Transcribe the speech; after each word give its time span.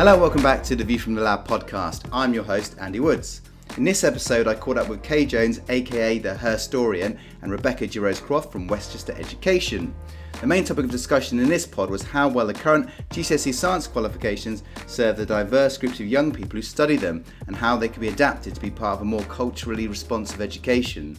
Hello, 0.00 0.18
welcome 0.18 0.42
back 0.42 0.62
to 0.62 0.74
the 0.74 0.82
View 0.82 0.98
from 0.98 1.14
the 1.14 1.20
Lab 1.20 1.46
podcast. 1.46 2.08
I'm 2.10 2.32
your 2.32 2.42
host, 2.42 2.74
Andy 2.80 3.00
Woods. 3.00 3.42
In 3.76 3.84
this 3.84 4.02
episode, 4.02 4.48
I 4.48 4.54
caught 4.54 4.78
up 4.78 4.88
with 4.88 5.02
Kay 5.02 5.26
Jones, 5.26 5.60
aka 5.68 6.18
the 6.18 6.32
Herstorian, 6.32 7.18
and 7.42 7.52
Rebecca 7.52 7.86
Gerose 7.86 8.18
Croft 8.18 8.50
from 8.50 8.66
Westchester 8.66 9.14
Education. 9.18 9.94
The 10.40 10.46
main 10.46 10.64
topic 10.64 10.86
of 10.86 10.90
discussion 10.90 11.38
in 11.38 11.50
this 11.50 11.66
pod 11.66 11.90
was 11.90 12.02
how 12.02 12.30
well 12.30 12.46
the 12.46 12.54
current 12.54 12.88
GCSE 13.10 13.52
science 13.52 13.86
qualifications 13.86 14.62
serve 14.86 15.18
the 15.18 15.26
diverse 15.26 15.76
groups 15.76 16.00
of 16.00 16.06
young 16.06 16.32
people 16.32 16.56
who 16.56 16.62
study 16.62 16.96
them 16.96 17.22
and 17.46 17.54
how 17.54 17.76
they 17.76 17.90
can 17.90 18.00
be 18.00 18.08
adapted 18.08 18.54
to 18.54 18.60
be 18.62 18.70
part 18.70 18.94
of 18.94 19.02
a 19.02 19.04
more 19.04 19.24
culturally 19.24 19.86
responsive 19.86 20.40
education. 20.40 21.14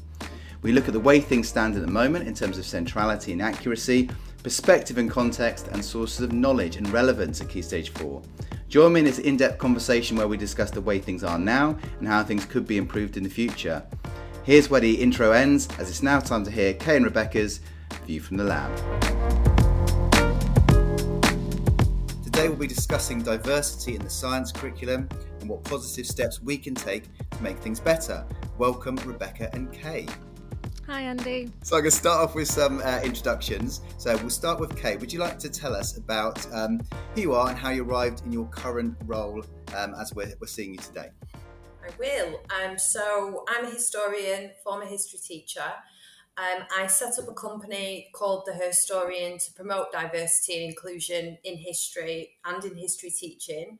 We 0.63 0.71
look 0.71 0.87
at 0.87 0.93
the 0.93 0.99
way 0.99 1.19
things 1.19 1.47
stand 1.47 1.75
at 1.75 1.85
the 1.85 1.91
moment 1.91 2.27
in 2.27 2.33
terms 2.33 2.57
of 2.57 2.65
centrality 2.65 3.31
and 3.31 3.43
accuracy, 3.43 4.09
perspective 4.41 4.97
and 4.97 5.11
context, 5.11 5.67
and 5.67 5.85
sources 5.85 6.21
of 6.21 6.33
knowledge 6.33 6.77
and 6.77 6.89
relevance 6.89 7.41
at 7.41 7.49
Key 7.49 7.61
Stage 7.61 7.91
4. 7.91 8.23
Join 8.71 8.93
me 8.93 9.01
in 9.01 9.05
this 9.05 9.19
in 9.19 9.35
depth 9.35 9.57
conversation 9.57 10.15
where 10.15 10.29
we 10.29 10.37
discuss 10.37 10.71
the 10.71 10.79
way 10.79 10.97
things 10.97 11.25
are 11.25 11.37
now 11.37 11.77
and 11.99 12.07
how 12.07 12.23
things 12.23 12.45
could 12.45 12.65
be 12.65 12.77
improved 12.77 13.17
in 13.17 13.23
the 13.23 13.29
future. 13.29 13.83
Here's 14.45 14.69
where 14.69 14.79
the 14.79 14.93
intro 14.93 15.33
ends, 15.33 15.67
as 15.77 15.89
it's 15.89 16.01
now 16.01 16.21
time 16.21 16.45
to 16.45 16.51
hear 16.51 16.73
Kay 16.75 16.95
and 16.95 17.03
Rebecca's 17.03 17.59
View 18.05 18.21
from 18.21 18.37
the 18.37 18.45
Lab. 18.45 18.73
Today 22.23 22.47
we'll 22.47 22.55
be 22.55 22.65
discussing 22.65 23.21
diversity 23.21 23.95
in 23.95 24.01
the 24.03 24.09
science 24.09 24.53
curriculum 24.53 25.09
and 25.41 25.49
what 25.49 25.65
positive 25.65 26.07
steps 26.07 26.41
we 26.41 26.57
can 26.57 26.73
take 26.73 27.09
to 27.31 27.43
make 27.43 27.57
things 27.57 27.81
better. 27.81 28.25
Welcome, 28.57 28.95
Rebecca 29.05 29.49
and 29.53 29.69
Kay. 29.73 30.07
Hi, 30.87 31.01
Andy. 31.01 31.49
So 31.63 31.77
I'm 31.77 31.83
going 31.83 31.91
to 31.91 31.97
start 31.97 32.19
off 32.21 32.35
with 32.35 32.47
some 32.47 32.81
uh, 32.83 32.99
introductions. 33.03 33.81
So 33.97 34.17
we'll 34.17 34.29
start 34.29 34.59
with 34.59 34.75
Kate. 34.75 34.99
Would 34.99 35.13
you 35.13 35.19
like 35.19 35.39
to 35.39 35.49
tell 35.49 35.73
us 35.73 35.97
about 35.97 36.45
um, 36.53 36.81
who 37.15 37.21
you 37.21 37.33
are 37.33 37.49
and 37.49 37.57
how 37.57 37.69
you 37.69 37.83
arrived 37.83 38.23
in 38.25 38.31
your 38.31 38.47
current 38.47 38.97
role 39.05 39.43
um, 39.77 39.95
as 39.99 40.13
we're, 40.13 40.33
we're 40.41 40.47
seeing 40.47 40.73
you 40.73 40.79
today? 40.79 41.09
I 41.81 41.89
will. 41.97 42.41
Um, 42.61 42.77
so 42.77 43.45
I'm 43.47 43.65
a 43.65 43.69
historian, 43.69 44.51
former 44.63 44.85
history 44.85 45.19
teacher. 45.19 45.71
Um, 46.37 46.63
I 46.77 46.87
set 46.87 47.19
up 47.19 47.29
a 47.29 47.33
company 47.33 48.09
called 48.13 48.43
The 48.45 48.53
Herstorian 48.53 49.43
to 49.45 49.53
promote 49.53 49.91
diversity 49.91 50.61
and 50.61 50.69
inclusion 50.69 51.37
in 51.43 51.57
history 51.57 52.37
and 52.45 52.63
in 52.63 52.75
history 52.75 53.11
teaching. 53.11 53.79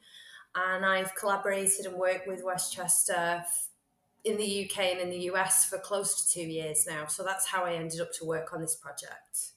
And 0.56 0.86
I've 0.86 1.16
collaborated 1.16 1.86
and 1.86 1.96
worked 1.96 2.28
with 2.28 2.44
Westchester 2.44 3.44
in 4.24 4.38
the 4.38 4.70
UK 4.70 4.80
and 4.92 5.00
in 5.00 5.10
the 5.10 5.32
US 5.32 5.66
for 5.66 5.78
close 5.78 6.24
to 6.24 6.34
two 6.34 6.48
years 6.48 6.86
now. 6.88 7.08
So 7.08 7.24
that's 7.24 7.48
how 7.48 7.64
I 7.64 7.74
ended 7.74 8.02
up 8.02 8.12
to 8.20 8.26
work 8.26 8.54
on 8.54 8.62
this 8.62 8.76
project. 8.76 9.54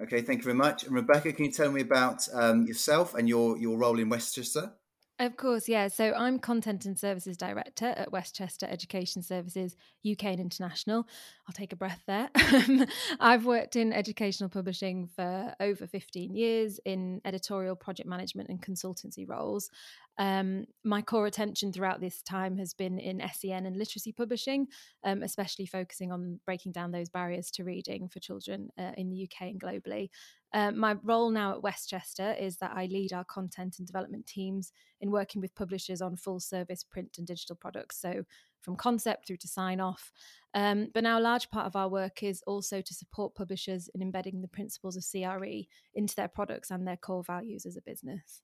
Okay, 0.00 0.20
thank 0.20 0.40
you 0.40 0.44
very 0.44 0.56
much. 0.56 0.84
And 0.84 0.94
Rebecca, 0.94 1.32
can 1.32 1.46
you 1.46 1.52
tell 1.52 1.72
me 1.72 1.80
about 1.80 2.28
um, 2.34 2.66
yourself 2.66 3.14
and 3.14 3.28
your, 3.28 3.56
your 3.58 3.78
role 3.78 3.98
in 3.98 4.08
Westchester? 4.08 4.72
Of 5.18 5.38
course, 5.38 5.66
yeah. 5.66 5.88
So 5.88 6.12
I'm 6.12 6.38
Content 6.38 6.84
and 6.84 6.98
Services 6.98 7.38
Director 7.38 7.86
at 7.86 8.12
Westchester 8.12 8.66
Education 8.68 9.22
Services 9.22 9.74
UK 10.08 10.24
and 10.24 10.40
International. 10.40 11.08
I'll 11.48 11.54
take 11.54 11.72
a 11.72 11.76
breath 11.76 12.02
there. 12.06 12.28
I've 13.20 13.46
worked 13.46 13.76
in 13.76 13.94
educational 13.94 14.50
publishing 14.50 15.08
for 15.16 15.54
over 15.58 15.86
15 15.86 16.34
years 16.34 16.78
in 16.84 17.22
editorial, 17.24 17.76
project 17.76 18.06
management, 18.06 18.50
and 18.50 18.60
consultancy 18.60 19.26
roles. 19.26 19.70
Um, 20.18 20.66
my 20.84 21.00
core 21.00 21.26
attention 21.26 21.72
throughout 21.72 22.00
this 22.00 22.20
time 22.20 22.58
has 22.58 22.74
been 22.74 22.98
in 22.98 23.22
SEN 23.32 23.64
and 23.64 23.76
literacy 23.76 24.12
publishing, 24.12 24.66
um, 25.02 25.22
especially 25.22 25.64
focusing 25.64 26.12
on 26.12 26.40
breaking 26.44 26.72
down 26.72 26.90
those 26.90 27.08
barriers 27.08 27.50
to 27.52 27.64
reading 27.64 28.08
for 28.08 28.20
children 28.20 28.68
uh, 28.78 28.92
in 28.98 29.08
the 29.08 29.24
UK 29.24 29.48
and 29.48 29.60
globally. 29.60 30.10
Uh, 30.52 30.70
my 30.70 30.96
role 31.02 31.30
now 31.30 31.52
at 31.52 31.62
Westchester 31.62 32.34
is 32.38 32.56
that 32.58 32.72
I 32.74 32.86
lead 32.86 33.12
our 33.12 33.24
content 33.24 33.78
and 33.78 33.86
development 33.86 34.26
teams 34.26 34.72
in 35.00 35.10
working 35.10 35.40
with 35.42 35.54
publishers 35.54 36.00
on 36.00 36.16
full 36.16 36.40
service 36.40 36.84
print 36.84 37.18
and 37.18 37.26
digital 37.26 37.56
products. 37.56 38.00
So, 38.00 38.24
from 38.62 38.76
concept 38.76 39.26
through 39.26 39.36
to 39.36 39.48
sign 39.48 39.80
off. 39.80 40.10
Um, 40.54 40.88
but 40.92 41.04
now, 41.04 41.18
a 41.18 41.20
large 41.20 41.50
part 41.50 41.66
of 41.66 41.76
our 41.76 41.88
work 41.88 42.22
is 42.22 42.42
also 42.46 42.80
to 42.80 42.94
support 42.94 43.34
publishers 43.34 43.88
in 43.94 44.02
embedding 44.02 44.40
the 44.40 44.48
principles 44.48 44.96
of 44.96 45.04
CRE 45.04 45.66
into 45.94 46.16
their 46.16 46.28
products 46.28 46.70
and 46.70 46.86
their 46.86 46.96
core 46.96 47.22
values 47.22 47.66
as 47.66 47.76
a 47.76 47.82
business. 47.82 48.42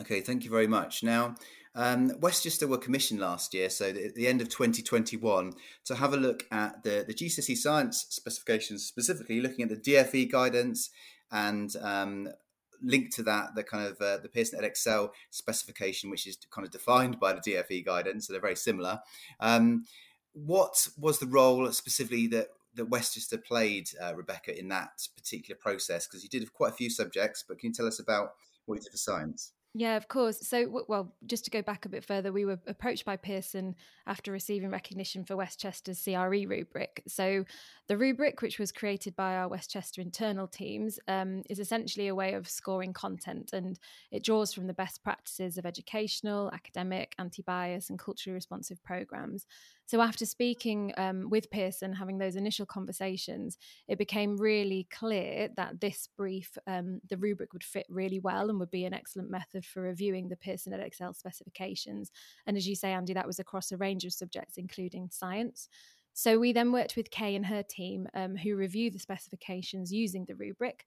Okay, 0.00 0.20
thank 0.20 0.44
you 0.44 0.50
very 0.50 0.68
much. 0.68 1.02
Now, 1.02 1.34
um, 1.74 2.12
Westchester 2.20 2.68
were 2.68 2.78
commissioned 2.78 3.20
last 3.20 3.52
year, 3.52 3.68
so 3.68 3.86
at 3.86 4.14
the 4.14 4.28
end 4.28 4.40
of 4.40 4.48
2021, 4.48 5.52
to 5.86 5.94
have 5.96 6.12
a 6.12 6.16
look 6.16 6.44
at 6.52 6.84
the, 6.84 7.04
the 7.06 7.14
GCSE 7.14 7.56
science 7.56 8.06
specifications, 8.08 8.86
specifically 8.86 9.40
looking 9.40 9.64
at 9.64 9.70
the 9.70 9.76
DFE 9.92 10.30
guidance 10.30 10.90
and 11.32 11.74
um, 11.82 12.28
linked 12.80 13.12
to 13.14 13.24
that, 13.24 13.56
the 13.56 13.64
kind 13.64 13.86
of 13.86 14.00
uh, 14.00 14.18
the 14.18 14.28
Pearson 14.28 14.60
Edexcel 14.60 15.10
specification, 15.30 16.10
which 16.10 16.26
is 16.26 16.38
kind 16.50 16.64
of 16.64 16.70
defined 16.70 17.18
by 17.18 17.32
the 17.32 17.40
DFE 17.40 17.84
guidance, 17.84 18.26
so 18.26 18.32
they're 18.32 18.40
very 18.40 18.56
similar. 18.56 19.00
Um, 19.40 19.84
what 20.32 20.88
was 20.96 21.18
the 21.18 21.26
role 21.26 21.70
specifically 21.72 22.28
that 22.28 22.48
that 22.74 22.88
Westchester 22.88 23.38
played, 23.38 23.88
uh, 24.00 24.14
Rebecca, 24.14 24.56
in 24.56 24.68
that 24.68 25.08
particular 25.16 25.58
process? 25.60 26.06
Because 26.06 26.22
you 26.22 26.28
did 26.28 26.52
quite 26.52 26.72
a 26.72 26.76
few 26.76 26.88
subjects, 26.88 27.44
but 27.46 27.58
can 27.58 27.70
you 27.70 27.74
tell 27.74 27.86
us 27.86 27.98
about 27.98 28.34
what 28.66 28.76
you 28.76 28.82
did 28.82 28.92
for 28.92 28.98
science? 28.98 29.52
Yeah, 29.78 29.96
of 29.96 30.08
course. 30.08 30.40
So, 30.40 30.82
well, 30.88 31.14
just 31.24 31.44
to 31.44 31.52
go 31.52 31.62
back 31.62 31.84
a 31.84 31.88
bit 31.88 32.02
further, 32.02 32.32
we 32.32 32.44
were 32.44 32.58
approached 32.66 33.04
by 33.04 33.16
Pearson 33.16 33.76
after 34.08 34.32
receiving 34.32 34.70
recognition 34.70 35.24
for 35.24 35.36
Westchester's 35.36 36.02
CRE 36.02 36.48
rubric. 36.48 37.04
So, 37.06 37.44
the 37.86 37.96
rubric, 37.96 38.42
which 38.42 38.58
was 38.58 38.72
created 38.72 39.14
by 39.14 39.36
our 39.36 39.46
Westchester 39.46 40.00
internal 40.00 40.48
teams, 40.48 40.98
um, 41.06 41.44
is 41.48 41.60
essentially 41.60 42.08
a 42.08 42.14
way 42.14 42.34
of 42.34 42.48
scoring 42.48 42.92
content 42.92 43.50
and 43.52 43.78
it 44.10 44.24
draws 44.24 44.52
from 44.52 44.66
the 44.66 44.74
best 44.74 45.04
practices 45.04 45.58
of 45.58 45.64
educational, 45.64 46.50
academic, 46.52 47.14
anti 47.20 47.42
bias, 47.42 47.88
and 47.88 48.00
culturally 48.00 48.34
responsive 48.34 48.82
programs. 48.82 49.46
So, 49.88 50.02
after 50.02 50.26
speaking 50.26 50.92
um, 50.98 51.30
with 51.30 51.50
Pearson, 51.50 51.94
having 51.94 52.18
those 52.18 52.36
initial 52.36 52.66
conversations, 52.66 53.56
it 53.88 53.96
became 53.96 54.36
really 54.36 54.86
clear 54.92 55.48
that 55.56 55.80
this 55.80 56.10
brief, 56.14 56.58
um, 56.66 57.00
the 57.08 57.16
rubric 57.16 57.54
would 57.54 57.64
fit 57.64 57.86
really 57.88 58.20
well 58.20 58.50
and 58.50 58.60
would 58.60 58.70
be 58.70 58.84
an 58.84 58.92
excellent 58.92 59.30
method 59.30 59.64
for 59.64 59.80
reviewing 59.80 60.28
the 60.28 60.36
Pearson 60.36 60.74
Edexcel 60.74 61.16
specifications. 61.16 62.12
And 62.46 62.54
as 62.54 62.68
you 62.68 62.76
say, 62.76 62.92
Andy, 62.92 63.14
that 63.14 63.26
was 63.26 63.38
across 63.38 63.72
a 63.72 63.78
range 63.78 64.04
of 64.04 64.12
subjects, 64.12 64.58
including 64.58 65.08
science. 65.10 65.70
So 66.18 66.36
we 66.36 66.52
then 66.52 66.72
worked 66.72 66.96
with 66.96 67.12
Kay 67.12 67.36
and 67.36 67.46
her 67.46 67.62
team, 67.62 68.08
um, 68.12 68.34
who 68.34 68.56
review 68.56 68.90
the 68.90 68.98
specifications 68.98 69.92
using 69.92 70.24
the 70.24 70.34
rubric 70.34 70.84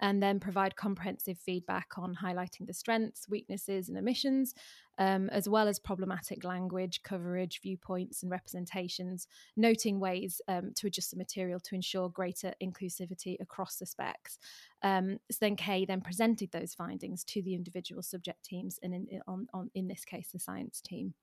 and 0.00 0.20
then 0.20 0.40
provide 0.40 0.74
comprehensive 0.74 1.38
feedback 1.38 1.86
on 1.96 2.16
highlighting 2.16 2.66
the 2.66 2.74
strengths, 2.74 3.28
weaknesses, 3.28 3.88
and 3.88 3.96
omissions, 3.96 4.56
um, 4.98 5.28
as 5.30 5.48
well 5.48 5.68
as 5.68 5.78
problematic 5.78 6.42
language, 6.42 7.04
coverage, 7.04 7.60
viewpoints, 7.62 8.24
and 8.24 8.32
representations, 8.32 9.28
noting 9.56 10.00
ways 10.00 10.40
um, 10.48 10.72
to 10.74 10.88
adjust 10.88 11.12
the 11.12 11.16
material 11.16 11.60
to 11.60 11.76
ensure 11.76 12.08
greater 12.08 12.52
inclusivity 12.60 13.36
across 13.38 13.76
the 13.76 13.86
specs. 13.86 14.40
Um, 14.82 15.20
so 15.30 15.38
then 15.42 15.54
Kay 15.54 15.84
then 15.84 16.00
presented 16.00 16.50
those 16.50 16.74
findings 16.74 17.22
to 17.26 17.40
the 17.40 17.54
individual 17.54 18.02
subject 18.02 18.44
teams, 18.44 18.80
and 18.82 18.92
in, 18.92 19.20
on, 19.28 19.46
on, 19.54 19.70
in 19.76 19.86
this 19.86 20.04
case, 20.04 20.30
the 20.32 20.40
science 20.40 20.80
team. 20.80 21.14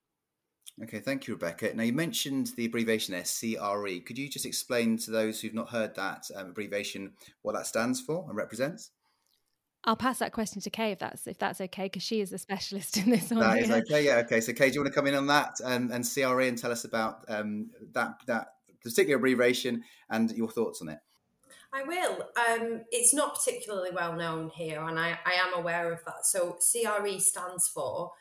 Okay, 0.83 0.99
thank 0.99 1.27
you, 1.27 1.33
Rebecca. 1.33 1.73
Now, 1.73 1.83
you 1.83 1.93
mentioned 1.93 2.51
the 2.55 2.65
abbreviation 2.65 3.13
there, 3.13 3.23
CRE. 3.23 3.99
Could 4.05 4.17
you 4.17 4.29
just 4.29 4.45
explain 4.45 4.97
to 4.99 5.11
those 5.11 5.41
who've 5.41 5.53
not 5.53 5.69
heard 5.69 5.95
that 5.95 6.29
um, 6.35 6.51
abbreviation 6.51 7.11
what 7.41 7.53
that 7.53 7.67
stands 7.67 7.99
for 7.99 8.25
and 8.27 8.37
represents? 8.37 8.91
I'll 9.85 9.95
pass 9.95 10.19
that 10.19 10.33
question 10.33 10.61
to 10.61 10.69
Kay 10.69 10.91
if 10.91 10.99
that's 10.99 11.25
if 11.25 11.37
that's 11.37 11.61
okay, 11.61 11.83
because 11.83 12.03
she 12.03 12.19
is 12.19 12.33
a 12.33 12.37
specialist 12.37 12.97
in 12.97 13.09
this 13.09 13.29
one. 13.29 13.39
That 13.39 13.59
is 13.59 13.71
okay. 13.89 14.05
Yeah, 14.05 14.17
okay. 14.17 14.41
So, 14.41 14.53
Kay, 14.53 14.69
do 14.69 14.75
you 14.75 14.81
want 14.81 14.93
to 14.93 14.95
come 14.95 15.07
in 15.07 15.15
on 15.15 15.27
that 15.27 15.59
and, 15.65 15.91
and 15.91 16.05
CRE 16.05 16.41
and 16.41 16.57
tell 16.57 16.71
us 16.71 16.83
about 16.83 17.23
um, 17.29 17.69
that 17.93 18.19
that 18.27 18.47
particular 18.83 19.17
abbreviation 19.17 19.83
and 20.09 20.31
your 20.31 20.49
thoughts 20.49 20.81
on 20.81 20.89
it? 20.89 20.99
I 21.73 21.83
will. 21.83 22.23
Um, 22.35 22.81
it's 22.91 23.13
not 23.13 23.35
particularly 23.35 23.91
well 23.93 24.15
known 24.15 24.49
here, 24.49 24.83
and 24.83 24.99
I, 24.99 25.17
I 25.25 25.33
am 25.33 25.53
aware 25.53 25.91
of 25.93 26.03
that. 26.05 26.25
So, 26.25 26.57
CRE 26.59 27.19
stands 27.19 27.67
for 27.67 28.11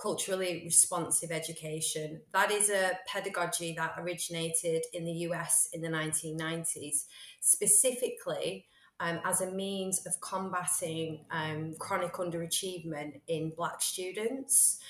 culturally 0.00 0.62
responsive 0.64 1.30
education. 1.30 2.20
That 2.32 2.50
is 2.50 2.70
a 2.70 2.98
pedagogy 3.06 3.74
that 3.78 3.94
originated 3.98 4.84
in 4.92 5.04
the 5.04 5.12
US 5.30 5.68
in 5.72 5.80
the 5.80 5.88
1990s, 5.88 7.04
specifically 7.40 8.66
um, 9.00 9.20
as 9.24 9.40
a 9.40 9.50
means 9.50 10.06
of 10.06 10.20
combating 10.20 11.24
um, 11.30 11.74
chronic 11.78 12.14
underachievement 12.14 13.20
in 13.28 13.50
Black 13.56 13.82
students. 13.82 14.80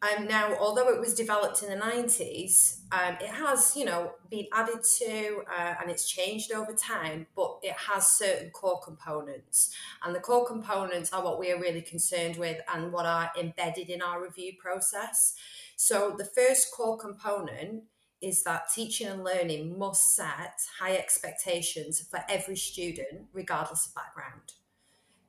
Um, 0.00 0.28
now, 0.28 0.54
although 0.60 0.88
it 0.90 1.00
was 1.00 1.12
developed 1.12 1.64
in 1.64 1.70
the 1.70 1.84
90s, 1.84 2.82
um, 2.92 3.16
it 3.20 3.30
has, 3.30 3.74
you 3.74 3.84
know, 3.84 4.12
been 4.30 4.46
added 4.52 4.84
to 4.98 5.42
uh, 5.50 5.74
and 5.80 5.90
it's 5.90 6.08
changed 6.08 6.52
over 6.52 6.72
time, 6.72 7.26
but 7.34 7.58
it 7.64 7.72
has 7.72 8.06
certain 8.06 8.50
core 8.50 8.80
components. 8.80 9.74
And 10.04 10.14
the 10.14 10.20
core 10.20 10.46
components 10.46 11.12
are 11.12 11.24
what 11.24 11.40
we 11.40 11.50
are 11.50 11.60
really 11.60 11.82
concerned 11.82 12.36
with 12.36 12.60
and 12.72 12.92
what 12.92 13.06
are 13.06 13.32
embedded 13.38 13.90
in 13.90 14.00
our 14.00 14.22
review 14.22 14.52
process. 14.60 15.34
So, 15.74 16.14
the 16.16 16.24
first 16.24 16.70
core 16.72 16.96
component 16.96 17.82
is 18.20 18.44
that 18.44 18.70
teaching 18.72 19.08
and 19.08 19.24
learning 19.24 19.76
must 19.78 20.14
set 20.14 20.60
high 20.78 20.96
expectations 20.96 22.00
for 22.00 22.20
every 22.28 22.56
student, 22.56 23.26
regardless 23.32 23.86
of 23.86 23.94
background. 23.96 24.52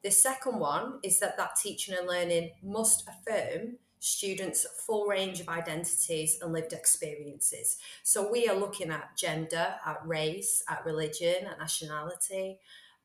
The 0.03 0.11
second 0.11 0.59
one 0.59 0.99
is 1.03 1.19
that 1.19 1.37
that 1.37 1.55
teaching 1.55 1.95
and 1.97 2.07
learning 2.07 2.51
must 2.63 3.07
affirm 3.07 3.77
students' 3.99 4.65
full 4.85 5.05
range 5.05 5.39
of 5.39 5.49
identities 5.49 6.39
and 6.41 6.53
lived 6.53 6.73
experiences. 6.73 7.77
So 8.03 8.31
we 8.31 8.47
are 8.47 8.55
looking 8.55 8.91
at 8.91 9.15
gender, 9.17 9.75
at 9.85 10.05
race, 10.05 10.63
at 10.69 10.85
religion, 10.85 11.45
at 11.49 11.59
nationality, 11.59 12.59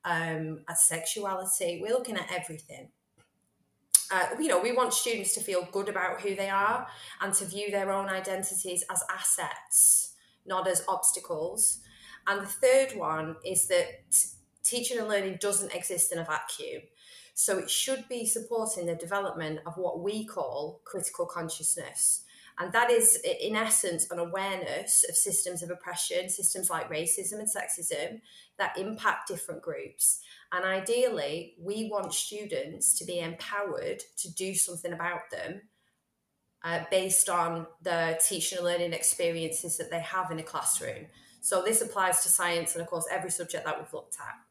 um, 0.05 0.61
at 0.69 0.79
sexuality. 0.79 1.79
We're 1.81 1.93
looking 1.93 2.17
at 2.17 2.31
everything. 2.31 2.89
Uh, 4.11 4.27
you 4.39 4.47
know, 4.47 4.59
we 4.59 4.71
want 4.71 4.93
students 4.93 5.33
to 5.33 5.41
feel 5.41 5.67
good 5.71 5.89
about 5.89 6.21
who 6.21 6.35
they 6.35 6.49
are 6.49 6.87
and 7.21 7.33
to 7.33 7.45
view 7.45 7.71
their 7.71 7.91
own 7.91 8.07
identities 8.07 8.83
as 8.91 9.03
assets, 9.11 10.13
not 10.45 10.67
as 10.67 10.85
obstacles. 10.87 11.79
And 12.27 12.41
the 12.41 12.45
third 12.45 12.95
one 12.95 13.35
is 13.43 13.67
that 13.67 14.15
teaching 14.63 14.99
and 14.99 15.07
learning 15.07 15.37
doesn't 15.41 15.73
exist 15.73 16.11
in 16.11 16.19
a 16.19 16.23
vacuum. 16.23 16.83
So 17.35 17.59
it 17.59 17.69
should 17.69 18.07
be 18.07 18.25
supporting 18.25 18.85
the 18.85 18.95
development 18.95 19.59
of 19.65 19.77
what 19.77 19.99
we 19.99 20.25
call 20.25 20.81
critical 20.85 21.25
consciousness. 21.25 22.23
And 22.57 22.71
that 22.71 22.89
is, 22.89 23.19
in 23.41 23.57
essence, 23.57 24.09
an 24.09 24.19
awareness 24.19 25.03
of 25.09 25.17
systems 25.17 25.61
of 25.61 25.69
oppression, 25.69 26.29
systems 26.29 26.69
like 26.69 26.89
racism 26.89 27.39
and 27.39 27.49
sexism 27.49 28.21
that 28.57 28.77
impact 28.77 29.27
different 29.27 29.61
groups. 29.61 30.21
And 30.53 30.63
ideally, 30.63 31.55
we 31.59 31.89
want 31.91 32.13
students 32.13 32.97
to 32.99 33.05
be 33.05 33.19
empowered 33.19 34.01
to 34.19 34.33
do 34.33 34.55
something 34.55 34.93
about 34.93 35.29
them 35.29 35.63
uh, 36.63 36.85
based 36.89 37.27
on 37.27 37.67
the 37.81 38.17
teaching 38.25 38.59
and 38.59 38.65
learning 38.65 38.93
experiences 38.93 39.75
that 39.75 39.91
they 39.91 39.99
have 39.99 40.31
in 40.31 40.39
a 40.39 40.43
classroom. 40.43 41.07
So 41.41 41.61
this 41.61 41.81
applies 41.81 42.23
to 42.23 42.29
science 42.29 42.75
and, 42.75 42.81
of 42.81 42.87
course, 42.87 43.07
every 43.11 43.29
subject 43.29 43.65
that 43.65 43.77
we've 43.77 43.93
looked 43.93 44.15
at. 44.21 44.44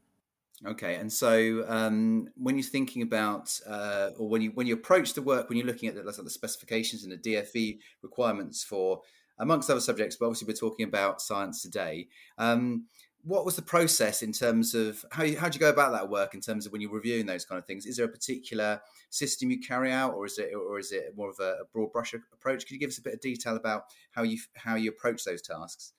Okay, 0.66 0.94
and 0.94 1.12
so 1.12 1.64
um, 1.68 2.28
when 2.36 2.56
you're 2.56 2.64
thinking 2.64 3.02
about, 3.02 3.60
uh, 3.66 4.10
or 4.16 4.28
when 4.28 4.40
you 4.40 4.50
when 4.52 4.66
you 4.66 4.74
approach 4.74 5.12
the 5.12 5.20
work, 5.20 5.48
when 5.48 5.58
you're 5.58 5.66
looking 5.66 5.90
at 5.90 5.94
the, 5.94 6.02
like 6.02 6.16
the 6.16 6.30
specifications 6.30 7.04
and 7.04 7.12
the 7.12 7.18
DFE 7.18 7.78
requirements 8.02 8.64
for, 8.64 9.02
amongst 9.38 9.68
other 9.68 9.80
subjects, 9.80 10.16
but 10.16 10.26
obviously 10.26 10.46
we're 10.46 10.56
talking 10.56 10.86
about 10.86 11.20
science 11.20 11.60
today. 11.60 12.08
Um, 12.38 12.86
what 13.24 13.44
was 13.44 13.56
the 13.56 13.62
process 13.62 14.22
in 14.22 14.32
terms 14.32 14.74
of 14.74 15.04
how 15.12 15.24
you, 15.24 15.38
how 15.38 15.48
do 15.48 15.56
you 15.56 15.60
go 15.60 15.70
about 15.70 15.92
that 15.92 16.10
work 16.10 16.34
in 16.34 16.40
terms 16.40 16.66
of 16.66 16.72
when 16.72 16.80
you're 16.80 16.92
reviewing 16.92 17.24
those 17.24 17.44
kind 17.44 17.58
of 17.58 17.66
things? 17.66 17.86
Is 17.86 17.96
there 17.96 18.04
a 18.04 18.08
particular 18.08 18.80
system 19.10 19.50
you 19.50 19.60
carry 19.60 19.90
out, 19.92 20.14
or 20.14 20.26
is 20.26 20.38
it 20.38 20.52
or 20.54 20.78
is 20.78 20.92
it 20.92 21.14
more 21.16 21.30
of 21.30 21.36
a, 21.40 21.56
a 21.62 21.64
broad 21.72 21.92
brush 21.92 22.14
approach? 22.14 22.64
Could 22.64 22.72
you 22.72 22.80
give 22.80 22.90
us 22.90 22.98
a 22.98 23.02
bit 23.02 23.14
of 23.14 23.20
detail 23.20 23.56
about 23.56 23.84
how 24.12 24.22
you 24.22 24.38
how 24.56 24.76
you 24.76 24.90
approach 24.90 25.24
those 25.24 25.42
tasks? 25.42 25.92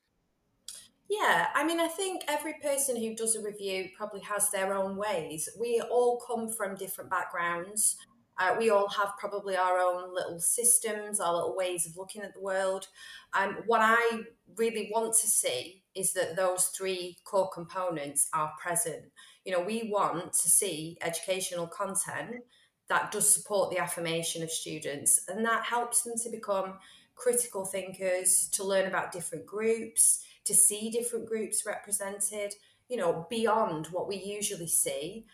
Yeah, 1.09 1.47
I 1.53 1.63
mean, 1.63 1.79
I 1.79 1.87
think 1.87 2.23
every 2.27 2.55
person 2.61 2.95
who 2.99 3.15
does 3.15 3.35
a 3.35 3.41
review 3.41 3.89
probably 3.95 4.21
has 4.21 4.49
their 4.49 4.73
own 4.73 4.95
ways. 4.95 5.47
We 5.59 5.81
all 5.91 6.19
come 6.25 6.49
from 6.49 6.75
different 6.75 7.11
backgrounds. 7.11 7.97
Uh, 8.37 8.55
we 8.57 8.69
all 8.69 8.89
have 8.89 9.13
probably 9.19 9.55
our 9.55 9.77
own 9.77 10.13
little 10.13 10.39
systems, 10.39 11.19
our 11.19 11.33
little 11.33 11.55
ways 11.55 11.85
of 11.85 11.95
looking 11.95 12.23
at 12.23 12.33
the 12.33 12.41
world. 12.41 12.87
Um, 13.33 13.59
what 13.67 13.81
I 13.81 14.23
really 14.57 14.89
want 14.91 15.13
to 15.13 15.27
see 15.27 15.83
is 15.93 16.11
that 16.13 16.35
those 16.35 16.65
three 16.67 17.17
core 17.23 17.49
components 17.53 18.27
are 18.33 18.51
present. 18.61 19.05
You 19.45 19.53
know, 19.53 19.61
we 19.61 19.89
want 19.91 20.33
to 20.33 20.49
see 20.49 20.97
educational 21.01 21.67
content 21.67 22.43
that 22.89 23.11
does 23.11 23.31
support 23.31 23.71
the 23.71 23.77
affirmation 23.77 24.43
of 24.43 24.51
students, 24.51 25.21
and 25.27 25.45
that 25.45 25.63
helps 25.63 26.01
them 26.01 26.15
to 26.23 26.29
become 26.29 26.79
critical 27.15 27.65
thinkers, 27.65 28.49
to 28.51 28.63
learn 28.63 28.87
about 28.87 29.11
different 29.11 29.45
groups 29.45 30.24
to 30.45 30.53
see 30.53 30.89
different 30.89 31.27
groups 31.27 31.65
represented 31.65 32.53
you 32.89 32.97
know 32.97 33.25
beyond 33.29 33.87
what 33.87 34.07
we 34.07 34.17
usually 34.17 34.67
see. 34.67 35.25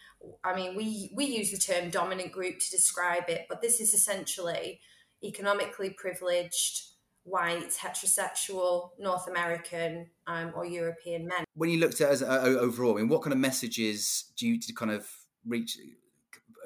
I 0.43 0.55
mean 0.55 0.75
we 0.75 1.11
we 1.13 1.25
use 1.25 1.51
the 1.51 1.57
term 1.57 1.89
dominant 1.89 2.31
group 2.31 2.59
to 2.59 2.71
describe 2.71 3.29
it 3.29 3.45
but 3.49 3.61
this 3.61 3.79
is 3.81 3.93
essentially 3.93 4.79
economically 5.23 5.91
privileged 5.91 6.83
white 7.23 7.69
heterosexual 7.69 8.89
north 8.97 9.27
american 9.27 10.07
um, 10.25 10.51
or 10.55 10.65
european 10.65 11.27
men. 11.27 11.43
When 11.53 11.69
you 11.69 11.79
looked 11.79 12.01
at 12.01 12.09
as 12.09 12.23
uh, 12.23 12.41
overall 12.41 12.95
I 12.95 13.01
mean, 13.01 13.09
what 13.09 13.21
kind 13.21 13.33
of 13.33 13.39
messages 13.39 14.31
do 14.37 14.47
you 14.47 14.59
to 14.59 14.73
kind 14.73 14.91
of 14.91 15.07
reach 15.45 15.77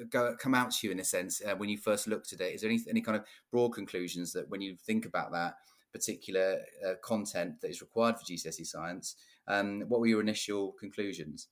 go, 0.10 0.36
come 0.38 0.54
out 0.54 0.72
to 0.72 0.88
you 0.88 0.92
in 0.92 1.00
a 1.00 1.04
sense 1.04 1.42
uh, 1.46 1.56
when 1.56 1.70
you 1.70 1.78
first 1.78 2.08
looked 2.08 2.34
at 2.34 2.42
it? 2.42 2.56
Is 2.56 2.62
there 2.62 2.70
any, 2.70 2.82
any 2.90 3.02
kind 3.02 3.18
of 3.18 3.26
broad 3.52 3.70
conclusions 3.70 4.34
that 4.34 4.50
when 4.50 4.62
you 4.62 4.76
think 4.76 5.06
about 5.06 5.32
that 5.32 5.56
particular 5.96 6.60
uh, 6.86 6.94
content 7.02 7.62
that 7.62 7.70
is 7.70 7.82
required 7.82 8.18
for 8.18 8.26
GCSE 8.26 8.66
science. 8.66 9.16
Um, 9.48 9.82
what 9.88 10.00
were 10.00 10.08
your 10.08 10.22
initial 10.22 10.74
conclusions? 10.80 11.48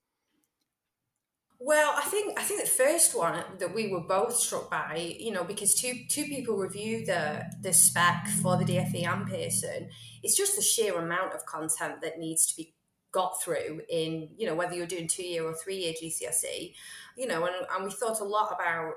Well, 1.59 1.93
I 1.95 2.01
think 2.01 2.37
I 2.37 2.43
think 2.43 2.61
the 2.61 2.69
first 2.69 3.17
one 3.17 3.41
that 3.59 3.73
we 3.73 3.87
were 3.87 4.01
both 4.01 4.35
struck 4.35 4.69
by, 4.69 5.15
you 5.17 5.31
know, 5.31 5.45
because 5.45 5.73
two 5.73 5.93
two 6.09 6.25
people 6.25 6.57
review 6.57 7.05
the 7.05 7.45
the 7.61 7.71
spec 7.71 8.27
for 8.41 8.57
the 8.57 8.65
DFE 8.65 9.07
and 9.07 9.25
Pearson, 9.25 9.89
it's 10.23 10.35
just 10.35 10.57
the 10.57 10.61
sheer 10.61 10.99
amount 10.99 11.33
of 11.33 11.45
content 11.45 12.01
that 12.01 12.19
needs 12.19 12.45
to 12.47 12.57
be 12.57 12.73
got 13.13 13.41
through 13.41 13.81
in, 13.89 14.27
you 14.37 14.45
know, 14.45 14.55
whether 14.55 14.75
you're 14.75 14.87
doing 14.87 15.07
two 15.07 15.23
year 15.23 15.45
or 15.45 15.53
three 15.53 15.77
year 15.77 15.93
GCSE, 15.93 16.73
you 17.15 17.27
know, 17.27 17.45
and, 17.45 17.55
and 17.73 17.85
we 17.85 17.91
thought 17.91 18.19
a 18.19 18.25
lot 18.25 18.51
about 18.51 18.95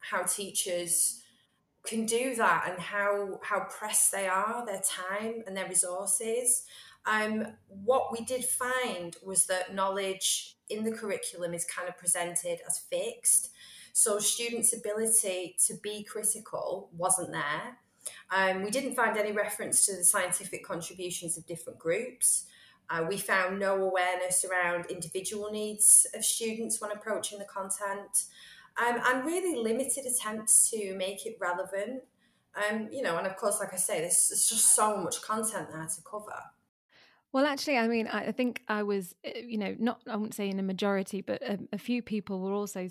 how 0.00 0.22
teachers 0.22 1.19
can 1.84 2.06
do 2.06 2.34
that 2.34 2.66
and 2.68 2.78
how 2.78 3.40
how 3.42 3.60
pressed 3.60 4.12
they 4.12 4.28
are, 4.28 4.64
their 4.66 4.82
time 4.82 5.42
and 5.46 5.56
their 5.56 5.68
resources. 5.68 6.64
Um, 7.06 7.46
what 7.68 8.12
we 8.12 8.24
did 8.24 8.44
find 8.44 9.16
was 9.24 9.46
that 9.46 9.74
knowledge 9.74 10.56
in 10.68 10.84
the 10.84 10.92
curriculum 10.92 11.54
is 11.54 11.64
kind 11.64 11.88
of 11.88 11.96
presented 11.96 12.60
as 12.66 12.78
fixed. 12.78 13.50
So 13.92 14.18
students' 14.18 14.72
ability 14.72 15.56
to 15.66 15.74
be 15.82 16.04
critical 16.04 16.90
wasn't 16.96 17.32
there. 17.32 17.78
Um, 18.30 18.62
we 18.62 18.70
didn't 18.70 18.94
find 18.94 19.16
any 19.16 19.32
reference 19.32 19.84
to 19.86 19.96
the 19.96 20.04
scientific 20.04 20.64
contributions 20.64 21.36
of 21.36 21.46
different 21.46 21.78
groups. 21.78 22.46
Uh, 22.88 23.04
we 23.08 23.16
found 23.16 23.58
no 23.58 23.76
awareness 23.82 24.44
around 24.44 24.86
individual 24.86 25.50
needs 25.50 26.06
of 26.14 26.24
students 26.24 26.80
when 26.80 26.90
approaching 26.90 27.38
the 27.38 27.44
content 27.44 28.24
um, 28.78 29.00
and 29.04 29.24
really 29.24 29.56
limited 29.56 30.04
attempts 30.06 30.70
to 30.70 30.94
make 30.96 31.26
it 31.26 31.36
relevant. 31.40 32.02
Um, 32.54 32.88
you 32.90 33.02
know, 33.02 33.16
and 33.16 33.26
of 33.26 33.36
course, 33.36 33.60
like 33.60 33.72
I 33.72 33.76
say, 33.76 34.00
there's, 34.00 34.28
there's 34.28 34.48
just 34.48 34.74
so 34.74 34.96
much 34.96 35.22
content 35.22 35.68
there 35.72 35.86
to 35.86 36.02
cover. 36.02 36.42
Well, 37.32 37.46
actually, 37.46 37.78
I 37.78 37.86
mean, 37.86 38.08
I 38.08 38.32
think 38.32 38.62
I 38.66 38.82
was, 38.82 39.14
eh, 39.22 39.42
you 39.46 39.56
know, 39.56 39.76
not, 39.78 40.02
I 40.08 40.16
wouldn't 40.16 40.34
say 40.34 40.48
in 40.48 40.58
a 40.58 40.64
majority, 40.64 41.20
but 41.20 41.40
a, 41.42 41.60
a, 41.72 41.78
few 41.78 42.02
people 42.02 42.40
were 42.40 42.52
also 42.52 42.88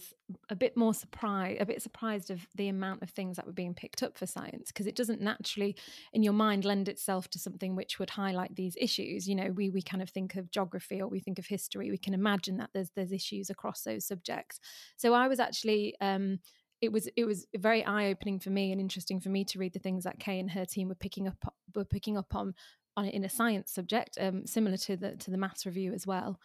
a 0.50 0.55
bit 0.55 0.77
more 0.77 0.93
surprised, 0.93 1.60
a 1.60 1.65
bit 1.65 1.81
surprised 1.81 2.31
of 2.31 2.48
the 2.55 2.69
amount 2.69 3.03
of 3.03 3.10
things 3.10 3.36
that 3.36 3.46
were 3.46 3.51
being 3.51 3.74
picked 3.74 4.01
up 4.01 4.17
for 4.17 4.25
science, 4.25 4.72
because 4.72 4.88
it 4.88 4.96
doesn't 4.96 5.19
naturally, 5.19 5.75
in 6.13 6.24
your 6.24 6.31
mind, 6.31 6.63
lend 6.63 6.88
itself 6.88 7.29
to 7.31 7.39
something 7.39 7.75
which 7.75 8.00
would 8.00 8.12
highlight 8.12 8.55
these 8.55 8.77
issues. 8.79 9.27
You 9.27 9.36
know, 9.36 9.51
we 9.51 9.69
we 9.72 9.81
kind 9.81 10.01
of 10.01 10.10
think 10.10 10.36
of 10.36 10.51
geography 10.51 11.01
or 11.01 11.10
we 11.10 11.19
think 11.19 11.38
of 11.38 11.48
history. 11.48 11.91
We 11.91 11.98
can 11.98 12.13
imagine 12.13 12.58
that 12.58 12.69
there's 12.74 12.91
there's 12.96 13.12
issues 13.12 13.50
across 13.50 13.81
those 13.81 14.05
subjects. 14.05 14.62
So 14.96 15.13
I 15.13 15.27
was 15.27 15.41
actually. 15.41 15.96
Um, 16.00 16.39
it 16.81 16.93
was 16.93 17.10
it 17.17 17.25
was 17.25 17.46
very 17.58 17.84
eye 17.84 18.08
opening 18.08 18.39
for 18.39 18.51
me 18.51 18.72
and 18.72 18.79
interesting 18.79 19.19
for 19.19 19.27
me 19.27 19.43
to 19.43 19.60
read 19.60 19.74
the 19.74 19.79
things 19.79 20.05
that 20.05 20.19
Kay 20.19 20.39
and 20.39 20.50
her 20.51 20.65
team 20.65 20.88
were 20.88 20.96
picking 20.96 21.27
up 21.27 21.36
were 21.75 21.84
picking 21.86 22.17
up 22.17 22.34
on 22.34 22.53
on 23.00 23.06
in 23.08 23.24
a 23.24 23.29
science 23.29 23.72
subject, 23.72 24.18
um, 24.20 24.46
similar 24.46 24.77
to 24.77 24.98
the 24.98 25.15
to 25.15 25.32
the 25.32 25.38
maths 25.38 25.65
review 25.65 25.94
as 25.94 26.06
well. 26.06 26.39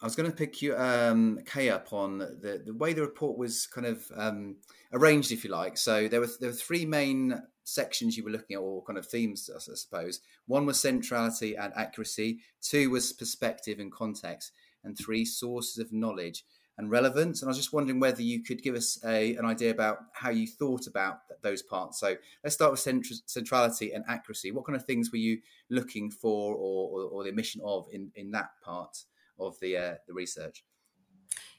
I 0.00 0.04
was 0.04 0.14
going 0.14 0.30
to 0.30 0.36
pick 0.36 0.60
you, 0.60 0.76
um, 0.76 1.40
Kay, 1.46 1.70
up 1.70 1.90
on 1.94 2.18
the, 2.18 2.62
the 2.66 2.74
way 2.74 2.92
the 2.92 3.00
report 3.00 3.38
was 3.38 3.66
kind 3.66 3.86
of 3.86 4.04
um, 4.14 4.56
arranged, 4.92 5.32
if 5.32 5.42
you 5.42 5.50
like. 5.50 5.78
So 5.78 6.06
there 6.06 6.20
were 6.20 6.28
there 6.38 6.50
were 6.50 6.56
three 6.56 6.84
main 6.84 7.40
sections 7.64 8.16
you 8.16 8.24
were 8.24 8.30
looking 8.30 8.54
at, 8.54 8.60
or 8.60 8.84
kind 8.84 8.98
of 8.98 9.06
themes, 9.06 9.48
I 9.54 9.58
suppose. 9.58 10.20
One 10.46 10.66
was 10.66 10.78
centrality 10.78 11.56
and 11.56 11.72
accuracy. 11.76 12.40
Two 12.60 12.90
was 12.90 13.12
perspective 13.12 13.78
and 13.78 13.90
context, 13.90 14.52
and 14.84 14.96
three 14.96 15.24
sources 15.24 15.78
of 15.78 15.92
knowledge 15.92 16.44
and 16.78 16.90
relevance. 16.90 17.40
And 17.40 17.48
I 17.48 17.50
was 17.50 17.56
just 17.56 17.72
wondering 17.72 18.00
whether 18.00 18.22
you 18.22 18.42
could 18.42 18.62
give 18.62 18.74
us 18.74 18.98
a, 19.04 19.34
an 19.36 19.44
idea 19.44 19.70
about 19.70 19.98
how 20.12 20.30
you 20.30 20.46
thought 20.46 20.86
about 20.86 21.20
those 21.42 21.62
parts. 21.62 21.98
So 22.00 22.16
let's 22.44 22.54
start 22.54 22.72
with 22.72 22.80
centrality 23.26 23.92
and 23.92 24.04
accuracy. 24.08 24.50
What 24.50 24.66
kind 24.66 24.76
of 24.76 24.84
things 24.84 25.10
were 25.10 25.18
you 25.18 25.38
looking 25.70 26.10
for 26.10 26.54
or, 26.54 26.88
or, 26.88 27.08
or 27.08 27.24
the 27.24 27.30
omission 27.30 27.60
of 27.64 27.86
in, 27.92 28.10
in 28.14 28.30
that 28.32 28.50
part 28.62 29.04
of 29.38 29.58
the, 29.60 29.76
uh, 29.76 29.94
the 30.06 30.14
research? 30.14 30.64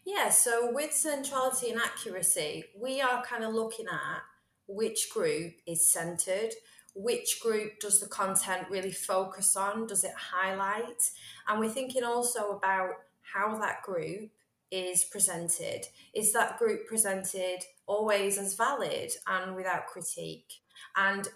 Yeah, 0.05 0.29
so 0.29 0.71
with 0.71 0.93
centrality 0.93 1.71
and 1.71 1.81
accuracy, 1.81 2.63
we 2.79 3.01
are 3.01 3.23
kind 3.23 3.43
of 3.43 3.53
looking 3.53 3.87
at 3.87 4.21
which 4.67 5.09
group 5.13 5.53
is 5.65 5.89
centered, 5.91 6.53
which 6.95 7.39
group 7.41 7.79
does 7.79 7.99
the 7.99 8.07
content 8.07 8.67
really 8.69 8.91
focus 8.91 9.55
on, 9.55 9.85
does 9.87 10.03
it 10.03 10.13
highlight? 10.15 11.01
And 11.47 11.59
we're 11.59 11.69
thinking 11.69 12.03
also 12.03 12.51
about 12.51 12.91
how 13.21 13.57
that 13.59 13.81
group 13.83 14.31
is 14.71 15.03
presented? 15.03 15.87
Is 16.13 16.33
that 16.33 16.57
group 16.57 16.87
presented 16.87 17.59
always 17.85 18.37
as 18.37 18.55
valid 18.55 19.11
and 19.27 19.55
without 19.55 19.87
critique? 19.87 20.53
And 20.95 21.27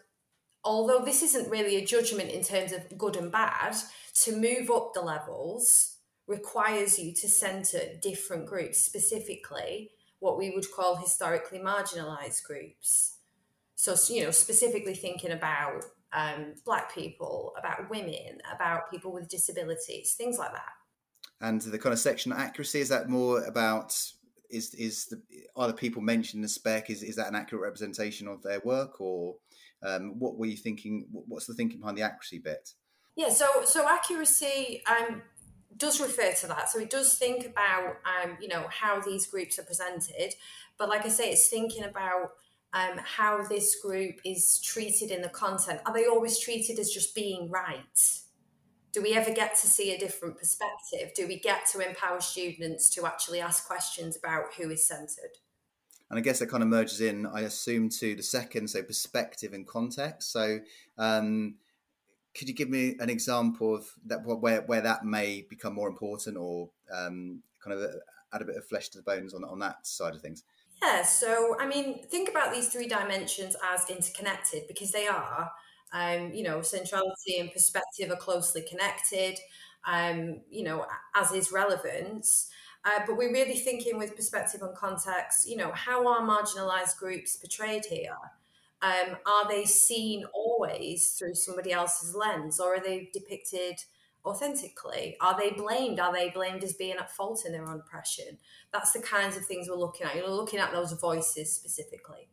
although 0.64 1.04
this 1.04 1.24
isn't 1.24 1.50
really 1.50 1.78
a 1.78 1.86
judgment 1.86 2.30
in 2.30 2.44
terms 2.44 2.72
of 2.72 2.98
good 2.98 3.16
and 3.16 3.32
bad, 3.32 3.76
to 4.24 4.36
move 4.36 4.70
up 4.70 4.94
the 4.94 5.02
levels 5.02 5.98
requires 6.28 7.00
you 7.00 7.14
to 7.14 7.28
centre 7.28 7.82
different 8.02 8.46
groups, 8.46 8.80
specifically 8.80 9.92
what 10.20 10.38
we 10.38 10.52
would 10.52 10.72
call 10.72 10.96
historically 10.96 11.60
marginalised 11.60 12.44
groups. 12.44 13.18
So, 13.76 13.96
you 14.14 14.24
know, 14.24 14.32
specifically 14.32 14.94
thinking 14.94 15.32
about 15.32 15.84
um, 16.14 16.54
black 16.66 16.94
people, 16.94 17.54
about 17.58 17.90
women, 17.90 18.40
about 18.54 18.92
people 18.92 19.12
with 19.12 19.30
disabilities, 19.30 20.14
things 20.14 20.38
like 20.38 20.52
that. 20.52 20.74
And 21.41 21.62
the 21.62 21.79
kind 21.79 21.93
of 21.93 22.00
section 22.00 22.31
accuracy 22.31 22.79
is 22.79 22.89
that 22.89 23.10
more 23.10 23.43
about 23.43 23.95
is 24.50 24.74
is 24.75 25.07
the 25.07 25.21
are 25.55 25.67
the 25.67 25.74
people 25.74 26.01
mentioned 26.01 26.39
in 26.39 26.41
the 26.43 26.50
spec 26.50 26.89
is 26.89 27.01
is 27.03 27.15
that 27.15 27.27
an 27.27 27.36
accurate 27.36 27.63
representation 27.63 28.27
of 28.27 28.43
their 28.43 28.60
work 28.63 29.01
or 29.01 29.36
um, 29.83 30.19
what 30.19 30.38
were 30.38 30.45
you 30.45 30.57
thinking? 30.57 31.07
What's 31.12 31.48
the 31.48 31.53
thinking 31.53 31.79
behind 31.79 31.98
the 31.98 32.03
accuracy 32.03 32.39
bit? 32.39 32.74
Yeah, 33.15 33.29
so 33.29 33.48
so 33.65 33.88
accuracy 33.88 34.83
um, 34.88 35.21
does 35.75 36.00
refer 36.00 36.31
to 36.33 36.48
that. 36.48 36.69
So 36.69 36.79
it 36.79 36.89
does 36.89 37.17
think 37.17 37.45
about 37.45 37.98
um, 38.05 38.38
you 38.39 38.48
know 38.48 38.65
how 38.69 39.01
these 39.01 39.25
groups 39.25 39.57
are 39.57 39.63
presented, 39.63 40.36
but 40.77 40.89
like 40.89 41.05
I 41.05 41.10
say, 41.10 41.31
it's 41.31 41.50
thinking 41.50 41.83
about 41.83 42.33
um, 42.74 43.00
how 43.03 43.43
this 43.43 43.75
group 43.81 44.15
is 44.24 44.60
treated 44.63 45.12
in 45.12 45.21
the 45.21 45.29
content. 45.29 45.81
Are 45.86 45.93
they 45.93 46.05
always 46.05 46.39
treated 46.39 46.79
as 46.79 46.91
just 46.91 47.15
being 47.15 47.50
right? 47.50 47.81
Do 48.91 49.01
we 49.01 49.13
ever 49.13 49.31
get 49.31 49.55
to 49.55 49.67
see 49.67 49.93
a 49.93 49.98
different 49.98 50.38
perspective? 50.38 51.12
Do 51.15 51.27
we 51.27 51.39
get 51.39 51.65
to 51.71 51.79
empower 51.79 52.19
students 52.19 52.89
to 52.91 53.05
actually 53.05 53.39
ask 53.39 53.65
questions 53.65 54.17
about 54.17 54.53
who 54.57 54.69
is 54.69 54.86
centered? 54.86 55.38
And 56.10 56.19
I 56.19 56.21
guess 56.21 56.39
that 56.39 56.48
kind 56.48 56.62
of 56.62 56.67
merges 56.67 57.00
in, 57.00 57.25
I 57.25 57.41
assume, 57.41 57.88
to 57.89 58.15
the 58.15 58.24
second, 58.24 58.69
so 58.69 58.83
perspective 58.83 59.53
and 59.53 59.65
context. 59.65 60.33
So, 60.33 60.60
um, 60.98 61.55
could 62.36 62.50
you 62.50 62.53
give 62.53 62.69
me 62.69 62.98
an 63.00 63.10
example 63.10 63.75
of 63.75 63.88
that 64.07 64.25
where 64.25 64.62
where 64.62 64.81
that 64.81 65.05
may 65.05 65.45
become 65.50 65.74
more 65.74 65.88
important, 65.88 66.36
or 66.36 66.69
um, 66.93 67.41
kind 67.63 67.79
of 67.79 67.89
add 68.33 68.41
a 68.41 68.45
bit 68.45 68.57
of 68.57 68.65
flesh 68.65 68.89
to 68.89 68.98
the 68.98 69.03
bones 69.03 69.33
on 69.33 69.45
on 69.45 69.60
that 69.60 69.88
side 69.88 70.13
of 70.13 70.21
things? 70.21 70.43
Yeah. 70.81 71.03
So, 71.03 71.55
I 71.60 71.65
mean, 71.65 72.03
think 72.03 72.29
about 72.29 72.53
these 72.53 72.67
three 72.67 72.88
dimensions 72.88 73.55
as 73.74 73.89
interconnected 73.89 74.63
because 74.67 74.91
they 74.91 75.07
are. 75.07 75.51
Um, 75.93 76.31
you 76.33 76.43
know, 76.43 76.62
centrality 76.62 77.38
and 77.39 77.51
perspective 77.51 78.12
are 78.12 78.15
closely 78.15 78.62
connected. 78.62 79.38
Um, 79.86 80.41
you 80.50 80.63
know, 80.63 80.86
as 81.15 81.31
is 81.31 81.51
relevance. 81.51 82.50
Uh, 82.83 83.00
but 83.05 83.17
we're 83.17 83.31
really 83.31 83.55
thinking 83.55 83.98
with 83.98 84.15
perspective 84.15 84.62
and 84.62 84.75
context, 84.75 85.48
you 85.48 85.55
know, 85.55 85.71
how 85.71 86.07
are 86.07 86.21
marginalized 86.21 86.98
groups 86.98 87.36
portrayed 87.36 87.86
here? 87.86 88.17
Um, 88.81 89.17
are 89.27 89.48
they 89.48 89.65
seen 89.65 90.25
always 90.33 91.12
through 91.12 91.36
somebody 91.36 91.71
else's 91.71 92.15
lens 92.15 92.60
or 92.60 92.75
are 92.75 92.79
they 92.79 93.10
depicted 93.13 93.75
authentically? 94.25 95.15
Are 95.21 95.38
they 95.38 95.51
blamed? 95.51 96.00
Are 96.00 96.12
they 96.12 96.29
blamed 96.29 96.63
as 96.63 96.74
being 96.74 96.95
at 96.98 97.12
fault 97.12 97.43
in 97.45 97.51
their 97.51 97.67
own 97.67 97.79
oppression? 97.79 98.39
That's 98.74 98.91
the 98.91 99.01
kinds 99.01 99.38
of 99.38 99.45
things 99.45 99.69
we're 99.69 99.75
looking 99.75 100.07
at. 100.07 100.15
You're 100.15 100.29
looking 100.29 100.60
at 100.60 100.71
those 100.71 100.93
voices 100.93 101.53
specifically. 101.53 102.29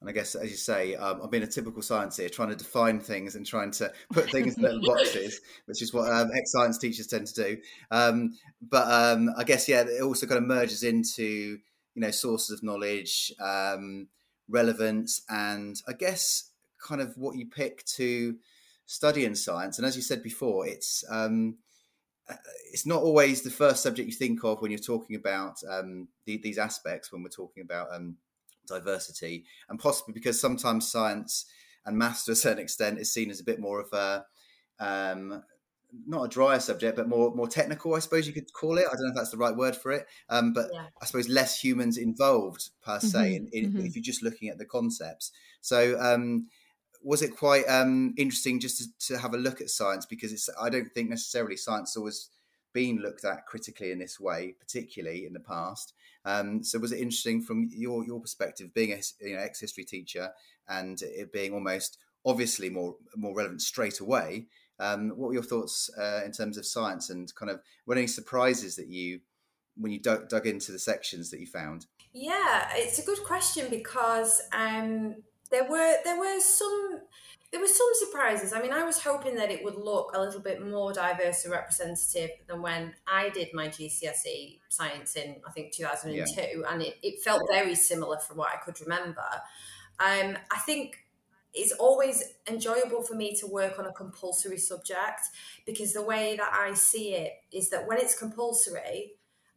And 0.00 0.10
I 0.10 0.12
guess, 0.12 0.34
as 0.34 0.50
you 0.50 0.56
say, 0.56 0.94
um, 0.94 1.20
I've 1.22 1.30
been 1.30 1.42
a 1.42 1.46
typical 1.46 1.80
science 1.80 2.18
here, 2.18 2.28
trying 2.28 2.50
to 2.50 2.56
define 2.56 3.00
things 3.00 3.34
and 3.34 3.46
trying 3.46 3.70
to 3.72 3.92
put 4.12 4.30
things 4.30 4.56
in 4.56 4.62
little 4.62 4.80
boxes, 4.84 5.40
which 5.64 5.80
is 5.80 5.92
what 5.92 6.10
um, 6.12 6.30
ex-science 6.36 6.78
teachers 6.78 7.06
tend 7.06 7.26
to 7.28 7.34
do. 7.34 7.56
Um, 7.90 8.36
but 8.60 8.86
um, 8.90 9.30
I 9.38 9.44
guess, 9.44 9.68
yeah, 9.68 9.82
it 9.82 10.02
also 10.02 10.26
kind 10.26 10.38
of 10.38 10.44
merges 10.44 10.82
into, 10.82 11.24
you 11.24 12.02
know, 12.02 12.10
sources 12.10 12.50
of 12.50 12.62
knowledge, 12.62 13.32
um, 13.40 14.08
relevance, 14.48 15.22
and 15.30 15.80
I 15.88 15.94
guess 15.94 16.50
kind 16.78 17.00
of 17.00 17.16
what 17.16 17.36
you 17.36 17.46
pick 17.46 17.82
to 17.96 18.36
study 18.84 19.24
in 19.24 19.34
science. 19.34 19.78
And 19.78 19.86
as 19.86 19.96
you 19.96 20.02
said 20.02 20.22
before, 20.22 20.66
it's 20.66 21.04
um, 21.10 21.56
uh, 22.28 22.34
it's 22.70 22.84
not 22.84 23.02
always 23.02 23.40
the 23.40 23.50
first 23.50 23.82
subject 23.82 24.08
you 24.08 24.14
think 24.14 24.44
of 24.44 24.60
when 24.60 24.70
you're 24.70 24.78
talking 24.78 25.16
about 25.16 25.58
the, 25.62 26.36
these 26.36 26.58
aspects. 26.58 27.10
When 27.10 27.22
we're 27.22 27.30
talking 27.30 27.62
about 27.62 27.88
diversity, 28.66 29.44
and 29.68 29.78
possibly 29.78 30.12
because 30.12 30.40
sometimes 30.40 30.90
science 30.90 31.46
and 31.84 31.96
maths 31.96 32.24
to 32.24 32.32
a 32.32 32.36
certain 32.36 32.62
extent 32.62 32.98
is 32.98 33.12
seen 33.12 33.30
as 33.30 33.40
a 33.40 33.44
bit 33.44 33.60
more 33.60 33.80
of 33.80 33.92
a 33.92 34.24
um, 34.78 35.42
not 36.06 36.24
a 36.24 36.28
drier 36.28 36.60
subject, 36.60 36.96
but 36.96 37.08
more 37.08 37.34
more 37.34 37.48
technical, 37.48 37.94
I 37.94 38.00
suppose 38.00 38.26
you 38.26 38.32
could 38.32 38.52
call 38.52 38.78
it. 38.78 38.86
I 38.86 38.94
don't 38.94 39.04
know 39.04 39.10
if 39.10 39.14
that's 39.14 39.30
the 39.30 39.36
right 39.36 39.56
word 39.56 39.76
for 39.76 39.92
it, 39.92 40.06
um, 40.28 40.52
but 40.52 40.70
yeah. 40.72 40.86
I 41.00 41.06
suppose 41.06 41.28
less 41.28 41.58
humans 41.58 41.96
involved 41.96 42.70
per 42.84 43.00
se, 43.00 43.18
mm-hmm. 43.18 43.46
in, 43.52 43.64
in, 43.64 43.72
mm-hmm. 43.72 43.86
if 43.86 43.94
you're 43.94 44.02
just 44.02 44.22
looking 44.22 44.48
at 44.48 44.58
the 44.58 44.64
concepts. 44.64 45.32
So, 45.60 45.98
um, 46.00 46.48
was 47.02 47.22
it 47.22 47.36
quite 47.36 47.64
um, 47.68 48.14
interesting 48.18 48.58
just 48.58 48.78
to, 48.78 49.14
to, 49.14 49.20
have 49.20 49.32
a 49.32 49.38
look 49.38 49.60
at 49.60 49.70
science 49.70 50.06
because 50.06 50.32
it's 50.32 50.48
I 50.60 50.70
don't 50.70 50.92
think 50.92 51.08
necessarily 51.08 51.56
science 51.56 51.96
always 51.96 52.30
been 52.76 52.98
looked 52.98 53.24
at 53.24 53.46
critically 53.46 53.90
in 53.90 53.98
this 53.98 54.20
way, 54.20 54.54
particularly 54.60 55.24
in 55.24 55.32
the 55.32 55.40
past. 55.40 55.94
Um, 56.26 56.62
so 56.62 56.78
was 56.78 56.92
it 56.92 57.00
interesting 57.00 57.40
from 57.40 57.70
your 57.72 58.04
your 58.04 58.20
perspective, 58.20 58.74
being 58.74 58.92
a 58.92 59.00
you 59.26 59.34
know, 59.34 59.40
ex 59.40 59.58
history 59.58 59.84
teacher 59.84 60.28
and 60.68 61.00
it 61.00 61.32
being 61.32 61.54
almost 61.54 61.96
obviously 62.26 62.68
more 62.68 62.96
more 63.16 63.34
relevant 63.34 63.62
straight 63.62 64.00
away? 64.00 64.48
Um, 64.78 65.08
what 65.16 65.28
were 65.28 65.32
your 65.32 65.42
thoughts 65.42 65.88
uh, 65.98 66.20
in 66.26 66.32
terms 66.32 66.58
of 66.58 66.66
science 66.66 67.08
and 67.08 67.34
kind 67.34 67.50
of 67.50 67.60
were 67.86 67.94
any 67.94 68.06
surprises 68.06 68.76
that 68.76 68.88
you 68.88 69.20
when 69.78 69.90
you 69.90 69.98
dug, 69.98 70.28
dug 70.28 70.46
into 70.46 70.70
the 70.70 70.78
sections 70.78 71.30
that 71.30 71.40
you 71.40 71.46
found? 71.46 71.86
Yeah, 72.12 72.68
it's 72.74 72.98
a 72.98 73.06
good 73.06 73.24
question 73.24 73.68
because 73.70 74.42
um, 74.52 75.22
there 75.50 75.64
were 75.64 75.94
there 76.04 76.18
were 76.18 76.40
some 76.40 77.00
there 77.52 77.60
were 77.60 77.66
some 77.66 77.88
surprises. 77.94 78.52
I 78.52 78.60
mean, 78.60 78.72
I 78.72 78.82
was 78.82 79.02
hoping 79.02 79.36
that 79.36 79.50
it 79.50 79.64
would 79.64 79.76
look 79.76 80.12
a 80.14 80.20
little 80.20 80.40
bit 80.40 80.64
more 80.64 80.92
diverse 80.92 81.44
and 81.44 81.52
representative 81.52 82.30
than 82.48 82.60
when 82.60 82.94
I 83.06 83.30
did 83.30 83.54
my 83.54 83.68
GCSE 83.68 84.58
science 84.68 85.16
in, 85.16 85.36
I 85.46 85.52
think, 85.52 85.72
2002. 85.72 86.40
Yeah. 86.40 86.72
And 86.72 86.82
it, 86.82 86.96
it 87.02 87.22
felt 87.22 87.42
very 87.50 87.74
similar 87.74 88.18
from 88.18 88.38
what 88.38 88.50
I 88.52 88.56
could 88.56 88.80
remember. 88.80 89.24
Um, 90.00 90.36
I 90.52 90.58
think 90.64 90.98
it's 91.54 91.72
always 91.72 92.22
enjoyable 92.48 93.02
for 93.02 93.14
me 93.14 93.34
to 93.36 93.46
work 93.46 93.78
on 93.78 93.86
a 93.86 93.92
compulsory 93.92 94.58
subject 94.58 95.22
because 95.64 95.92
the 95.92 96.02
way 96.02 96.36
that 96.36 96.52
I 96.52 96.74
see 96.74 97.14
it 97.14 97.32
is 97.52 97.70
that 97.70 97.86
when 97.86 97.98
it's 97.98 98.18
compulsory, 98.18 99.12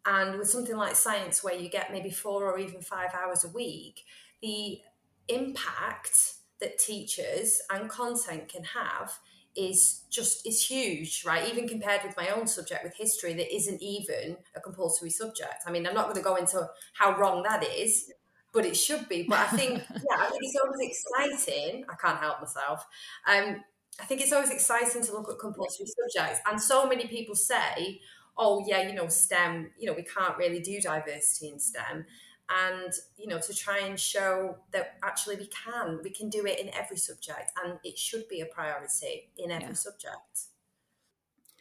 and 0.06 0.40
with 0.40 0.50
something 0.50 0.78
like 0.78 0.96
science, 0.96 1.44
where 1.44 1.56
you 1.56 1.70
get 1.70 1.92
maybe 1.92 2.10
four 2.10 2.50
or 2.50 2.58
even 2.58 2.82
five 2.82 3.10
hours 3.14 3.44
a 3.44 3.50
week, 3.50 4.06
the 4.42 4.80
impact 5.28 6.36
that 6.60 6.78
teachers 6.80 7.62
and 7.70 7.90
content 7.90 8.50
can 8.50 8.64
have 8.64 9.20
is 9.56 10.04
just 10.10 10.46
is 10.46 10.66
huge 10.66 11.24
right? 11.26 11.48
Even 11.50 11.68
compared 11.68 12.04
with 12.04 12.16
my 12.16 12.30
own 12.30 12.48
subject 12.48 12.84
with 12.84 12.96
history 12.96 13.34
that 13.34 13.54
isn't 13.54 13.82
even 13.82 14.38
a 14.56 14.60
compulsory 14.60 15.10
subject. 15.10 15.64
I 15.66 15.72
mean 15.72 15.86
i'm 15.88 15.94
not 15.94 16.06
going 16.06 16.16
to 16.16 16.22
go 16.22 16.36
into 16.36 16.68
how 16.94 17.18
wrong 17.18 17.44
that 17.44 17.64
is 17.66 18.12
but 18.52 18.66
it 18.66 18.76
should 18.76 19.08
be. 19.10 19.24
But 19.24 19.40
i 19.40 19.48
think 19.48 19.84
yeah 19.90 20.18
i 20.20 20.30
think 20.30 20.42
it's 20.44 20.58
always 20.64 20.80
exciting 20.82 21.86
i 21.90 21.96
can't 21.96 22.20
help 22.20 22.40
myself 22.40 22.86
um 23.28 23.58
i 24.00 24.06
think 24.06 24.22
it's 24.22 24.32
always 24.34 24.52
exciting 24.52 25.04
to 25.04 25.12
look 25.14 25.30
at 25.30 25.40
compulsory 25.40 25.88
subjects. 25.88 26.40
And 26.50 26.62
so 26.62 26.88
many 26.88 27.08
people 27.08 27.36
say 27.36 28.00
oh 28.38 28.64
yeah 28.68 28.82
you 28.88 28.94
know 28.94 29.08
stem 29.08 29.70
you 29.78 29.86
know 29.86 29.94
we 29.94 30.04
can't 30.04 30.38
really 30.38 30.62
do 30.62 30.80
diversity 30.80 31.50
in 31.50 31.60
stem 31.60 32.06
and 32.50 32.94
you 33.18 33.28
know 33.28 33.40
to 33.40 33.54
try 33.54 33.80
and 33.80 34.00
show 34.00 34.58
that 34.72 34.98
actually 35.04 35.36
we 35.36 35.48
can 35.48 36.00
we 36.04 36.10
can 36.10 36.30
do 36.30 36.46
it 36.46 36.60
in 36.60 36.74
every 36.74 36.98
subject 36.98 37.52
and 37.64 37.80
it 37.84 37.98
should 37.98 38.28
be 38.28 38.42
a 38.42 38.46
priority 38.46 39.30
in 39.38 39.52
every 39.52 39.68
yeah. 39.68 39.74
subject 39.74 40.34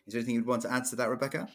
is 0.06 0.12
there 0.12 0.20
anything 0.20 0.34
you'd 0.34 0.46
want 0.46 0.62
to 0.62 0.72
add 0.72 0.84
to 0.84 0.96
that 0.96 1.08
rebecca 1.08 1.48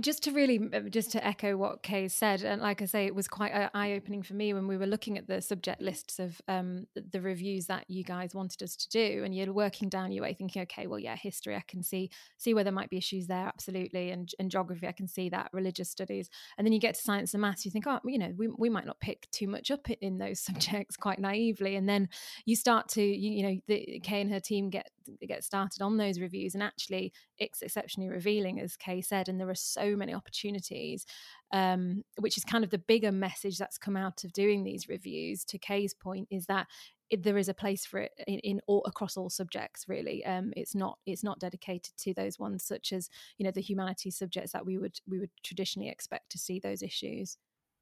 just 0.00 0.22
to 0.22 0.30
really 0.32 0.70
just 0.90 1.12
to 1.12 1.26
echo 1.26 1.56
what 1.56 1.82
kay 1.82 2.08
said 2.08 2.42
and 2.42 2.62
like 2.62 2.82
i 2.82 2.84
say 2.84 3.06
it 3.06 3.14
was 3.14 3.26
quite 3.26 3.52
uh, 3.52 3.68
eye-opening 3.74 4.22
for 4.22 4.34
me 4.34 4.54
when 4.54 4.66
we 4.68 4.76
were 4.76 4.86
looking 4.86 5.18
at 5.18 5.26
the 5.26 5.40
subject 5.40 5.80
lists 5.80 6.18
of 6.18 6.40
um, 6.48 6.86
the 7.12 7.20
reviews 7.20 7.66
that 7.66 7.84
you 7.88 8.04
guys 8.04 8.34
wanted 8.34 8.62
us 8.62 8.76
to 8.76 8.88
do 8.88 9.22
and 9.24 9.34
you're 9.34 9.52
working 9.52 9.88
down 9.88 10.12
your 10.12 10.22
way 10.22 10.34
thinking 10.34 10.62
okay 10.62 10.86
well 10.86 10.98
yeah 10.98 11.16
history 11.16 11.56
i 11.56 11.62
can 11.66 11.82
see 11.82 12.10
see 12.36 12.54
where 12.54 12.64
there 12.64 12.72
might 12.72 12.90
be 12.90 12.96
issues 12.96 13.26
there 13.26 13.46
absolutely 13.46 14.10
and, 14.10 14.32
and 14.38 14.50
geography 14.50 14.86
i 14.86 14.92
can 14.92 15.08
see 15.08 15.28
that 15.28 15.50
religious 15.52 15.90
studies. 15.90 16.28
And 16.56 16.66
then 16.66 16.72
you 16.72 16.78
get 16.80 16.94
to 16.94 17.00
science 17.00 17.34
and 17.34 17.40
maths 17.40 17.64
you 17.64 17.70
think 17.70 17.86
oh 17.86 18.00
you 18.04 18.18
know 18.18 18.32
we, 18.36 18.48
we 18.48 18.70
might 18.70 18.86
not 18.86 19.00
pick 19.00 19.28
too 19.30 19.48
much 19.48 19.70
up 19.70 19.88
in 20.00 20.18
those 20.18 20.40
subjects 20.48 20.96
quite 20.96 21.18
naively. 21.18 21.76
And 21.76 21.88
then 21.88 22.08
you 22.44 22.54
start 22.56 22.88
to 22.90 23.02
you, 23.02 23.30
you 23.30 23.42
know 23.42 23.60
the, 23.66 24.00
kay 24.02 24.20
and 24.20 24.30
her 24.30 24.40
team 24.40 24.70
get 24.70 24.90
get 25.26 25.44
started 25.44 25.82
on 25.82 25.96
those 25.96 26.20
reviews 26.20 26.54
and 26.54 26.62
actually 26.62 27.12
it's 27.38 27.62
exceptionally 27.62 28.08
revealing 28.08 28.60
as 28.60 28.76
kay 28.76 29.00
said 29.00 29.28
and 29.28 29.40
there 29.40 29.48
are 29.48 29.54
so 29.54 29.96
many 29.96 30.14
opportunities 30.14 31.04
um, 31.52 32.02
which 32.18 32.36
is 32.36 32.44
kind 32.44 32.64
of 32.64 32.70
the 32.70 32.78
bigger 32.78 33.12
message 33.12 33.58
that's 33.58 33.78
come 33.78 33.96
out 33.96 34.24
of 34.24 34.32
doing 34.32 34.64
these 34.64 34.88
reviews 34.88 35.44
to 35.44 35.58
kay's 35.58 35.94
point 35.94 36.26
is 36.30 36.46
that 36.46 36.66
it, 37.10 37.22
there 37.22 37.38
is 37.38 37.48
a 37.48 37.54
place 37.54 37.86
for 37.86 38.00
it 38.00 38.12
in, 38.26 38.38
in, 38.40 38.60
all 38.66 38.82
across 38.84 39.16
all 39.16 39.30
subjects 39.30 39.84
really. 39.88 40.24
Um, 40.24 40.52
it's 40.56 40.74
not 40.74 40.98
it's 41.06 41.22
not 41.22 41.38
dedicated 41.38 41.96
to 41.98 42.12
those 42.14 42.38
ones 42.38 42.64
such 42.64 42.92
as 42.92 43.08
you 43.38 43.44
know 43.44 43.52
the 43.52 43.60
humanities 43.60 44.18
subjects 44.18 44.52
that 44.52 44.66
we 44.66 44.76
would 44.78 44.98
we 45.08 45.20
would 45.20 45.30
traditionally 45.44 45.88
expect 45.88 46.30
to 46.32 46.38
see 46.38 46.58
those 46.58 46.82
issues 46.82 47.38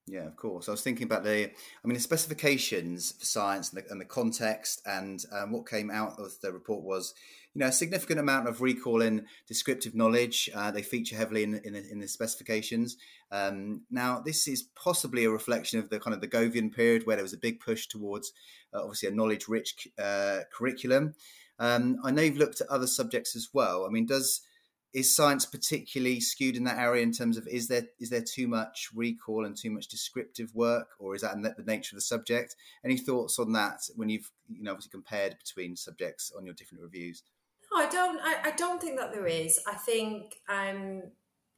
Yeah, 0.07 0.27
of 0.27 0.37
course. 0.37 0.69
I 0.69 0.73
was 0.73 0.83
thinking 0.83 1.05
about 1.05 1.25
the, 1.25 1.45
I 1.47 1.87
mean, 1.87 1.95
the 1.95 2.01
specifications 2.01 3.13
for 3.13 3.25
science 3.25 3.73
and 3.73 3.83
the, 3.83 3.91
and 3.91 3.99
the 3.99 4.05
context, 4.05 4.83
and 4.85 5.25
um, 5.33 5.51
what 5.51 5.67
came 5.67 5.91
out 5.91 6.19
of 6.19 6.39
the 6.43 6.53
report 6.53 6.85
was, 6.85 7.15
you 7.55 7.61
know, 7.61 7.69
a 7.69 7.73
significant 7.73 8.21
amount 8.21 8.47
of 8.47 8.61
recall 8.61 9.01
in 9.01 9.25
descriptive 9.49 9.95
knowledge. 9.95 10.51
Uh, 10.55 10.71
they 10.71 10.83
feature 10.83 11.17
heavily 11.17 11.43
in, 11.43 11.55
in, 11.65 11.75
in 11.75 12.01
the 12.01 12.09
specifications. 12.09 12.99
Um, 13.33 13.83
now, 13.91 14.21
this 14.21 14.47
is 14.47 14.65
possibly 14.75 15.25
a 15.25 15.31
reflection 15.31 15.79
of 15.79 15.89
the 15.89 15.99
kind 15.99 16.13
of 16.13 16.21
the 16.21 16.29
Govian 16.29 16.71
period 16.71 17.07
where 17.07 17.17
there 17.17 17.25
was 17.25 17.33
a 17.33 17.39
big 17.39 17.61
push 17.61 17.87
towards, 17.87 18.33
uh, 18.75 18.83
obviously, 18.83 19.09
a 19.09 19.13
knowledge-rich 19.13 19.89
uh, 19.99 20.41
curriculum. 20.53 21.15
Um, 21.59 21.97
I 22.05 22.11
know 22.11 22.21
you've 22.23 22.37
looked 22.37 22.61
at 22.61 22.69
other 22.69 22.89
subjects 22.89 23.35
as 23.35 23.49
well. 23.55 23.87
I 23.87 23.89
mean, 23.89 24.05
does 24.05 24.43
is 24.95 25.15
science 25.15 25.45
particularly 25.45 26.21
skewed 26.21 26.57
in 26.57 26.63
that 26.65 26.79
area 26.79 27.03
in 27.03 27.13
terms 27.13 27.37
of 27.37 27.47
is 27.49 27.67
there 27.67 27.83
is 27.99 28.11
there 28.11 28.23
too 28.23 28.47
much 28.47 28.89
recall 28.95 29.45
and 29.45 29.57
too 29.57 29.71
much 29.71 29.89
descriptive 29.89 30.55
work, 30.55 30.91
or 31.01 31.17
is 31.17 31.23
that 31.23 31.35
the 31.35 31.65
nature 31.65 31.95
of 31.95 31.99
the 31.99 32.01
subject? 32.01 32.55
Any 32.85 32.97
thoughts 32.97 33.39
on 33.41 33.53
that 33.53 33.81
when 33.97 34.09
you've 34.09 34.31
you 34.49 34.63
know 34.63 34.71
obviously 34.71 34.93
compared 34.93 35.37
between 35.39 35.75
subjects 35.75 36.33
on 36.37 36.47
your 36.47 36.55
different 36.55 36.83
reviews? 36.83 37.25
No, 37.73 37.81
I 37.83 37.89
don't. 37.89 38.21
I, 38.23 38.37
I 38.45 38.51
don't 38.53 38.81
think 38.81 38.97
that 38.99 39.13
there 39.13 39.27
is. 39.27 39.61
I 39.67 39.75
think 39.75 40.37
um, 40.49 41.03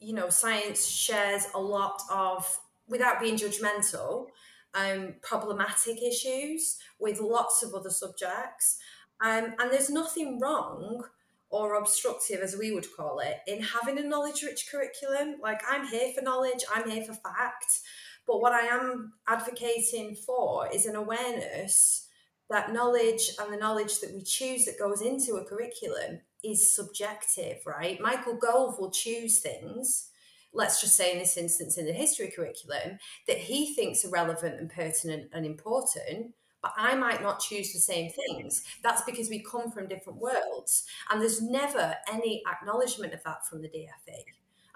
you 0.00 0.14
know 0.14 0.30
science 0.30 0.86
shares 0.86 1.46
a 1.54 1.60
lot 1.60 2.00
of 2.10 2.58
without 2.88 3.20
being 3.20 3.36
judgmental. 3.36 4.28
Um, 4.74 5.14
problematic 5.22 6.02
issues 6.02 6.76
with 7.00 7.18
lots 7.18 7.62
of 7.62 7.72
other 7.72 7.88
subjects. 7.88 8.78
Um, 9.22 9.54
and 9.58 9.72
there's 9.72 9.88
nothing 9.88 10.38
wrong 10.38 11.06
or 11.56 11.76
obstructive, 11.76 12.40
as 12.40 12.54
we 12.56 12.70
would 12.70 12.86
call 12.94 13.20
it, 13.20 13.38
in 13.46 13.62
having 13.62 13.98
a 13.98 14.06
knowledge 14.06 14.42
rich 14.42 14.68
curriculum. 14.70 15.36
Like, 15.42 15.62
I'm 15.66 15.86
here 15.86 16.12
for 16.12 16.22
knowledge, 16.22 16.64
I'm 16.74 16.88
here 16.90 17.02
for 17.02 17.14
fact. 17.14 17.80
But 18.26 18.40
what 18.40 18.52
I 18.52 18.66
am 18.66 19.14
advocating 19.26 20.16
for 20.16 20.68
is 20.72 20.84
an 20.84 20.96
awareness 20.96 22.08
that 22.50 22.72
knowledge 22.72 23.30
and 23.40 23.52
the 23.52 23.56
knowledge 23.56 24.00
that 24.00 24.12
we 24.12 24.22
choose 24.22 24.66
that 24.66 24.78
goes 24.78 25.00
into 25.00 25.36
a 25.36 25.44
curriculum 25.44 26.20
is 26.44 26.74
subjective, 26.74 27.58
right? 27.66 28.00
Michael 28.00 28.36
Gove 28.36 28.78
will 28.78 28.90
choose 28.90 29.40
things, 29.40 30.10
let's 30.52 30.80
just 30.80 30.94
say 30.94 31.12
in 31.12 31.18
this 31.18 31.36
instance 31.36 31.78
in 31.78 31.86
the 31.86 31.92
history 31.92 32.30
curriculum, 32.34 32.98
that 33.26 33.38
he 33.38 33.74
thinks 33.74 34.04
are 34.04 34.10
relevant 34.10 34.60
and 34.60 34.70
pertinent 34.70 35.30
and 35.32 35.46
important 35.46 36.34
but 36.62 36.72
I 36.76 36.94
might 36.94 37.22
not 37.22 37.40
choose 37.40 37.72
the 37.72 37.78
same 37.78 38.10
things. 38.10 38.64
That's 38.82 39.02
because 39.02 39.28
we 39.28 39.42
come 39.42 39.70
from 39.70 39.88
different 39.88 40.20
worlds. 40.20 40.84
And 41.10 41.20
there's 41.20 41.42
never 41.42 41.94
any 42.12 42.42
acknowledgement 42.50 43.14
of 43.14 43.22
that 43.24 43.46
from 43.46 43.62
the 43.62 43.68
DFE. 43.68 44.24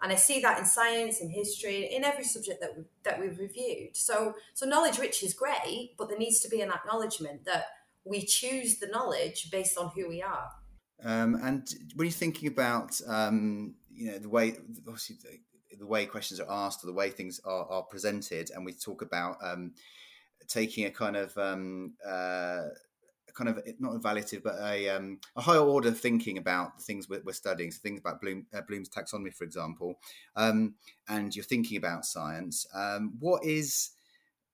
And 0.02 0.12
I 0.12 0.14
see 0.14 0.40
that 0.40 0.58
in 0.58 0.64
science, 0.64 1.20
in 1.20 1.28
history, 1.28 1.94
in 1.94 2.04
every 2.04 2.24
subject 2.24 2.60
that 2.60 2.70
we've, 2.76 2.86
that 3.02 3.20
we've 3.20 3.38
reviewed. 3.38 3.96
So, 3.96 4.34
so 4.54 4.66
knowledge 4.66 4.98
rich 4.98 5.22
is 5.22 5.34
great, 5.34 5.94
but 5.98 6.08
there 6.08 6.18
needs 6.18 6.40
to 6.40 6.48
be 6.48 6.62
an 6.62 6.70
acknowledgement 6.70 7.44
that 7.44 7.64
we 8.04 8.24
choose 8.24 8.78
the 8.78 8.86
knowledge 8.86 9.50
based 9.50 9.76
on 9.76 9.90
who 9.94 10.08
we 10.08 10.22
are. 10.22 10.50
Um, 11.04 11.34
and 11.42 11.68
when 11.96 12.06
you're 12.06 12.12
thinking 12.12 12.48
about, 12.48 12.98
um, 13.06 13.74
you 13.92 14.10
know, 14.10 14.18
the 14.18 14.28
way, 14.28 14.56
obviously, 14.86 15.16
the, 15.22 15.76
the, 15.76 15.86
way 15.86 16.06
questions 16.06 16.40
are 16.40 16.50
asked 16.50 16.82
or 16.82 16.86
the 16.86 16.92
way 16.92 17.10
things 17.10 17.40
are, 17.44 17.66
are 17.66 17.82
presented, 17.82 18.50
and 18.54 18.64
we 18.64 18.72
talk 18.72 19.02
about 19.02 19.36
um, 19.42 19.72
taking 20.48 20.84
a 20.84 20.90
kind 20.90 21.16
of 21.16 21.36
um, 21.38 21.94
uh, 22.06 22.62
kind 23.34 23.48
of 23.48 23.60
not 23.78 23.92
evaluative, 23.92 24.42
but 24.42 24.56
a, 24.60 24.88
um, 24.88 25.18
a 25.36 25.40
higher 25.40 25.60
order 25.60 25.90
thinking 25.90 26.38
about 26.38 26.78
the 26.78 26.84
things 26.84 27.08
we're, 27.08 27.22
we're 27.24 27.32
studying. 27.32 27.70
So 27.70 27.78
things 27.82 28.00
about 28.00 28.20
Bloom, 28.20 28.46
uh, 28.52 28.60
Bloom's 28.62 28.88
taxonomy, 28.88 29.34
for 29.34 29.44
example, 29.44 29.98
um, 30.36 30.74
and 31.08 31.34
you're 31.34 31.44
thinking 31.44 31.76
about 31.76 32.04
science. 32.04 32.66
Um, 32.74 33.14
what 33.18 33.44
is 33.44 33.90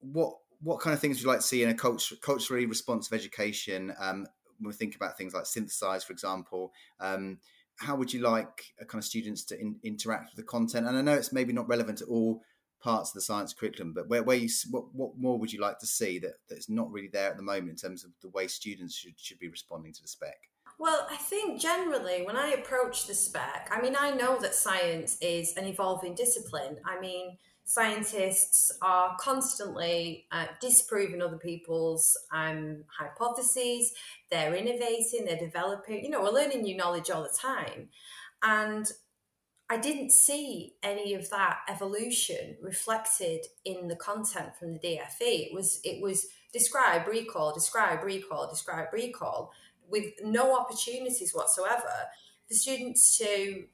what 0.01 0.35
what 0.63 0.81
kind 0.81 0.95
of 0.95 1.01
things 1.01 1.17
would 1.17 1.23
you 1.23 1.29
like 1.29 1.41
to 1.41 1.47
see 1.47 1.63
in 1.63 1.69
a 1.69 1.75
culture, 1.75 2.17
culturally 2.21 2.67
responsive 2.67 3.13
education? 3.13 3.95
Um, 3.99 4.27
when 4.59 4.69
we 4.69 4.73
think 4.73 4.97
about 4.97 5.19
things 5.19 5.35
like 5.35 5.47
synthesize, 5.47 6.05
for 6.05 6.13
example. 6.13 6.73
Um, 7.01 7.39
how 7.77 7.95
would 7.95 8.13
you 8.13 8.21
like 8.21 8.73
kind 8.87 8.99
of 8.99 9.05
students 9.05 9.45
to 9.45 9.61
in, 9.61 9.77
interact 9.83 10.31
with 10.31 10.37
the 10.37 10.51
content? 10.51 10.87
And 10.87 10.97
I 10.97 11.03
know 11.03 11.13
it's 11.13 11.33
maybe 11.33 11.53
not 11.53 11.69
relevant 11.69 12.01
at 12.01 12.09
all 12.09 12.43
parts 12.83 13.11
of 13.11 13.15
the 13.15 13.21
science 13.21 13.53
curriculum, 13.53 13.93
but 13.93 14.09
where, 14.09 14.23
where 14.23 14.37
you, 14.37 14.49
what, 14.71 14.85
what 14.95 15.19
more 15.19 15.39
would 15.39 15.53
you 15.53 15.61
like 15.61 15.79
to 15.79 15.87
see 15.87 16.19
that, 16.21 16.35
that's 16.49 16.69
not 16.69 16.91
really 16.91 17.09
there 17.09 17.31
at 17.31 17.37
the 17.37 17.43
moment 17.43 17.71
in 17.71 17.77
terms 17.77 18.05
of 18.05 18.11
the 18.23 18.29
way 18.29 18.47
students 18.47 18.95
should, 18.95 19.19
should 19.19 19.39
be 19.39 19.49
responding 19.49 19.93
to 19.93 20.03
the 20.03 20.09
spec? 20.09 20.37
Well, 20.79 21.07
I 21.11 21.17
think 21.17 21.61
generally 21.61 22.23
when 22.23 22.37
I 22.37 22.49
approach 22.49 23.07
the 23.07 23.15
spec, 23.15 23.71
I 23.71 23.81
mean, 23.81 23.97
I 23.99 24.11
know 24.11 24.39
that 24.41 24.55
science 24.55 25.17
is 25.23 25.57
an 25.57 25.65
evolving 25.65 26.15
discipline. 26.15 26.77
I 26.85 27.01
mean, 27.01 27.39
scientists 27.65 28.71
are 28.83 29.17
constantly 29.19 30.27
uh, 30.31 30.47
disproving 30.61 31.23
other 31.23 31.39
people's 31.39 32.17
um, 32.33 32.85
hypotheses, 32.97 33.93
they're 34.31 34.55
innovating, 34.55 35.25
they're 35.25 35.39
developing, 35.39 36.05
you 36.05 36.11
know, 36.11 36.23
we're 36.23 36.31
learning 36.31 36.63
new 36.63 36.77
knowledge 36.77 37.11
all 37.11 37.23
the 37.23 37.37
time. 37.37 37.89
And 38.43 38.91
I 39.69 39.79
didn't 39.79 40.13
see 40.13 40.75
any 40.83 41.15
of 41.15 41.29
that 41.31 41.59
evolution 41.69 42.57
reflected 42.63 43.47
in 43.65 43.89
the 43.89 43.97
content 43.97 44.57
from 44.57 44.75
the 44.75 44.79
DFE. 44.79 45.49
It 45.49 45.55
was 45.55 45.81
it 45.83 46.01
was 46.01 46.27
describe, 46.53 47.09
recall, 47.09 47.53
describe, 47.53 48.05
recall, 48.05 48.49
describe, 48.49 48.93
recall, 48.93 49.53
with 49.89 50.07
no 50.23 50.57
opportunities 50.59 51.33
whatsoever 51.33 51.93
for 52.47 52.55
students 52.55 53.19
to, 53.19 53.65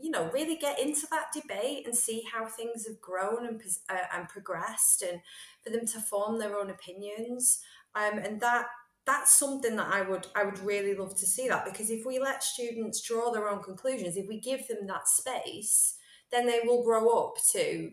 you 0.00 0.10
know, 0.10 0.30
really 0.32 0.56
get 0.56 0.78
into 0.78 1.06
that 1.10 1.26
debate 1.34 1.86
and 1.86 1.96
see 1.96 2.22
how 2.32 2.46
things 2.46 2.86
have 2.86 3.00
grown 3.00 3.46
and 3.46 3.60
uh, 3.88 3.96
and 4.14 4.28
progressed, 4.28 5.02
and 5.02 5.20
for 5.64 5.70
them 5.70 5.86
to 5.86 5.98
form 5.98 6.38
their 6.38 6.56
own 6.56 6.70
opinions. 6.70 7.60
Um, 7.96 8.18
and 8.18 8.40
that 8.42 8.66
that's 9.06 9.38
something 9.38 9.76
that 9.76 9.88
I 9.92 10.02
would 10.02 10.26
I 10.34 10.44
would 10.44 10.58
really 10.58 10.94
love 10.94 11.14
to 11.16 11.26
see 11.26 11.48
that 11.48 11.64
because 11.64 11.90
if 11.90 12.04
we 12.04 12.18
let 12.18 12.42
students 12.42 13.00
draw 13.00 13.30
their 13.30 13.48
own 13.48 13.62
conclusions, 13.62 14.16
if 14.16 14.26
we 14.28 14.40
give 14.40 14.66
them 14.66 14.86
that 14.88 15.08
space, 15.08 15.96
then 16.32 16.46
they 16.46 16.60
will 16.64 16.82
grow 16.82 17.08
up 17.10 17.34
to, 17.52 17.92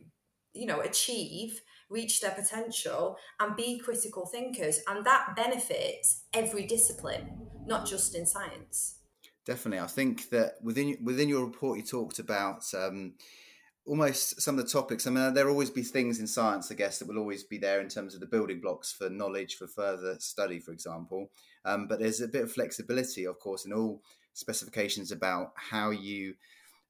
you 0.53 0.65
know, 0.65 0.81
achieve, 0.81 1.61
reach 1.89 2.19
their 2.19 2.31
potential, 2.31 3.17
and 3.39 3.55
be 3.55 3.77
critical 3.77 4.25
thinkers, 4.25 4.79
and 4.87 5.05
that 5.05 5.35
benefits 5.35 6.23
every 6.33 6.65
discipline, 6.65 7.47
not 7.67 7.85
just 7.85 8.15
in 8.15 8.25
science. 8.25 8.99
Definitely, 9.45 9.79
I 9.79 9.87
think 9.87 10.29
that 10.31 10.55
within 10.63 10.97
within 11.03 11.29
your 11.29 11.45
report, 11.45 11.77
you 11.77 11.83
talked 11.83 12.19
about. 12.19 12.63
Um, 12.73 13.13
almost 13.85 14.41
some 14.41 14.57
of 14.57 14.65
the 14.65 14.71
topics. 14.71 15.05
I 15.05 15.09
mean, 15.09 15.33
there'll 15.33 15.51
always 15.51 15.69
be 15.69 15.83
things 15.83 16.19
in 16.19 16.27
science, 16.27 16.71
I 16.71 16.75
guess, 16.75 16.99
that 16.99 17.07
will 17.07 17.17
always 17.17 17.43
be 17.43 17.57
there 17.57 17.81
in 17.81 17.89
terms 17.89 18.13
of 18.13 18.21
the 18.21 18.25
building 18.25 18.61
blocks 18.61 18.93
for 18.93 19.09
knowledge 19.09 19.55
for 19.55 19.67
further 19.67 20.15
study, 20.19 20.59
for 20.59 20.71
example. 20.71 21.29
Um, 21.65 21.87
but 21.87 21.99
there's 21.99 22.21
a 22.21 22.27
bit 22.27 22.43
of 22.43 22.51
flexibility, 22.51 23.25
of 23.25 23.39
course, 23.39 23.65
in 23.65 23.73
all 23.73 24.01
specifications 24.33 25.11
about 25.11 25.51
how 25.55 25.89
you 25.89 26.35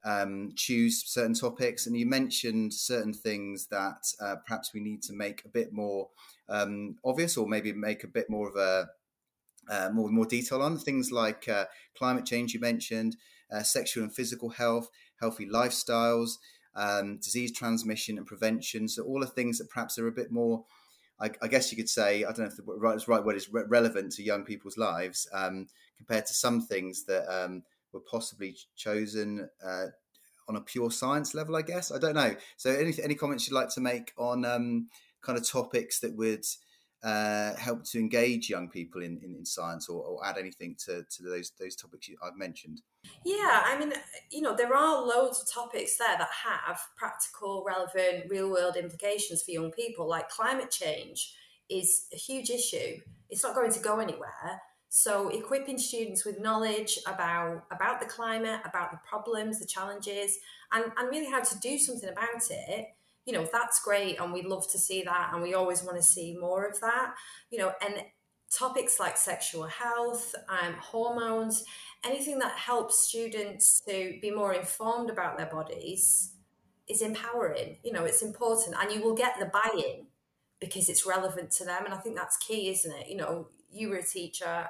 um, 0.04 0.52
choose 0.54 1.02
certain 1.04 1.34
topics. 1.34 1.86
And 1.86 1.96
you 1.96 2.06
mentioned 2.06 2.72
certain 2.72 3.12
things 3.12 3.66
that 3.68 4.06
uh, 4.20 4.36
perhaps 4.46 4.72
we 4.72 4.80
need 4.80 5.02
to 5.04 5.12
make 5.12 5.44
a 5.44 5.48
bit 5.48 5.72
more 5.72 6.10
um, 6.48 6.96
obvious, 7.04 7.36
or 7.36 7.48
maybe 7.48 7.72
make 7.72 8.04
a 8.04 8.08
bit 8.08 8.30
more 8.30 8.48
of 8.48 8.56
a 8.56 8.88
uh, 9.70 9.88
more 9.94 10.10
more 10.10 10.26
detail 10.26 10.60
on 10.60 10.76
things 10.76 11.10
like 11.10 11.48
uh, 11.48 11.64
climate 11.96 12.26
change. 12.26 12.52
You 12.52 12.60
mentioned 12.60 13.16
uh, 13.50 13.62
sexual 13.62 14.04
and 14.04 14.14
physical 14.14 14.50
health, 14.50 14.90
healthy 15.20 15.46
lifestyles 15.46 16.36
um, 16.76 17.18
disease 17.18 17.52
transmission 17.52 18.18
and 18.18 18.26
prevention. 18.26 18.88
So 18.88 19.04
all 19.04 19.20
the 19.20 19.26
things 19.26 19.58
that 19.58 19.70
perhaps 19.70 19.98
are 19.98 20.08
a 20.08 20.12
bit 20.12 20.30
more, 20.30 20.64
I, 21.20 21.30
I 21.42 21.48
guess 21.48 21.70
you 21.70 21.76
could 21.76 21.88
say, 21.88 22.24
I 22.24 22.32
don't 22.32 22.40
know 22.40 22.44
if 22.46 22.56
the 22.56 22.64
right, 22.64 23.08
right 23.08 23.24
word 23.24 23.36
is 23.36 23.52
re- 23.52 23.64
relevant 23.68 24.12
to 24.12 24.22
young 24.22 24.44
people's 24.44 24.76
lives 24.76 25.28
um, 25.32 25.68
compared 25.96 26.26
to 26.26 26.34
some 26.34 26.60
things 26.60 27.04
that 27.04 27.26
um, 27.32 27.62
were 27.92 28.00
possibly 28.00 28.56
chosen 28.76 29.48
uh, 29.64 29.86
on 30.48 30.56
a 30.56 30.60
pure 30.60 30.90
science 30.90 31.34
level. 31.34 31.56
I 31.56 31.62
guess 31.62 31.92
I 31.92 31.98
don't 31.98 32.14
know. 32.14 32.34
So 32.56 32.70
any 32.70 32.92
any 33.02 33.14
comments 33.14 33.46
you'd 33.46 33.54
like 33.54 33.70
to 33.70 33.80
make 33.80 34.12
on 34.18 34.44
um, 34.44 34.88
kind 35.22 35.38
of 35.38 35.48
topics 35.48 36.00
that 36.00 36.16
would 36.16 36.44
uh, 37.04 37.54
help 37.56 37.84
to 37.84 37.98
engage 37.98 38.48
young 38.48 38.66
people 38.66 39.02
in, 39.02 39.18
in, 39.22 39.34
in 39.34 39.44
science 39.44 39.90
or, 39.90 40.02
or, 40.02 40.26
add 40.26 40.38
anything 40.38 40.74
to, 40.86 41.04
to 41.10 41.22
those 41.22 41.52
those 41.60 41.76
topics 41.76 42.08
I've 42.22 42.36
mentioned? 42.36 42.80
Yeah, 43.26 43.62
I 43.66 43.76
mean, 43.78 43.92
you 44.30 44.40
know, 44.40 44.56
there 44.56 44.74
are 44.74 45.04
loads 45.04 45.38
of 45.38 45.52
topics 45.52 45.98
there 45.98 46.16
that 46.16 46.30
have 46.44 46.80
practical, 46.96 47.62
relevant, 47.66 48.30
real 48.30 48.50
world 48.50 48.76
implications 48.76 49.42
for 49.42 49.50
young 49.50 49.70
people, 49.70 50.08
like 50.08 50.30
climate 50.30 50.70
change 50.70 51.34
is 51.68 52.06
a 52.12 52.16
huge 52.16 52.48
issue. 52.48 53.00
It's 53.28 53.42
not 53.42 53.54
going 53.54 53.72
to 53.72 53.80
go 53.80 53.98
anywhere. 53.98 54.62
So 54.88 55.28
equipping 55.28 55.76
students 55.76 56.24
with 56.24 56.40
knowledge 56.40 56.98
about 57.06 57.64
about 57.70 58.00
the 58.00 58.06
climate, 58.06 58.60
about 58.64 58.92
the 58.92 59.00
problems, 59.06 59.58
the 59.58 59.66
challenges, 59.66 60.38
and, 60.72 60.84
and 60.96 61.10
really 61.10 61.30
how 61.30 61.42
to 61.42 61.58
do 61.58 61.76
something 61.76 62.08
about 62.08 62.48
it 62.48 62.93
you 63.26 63.32
know 63.32 63.48
that's 63.52 63.82
great 63.82 64.20
and 64.20 64.32
we 64.32 64.42
love 64.42 64.70
to 64.70 64.78
see 64.78 65.02
that 65.02 65.30
and 65.32 65.42
we 65.42 65.54
always 65.54 65.82
want 65.82 65.96
to 65.96 66.02
see 66.02 66.36
more 66.38 66.66
of 66.66 66.78
that 66.80 67.14
you 67.50 67.58
know 67.58 67.72
and 67.84 68.02
topics 68.52 69.00
like 69.00 69.16
sexual 69.16 69.64
health 69.64 70.34
um, 70.48 70.74
hormones 70.74 71.64
anything 72.04 72.38
that 72.38 72.52
helps 72.52 73.08
students 73.08 73.80
to 73.80 74.18
be 74.20 74.30
more 74.30 74.52
informed 74.52 75.10
about 75.10 75.36
their 75.36 75.46
bodies 75.46 76.34
is 76.88 77.02
empowering. 77.02 77.78
You 77.82 77.92
know, 77.92 78.04
it's 78.04 78.22
important, 78.22 78.76
and 78.80 78.92
you 78.92 79.02
will 79.02 79.14
get 79.14 79.38
the 79.38 79.46
buy-in 79.46 80.06
because 80.60 80.88
it's 80.88 81.06
relevant 81.06 81.50
to 81.52 81.64
them. 81.64 81.84
And 81.84 81.94
I 81.94 81.98
think 81.98 82.16
that's 82.16 82.36
key, 82.36 82.68
isn't 82.70 82.92
it? 82.92 83.08
You 83.08 83.16
know, 83.16 83.48
you 83.70 83.90
were 83.90 83.96
a 83.96 84.04
teacher, 84.04 84.66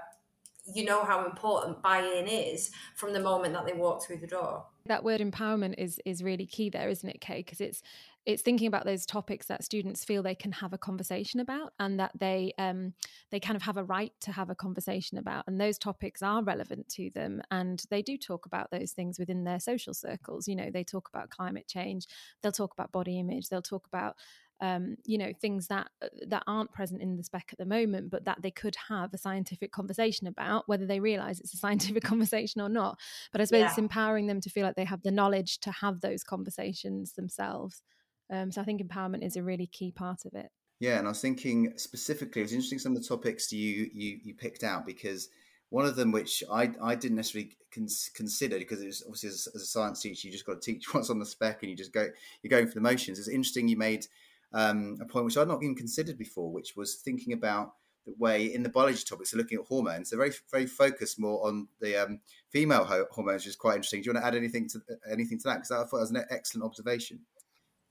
you 0.73 0.85
know 0.85 1.05
how 1.05 1.27
important 1.27 1.83
buy-in 1.83 2.27
is 2.27 2.71
from 2.97 3.13
the 3.13 3.21
moment 3.21 3.53
that 3.53 3.67
they 3.67 3.75
walk 3.75 4.05
through 4.05 4.19
the 4.19 4.27
door. 4.27 4.65
That 4.87 5.05
word 5.05 5.21
empowerment 5.21 5.75
is 5.79 6.01
is 6.05 6.23
really 6.23 6.47
key 6.47 6.71
there, 6.71 6.89
isn't 6.89 7.09
it, 7.09 7.21
Kay? 7.21 7.39
Because 7.39 7.61
it's 7.61 7.83
it's 8.27 8.43
thinking 8.43 8.67
about 8.67 8.85
those 8.85 9.05
topics 9.05 9.47
that 9.47 9.65
students 9.65 10.05
feel 10.05 10.23
they 10.23 10.35
can 10.35 10.53
have 10.53 10.73
a 10.73 10.79
conversation 10.79 11.41
about 11.41 11.73
and 11.79 12.01
that 12.01 12.13
they 12.19 12.53
um, 12.59 12.95
they 13.31 13.41
kind 13.41 13.57
of 13.57 13.63
have 13.63 13.77
a 13.77 13.85
right 13.85 14.13
to 14.21 14.33
have 14.33 14.51
a 14.51 14.55
conversation 14.55 15.19
about 15.19 15.45
and 15.47 15.61
those 15.61 15.79
topics 15.79 16.23
are 16.23 16.43
relevant 16.43 16.89
to 16.89 17.11
them 17.11 17.43
and 17.51 17.85
they 17.91 18.03
do 18.03 18.17
talk 18.17 18.47
about 18.47 18.71
those 18.71 18.93
things 18.93 19.19
within 19.19 19.45
their 19.45 19.61
social 19.61 19.95
circles. 19.95 20.49
You 20.49 20.57
know 20.57 20.71
they 20.73 20.85
talk 20.85 21.09
about 21.13 21.31
climate 21.31 21.69
change 21.69 22.07
they'll 22.43 22.53
talk 22.53 22.73
about 22.73 22.93
body 22.93 23.19
image 23.19 23.49
they'll 23.49 23.63
talk 23.63 23.87
about 23.87 24.17
um, 24.61 24.97
you 25.05 25.19
know 25.19 25.33
things 25.41 25.67
that 25.67 25.89
uh, 26.03 26.09
that 26.29 26.45
aren't 26.47 26.73
present 26.73 27.03
in 27.03 27.17
the 27.17 27.25
spec 27.25 27.49
at 27.53 27.59
the 27.59 27.67
moment 27.67 28.11
but 28.11 28.25
that 28.25 28.41
they 28.41 28.51
could 28.51 28.77
have 28.89 29.13
a 29.13 29.19
scientific 29.19 29.73
conversation 29.73 30.27
about 30.27 30.69
whether 30.69 30.87
they 30.87 31.01
realize 31.01 31.41
it's 31.41 31.55
a 31.55 31.57
scientific 31.65 32.03
conversation 32.03 32.61
or 32.61 32.69
not. 32.69 32.99
But 33.33 33.41
i 33.41 33.45
suppose 33.45 33.61
yeah. 33.61 33.69
it's 33.69 33.79
empowering 33.79 34.27
them 34.27 34.41
to 34.41 34.51
feel 34.51 34.65
like 34.65 34.77
they 34.77 34.85
have 34.85 35.03
the 35.03 35.11
knowledge 35.11 35.59
to 35.61 35.71
have 35.73 36.01
those 36.01 36.23
conversations 36.25 37.13
themselves 37.13 37.83
um, 38.31 38.51
so 38.51 38.61
I 38.61 38.65
think 38.65 38.83
empowerment 38.83 39.25
is 39.25 39.37
a 39.37 39.43
really 39.43 39.67
key 39.67 39.91
part 39.91 40.25
of 40.25 40.35
it. 40.35 40.51
Yeah, 40.81 40.99
and 40.99 41.07
I 41.07 41.11
was 41.11 41.21
thinking 41.21 41.73
specifically, 41.77 42.43
it 42.43 42.45
was 42.45 42.53
interesting 42.53 42.79
some 42.79 42.97
of 42.97 43.03
the 43.03 43.09
topics 43.09 43.53
you 43.53 43.89
you, 43.93 44.19
you 44.23 44.35
picked 44.35 44.65
out 44.65 44.85
because 44.85 45.29
one 45.71 45.87
of 45.87 45.97
them, 45.97 46.13
which 46.13 46.43
I, 46.53 46.71
I 46.83 46.95
didn't 46.95 47.17
necessarily 47.17 47.57
cons- 47.73 48.11
consider, 48.15 48.59
because 48.59 48.81
it 48.81 48.87
was 48.87 49.03
obviously 49.03 49.31
as, 49.31 49.49
as, 49.55 49.63
a 49.63 49.67
science 49.67 50.01
teacher, 50.01 50.29
you 50.29 50.33
just 50.33 50.47
got 50.47 50.61
to 50.61 50.73
teach 50.73 50.85
what's 50.95 51.11
on 51.11 51.19
the 51.19 51.27
spec, 51.27 51.63
and 51.63 51.71
you 51.71 51.77
just 51.77 51.93
go 51.93 52.09
you're 52.43 52.51
going 52.51 52.67
for 52.67 52.75
the 52.75 52.81
motions. 52.81 53.19
It's 53.19 53.29
interesting 53.29 53.69
you 53.69 53.77
made 53.77 54.07
um, 54.53 54.99
a 55.01 55.05
point 55.05 55.25
which 55.25 55.37
I'd 55.37 55.49
not 55.49 55.63
even 55.63 55.75
considered 55.75 56.19
before, 56.19 56.53
which 56.53 56.77
was 56.77 56.97
thinking 56.97 57.33
about 57.33 57.73
the 58.07 58.15
way 58.19 58.45
in 58.45 58.63
the 58.63 58.69
biology 58.69 59.03
topics, 59.03 59.31
so 59.31 59.39
looking 59.39 59.59
at 59.59 59.65
hormones, 59.65 60.11
they're 60.11 60.19
very 60.19 60.33
very 60.51 60.67
focused 60.67 61.19
more 61.19 61.47
on 61.47 61.69
the 61.81 61.97
um, 61.97 62.21
female 62.51 62.85
ho- 62.85 63.07
hormones, 63.11 63.43
which 63.43 63.49
is 63.49 63.57
quite 63.57 63.77
interesting. 63.77 64.03
Do 64.03 64.07
you 64.07 64.13
want 64.13 64.25
to 64.25 64.29
add 64.29 64.37
anything 64.37 64.69
to 64.69 64.81
anything 65.11 65.39
to 65.39 65.45
that? 65.45 65.55
Because 65.55 65.71
I 65.71 65.77
thought 65.79 65.93
that 65.93 66.01
was 66.01 66.11
an 66.11 66.25
excellent 66.31 66.67
observation. 66.67 67.21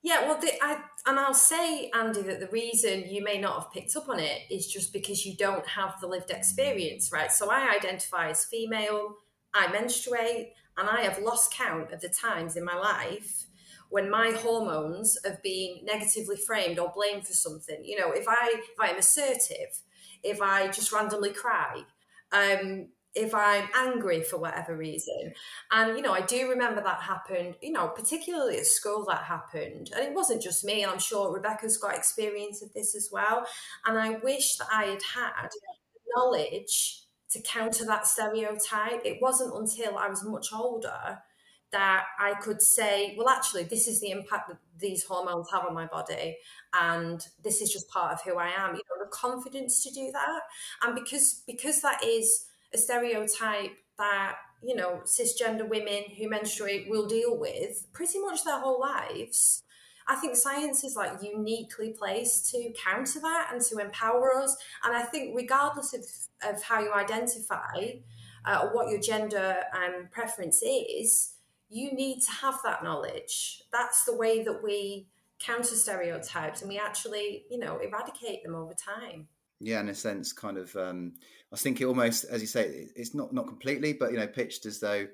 Yeah, 0.05 0.27
well, 0.27 0.37
the, 0.39 0.51
I, 0.61 0.81
and 1.05 1.17
I'll 1.17 1.33
say, 1.33 1.89
Andy, 1.93 2.23
that 2.23 2.41
the 2.41 2.47
reason 2.47 3.05
you 3.07 3.23
may 3.23 3.39
not 3.39 3.55
have 3.55 3.71
picked 3.71 3.95
up 3.95 4.09
on 4.09 4.19
it 4.19 4.41
is 4.51 4.67
just 4.67 4.91
because 4.91 5.25
you 5.25 5.37
don't 5.37 5.65
have 5.65 5.95
the 6.01 6.07
lived 6.07 6.29
experience, 6.29 7.09
right? 7.13 7.31
So 7.31 7.49
I 7.49 7.73
identify 7.73 8.29
as 8.29 8.43
female, 8.43 9.15
I 9.53 9.71
menstruate, 9.71 10.49
and 10.77 10.89
I 10.89 11.03
have 11.03 11.19
lost 11.19 11.53
count 11.53 11.93
of 11.93 12.01
the 12.01 12.09
times 12.09 12.57
in 12.57 12.65
my 12.65 12.75
life 12.75 13.45
when 13.89 14.09
my 14.09 14.31
hormones 14.31 15.17
have 15.23 15.41
been 15.41 15.77
negatively 15.83 16.35
framed 16.35 16.79
or 16.79 16.91
blamed 16.93 17.25
for 17.25 17.33
something. 17.33 17.79
You 17.85 17.99
know, 17.99 18.11
if 18.11 18.27
I 18.27 18.55
if 18.55 18.79
I'm 18.79 18.97
assertive, 18.97 19.79
if 20.21 20.41
I 20.41 20.67
just 20.67 20.91
randomly 20.91 21.31
cry, 21.31 21.83
um, 22.33 22.89
if 23.15 23.33
I'm 23.33 23.67
angry 23.75 24.23
for 24.23 24.37
whatever 24.37 24.75
reason. 24.75 25.33
And, 25.71 25.95
you 25.95 26.01
know, 26.01 26.13
I 26.13 26.21
do 26.21 26.49
remember 26.49 26.81
that 26.81 27.01
happened, 27.01 27.55
you 27.61 27.71
know, 27.71 27.87
particularly 27.89 28.57
at 28.57 28.65
school 28.65 29.05
that 29.07 29.23
happened. 29.23 29.91
And 29.95 30.05
it 30.05 30.13
wasn't 30.13 30.41
just 30.41 30.63
me, 30.63 30.83
and 30.83 30.91
I'm 30.91 30.99
sure 30.99 31.33
Rebecca's 31.33 31.77
got 31.77 31.95
experience 31.95 32.63
of 32.63 32.73
this 32.73 32.95
as 32.95 33.09
well. 33.11 33.45
And 33.85 33.99
I 33.99 34.17
wish 34.23 34.57
that 34.57 34.67
I 34.71 34.85
had 34.85 35.03
had 35.15 35.49
knowledge 36.15 37.03
to 37.31 37.41
counter 37.41 37.85
that 37.85 38.07
stereotype. 38.07 39.05
It 39.05 39.21
wasn't 39.21 39.55
until 39.55 39.97
I 39.97 40.07
was 40.07 40.23
much 40.23 40.47
older 40.53 41.19
that 41.71 42.03
I 42.19 42.35
could 42.35 42.61
say, 42.61 43.15
well, 43.17 43.27
actually, 43.27 43.63
this 43.63 43.87
is 43.87 43.99
the 43.99 44.11
impact 44.11 44.47
that 44.47 44.59
these 44.79 45.03
hormones 45.03 45.47
have 45.51 45.65
on 45.65 45.73
my 45.73 45.87
body, 45.87 46.37
and 46.79 47.25
this 47.43 47.61
is 47.61 47.71
just 47.71 47.89
part 47.89 48.13
of 48.13 48.21
who 48.21 48.37
I 48.37 48.49
am. 48.49 48.75
You 48.75 48.81
know, 48.81 49.03
the 49.03 49.09
confidence 49.11 49.83
to 49.83 49.91
do 49.91 50.11
that, 50.11 50.41
and 50.83 50.95
because 50.95 51.41
because 51.47 51.81
that 51.81 52.03
is 52.03 52.45
a 52.73 52.77
stereotype 52.77 53.71
that 53.97 54.35
you 54.63 54.75
know 54.75 55.01
cisgender 55.05 55.67
women 55.67 56.03
who 56.17 56.29
menstruate 56.29 56.89
will 56.89 57.07
deal 57.07 57.37
with 57.37 57.87
pretty 57.93 58.19
much 58.19 58.43
their 58.43 58.59
whole 58.59 58.79
lives. 58.79 59.63
I 60.05 60.15
think 60.15 60.35
science 60.35 60.83
is 60.83 60.97
like 60.97 61.23
uniquely 61.23 61.95
placed 61.97 62.51
to 62.51 62.73
counter 62.73 63.21
that 63.21 63.49
and 63.53 63.61
to 63.61 63.77
empower 63.77 64.35
us. 64.35 64.57
And 64.83 64.95
i 64.95 65.01
think 65.03 65.35
regardless 65.35 65.93
of, 65.93 66.03
of 66.55 66.61
how 66.61 66.81
you 66.81 66.93
identify 66.93 67.93
uh, 68.45 68.59
or 68.63 68.75
what 68.75 68.89
your 68.89 68.99
gender 68.99 69.55
and 69.73 70.11
preference 70.11 70.61
is 70.61 71.33
you 71.69 71.91
need 71.93 72.21
to 72.21 72.31
have 72.31 72.59
that 72.63 72.83
knowledge. 72.83 73.63
That's 73.71 74.05
the 74.05 74.15
way 74.15 74.43
that 74.43 74.61
we 74.63 75.07
counter 75.39 75.75
stereotypes 75.75 76.61
and 76.61 76.69
we 76.69 76.77
actually 76.77 77.45
you 77.49 77.59
know 77.59 77.79
eradicate 77.79 78.43
them 78.43 78.55
over 78.55 78.73
time. 78.73 79.27
Yeah 79.59 79.79
in 79.79 79.89
a 79.89 79.95
sense 79.95 80.31
kind 80.31 80.57
of 80.57 80.75
um, 80.75 81.13
i 81.53 81.55
think 81.55 81.77
thinking 81.77 81.87
almost 81.87 82.25
as 82.25 82.41
you 82.41 82.47
say 82.47 82.87
it's 82.95 83.13
not 83.13 83.31
not 83.33 83.47
completely 83.47 83.93
but 83.93 84.11
you 84.11 84.17
know 84.17 84.27
pitched 84.27 84.65
as 84.65 84.79
though 84.79 85.07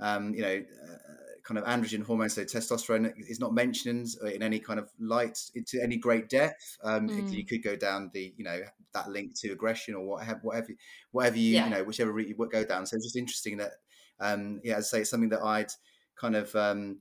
um, 0.00 0.34
you 0.34 0.42
know 0.42 0.56
uh, 0.56 0.96
kind 1.44 1.58
of 1.58 1.64
androgen 1.64 2.04
hormone 2.04 2.28
so 2.28 2.42
testosterone 2.42 3.12
is 3.16 3.38
not 3.38 3.54
mentioned 3.54 4.08
in 4.34 4.42
any 4.42 4.58
kind 4.58 4.80
of 4.80 4.90
light 4.98 5.38
to 5.66 5.80
any 5.80 5.96
great 5.96 6.28
depth 6.28 6.76
um, 6.82 7.08
mm. 7.08 7.30
you 7.30 7.44
could 7.46 7.62
go 7.62 7.76
down 7.76 8.10
the 8.12 8.34
you 8.36 8.44
know 8.44 8.60
that 8.92 9.08
link 9.08 9.38
to 9.38 9.52
aggression 9.52 9.94
or 9.94 10.04
whatever 10.04 10.40
whatever 10.42 10.68
whatever 11.12 11.36
you 11.36 11.54
yeah. 11.54 11.64
you 11.64 11.70
know 11.70 11.84
whichever 11.84 12.12
route 12.12 12.28
you 12.28 12.34
would 12.36 12.50
go 12.50 12.64
down 12.64 12.86
so 12.86 12.96
it's 12.96 13.06
just 13.06 13.16
interesting 13.16 13.56
that 13.56 13.72
um 14.20 14.60
yeah 14.64 14.76
as 14.76 14.86
i 14.86 14.88
say 14.88 15.00
it's 15.02 15.10
something 15.10 15.28
that 15.28 15.42
i'd 15.42 15.70
kind 16.18 16.34
of 16.34 16.54
um 16.56 16.98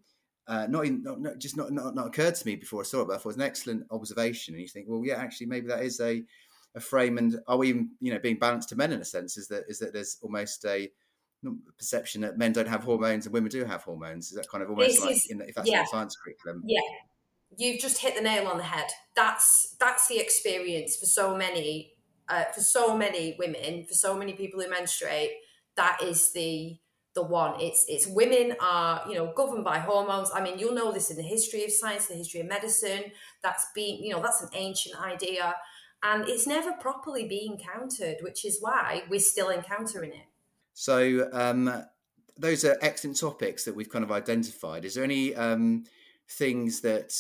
uh, 0.48 0.68
not, 0.70 0.86
even, 0.86 1.02
not, 1.04 1.22
not 1.22 1.40
just 1.40 1.56
not, 1.56 1.72
not 1.72 1.96
not 1.96 2.08
occurred 2.08 2.36
to 2.36 2.46
me 2.46 2.56
before 2.56 2.82
I 2.82 2.84
saw 2.84 3.02
it, 3.02 3.08
but 3.08 3.14
I 3.14 3.18
thought 3.18 3.24
it 3.24 3.28
was 3.28 3.36
an 3.38 3.44
excellent 3.44 3.86
observation. 3.92 4.54
And 4.54 4.62
you 4.62 4.68
think, 4.68 4.88
well, 4.90 5.02
yeah, 5.06 5.16
actually, 5.16 5.48
maybe 5.48 5.68
that 5.68 5.84
is 5.84 6.02
a 6.02 6.22
a 6.76 6.80
frame 6.80 7.18
and 7.18 7.40
are 7.48 7.58
we 7.58 7.70
even 7.70 7.92
you 8.00 8.12
know 8.12 8.20
being 8.20 8.38
balanced 8.38 8.70
to 8.70 8.76
men 8.76 8.92
in 8.92 9.00
a 9.00 9.06
sense 9.06 9.38
is 9.38 9.48
that 9.48 9.64
is 9.68 9.80
that 9.80 9.94
there's 9.94 10.18
almost 10.22 10.66
a 10.66 10.90
perception 11.78 12.22
that 12.22 12.38
men 12.38 12.54
don't 12.54 12.68
have 12.68 12.84
hormones 12.84 13.26
and 13.26 13.34
women 13.34 13.50
do 13.50 13.64
have 13.66 13.84
hormones. 13.84 14.30
Is 14.30 14.38
that 14.38 14.50
kind 14.50 14.64
of 14.64 14.70
almost 14.70 14.90
this 14.90 15.02
like 15.02 15.30
in, 15.30 15.42
if 15.42 15.56
that's 15.56 15.70
yeah. 15.70 15.84
the 15.84 15.88
science 15.88 16.16
curriculum? 16.16 16.64
Yeah. 16.66 16.82
You've 17.56 17.80
just 17.80 18.00
hit 18.00 18.16
the 18.16 18.22
nail 18.22 18.48
on 18.48 18.58
the 18.58 18.64
head. 18.64 18.88
That's 19.16 19.76
that's 19.80 20.08
the 20.08 20.20
experience 20.20 20.96
for 20.96 21.06
so 21.06 21.38
many 21.38 21.94
uh, 22.28 22.46
for 22.46 22.62
so 22.62 22.98
many 22.98 23.36
women 23.38 23.86
for 23.86 23.94
so 23.94 24.18
many 24.18 24.34
people 24.34 24.62
who 24.62 24.70
menstruate 24.70 25.32
that 25.76 26.00
is 26.02 26.32
the 26.34 26.78
the 27.14 27.22
one. 27.22 27.62
It's 27.62 27.86
it's 27.88 28.08
women 28.08 28.56
are 28.60 29.04
you 29.08 29.16
know 29.16 29.32
governed 29.36 29.64
by 29.64 29.78
hormones. 29.78 30.32
I 30.34 30.42
mean 30.42 30.58
you'll 30.58 30.74
know 30.74 30.92
this 30.92 31.12
in 31.12 31.18
the 31.18 31.24
history 31.24 31.64
of 31.64 31.72
science 31.72 32.08
the 32.08 32.16
history 32.16 32.40
of 32.40 32.48
medicine. 32.48 33.04
That's 33.44 33.68
been 33.76 34.04
you 34.04 34.14
know 34.14 34.22
that's 34.22 34.42
an 34.42 34.50
ancient 34.54 35.00
idea 35.00 35.54
and 36.04 36.28
it's 36.28 36.46
never 36.46 36.74
properly 36.74 37.28
being 37.28 37.58
countered, 37.58 38.18
which 38.22 38.44
is 38.44 38.58
why 38.60 39.04
we're 39.10 39.20
still 39.20 39.50
encountering 39.50 40.12
it. 40.12 40.26
So, 40.74 41.30
um, 41.32 41.84
those 42.38 42.66
are 42.66 42.78
excellent 42.82 43.20
topics 43.20 43.64
that 43.64 43.76
we've 43.76 43.90
kind 43.90 44.04
of 44.04 44.12
identified. 44.12 44.86
Is 44.86 44.96
there 44.96 45.04
any 45.04 45.34
um, 45.36 45.86
things 46.28 46.82
that 46.82 47.14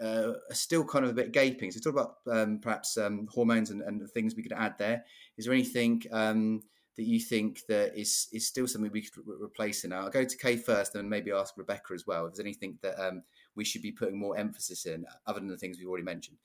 uh, 0.00 0.34
are 0.48 0.54
still 0.54 0.84
kind 0.84 1.04
of 1.04 1.10
a 1.10 1.14
bit 1.14 1.32
gaping? 1.32 1.72
So, 1.72 1.80
talk 1.80 1.94
about 1.94 2.16
um, 2.30 2.60
perhaps 2.60 2.96
um, 2.96 3.26
hormones 3.32 3.70
and, 3.70 3.82
and, 3.82 4.08
things 4.10 4.36
we 4.36 4.42
could 4.42 4.52
add 4.52 4.78
there. 4.78 5.04
Is 5.36 5.46
there 5.46 5.54
anything 5.54 6.04
um, 6.12 6.62
that 6.96 7.04
you 7.04 7.18
think 7.18 7.62
that 7.68 7.98
is 7.98 8.28
is 8.32 8.46
still 8.46 8.68
something 8.68 8.92
we 8.92 9.02
could 9.02 9.26
re- 9.26 9.36
replace 9.42 9.84
in? 9.84 9.92
I'll 9.92 10.10
go 10.10 10.24
to 10.24 10.36
Kay 10.36 10.58
first, 10.58 10.94
and 10.94 11.10
maybe 11.10 11.32
ask 11.32 11.54
Rebecca 11.56 11.94
as 11.94 12.06
well. 12.06 12.26
If 12.26 12.34
there's 12.34 12.46
anything 12.46 12.78
that 12.82 13.02
um, 13.04 13.22
we 13.56 13.64
should 13.64 13.82
be 13.82 13.92
putting 13.92 14.18
more 14.18 14.38
emphasis 14.38 14.86
in, 14.86 15.06
other 15.26 15.40
than 15.40 15.48
the 15.48 15.56
things 15.56 15.78
we've 15.78 15.88
already 15.88 16.04
mentioned. 16.04 16.38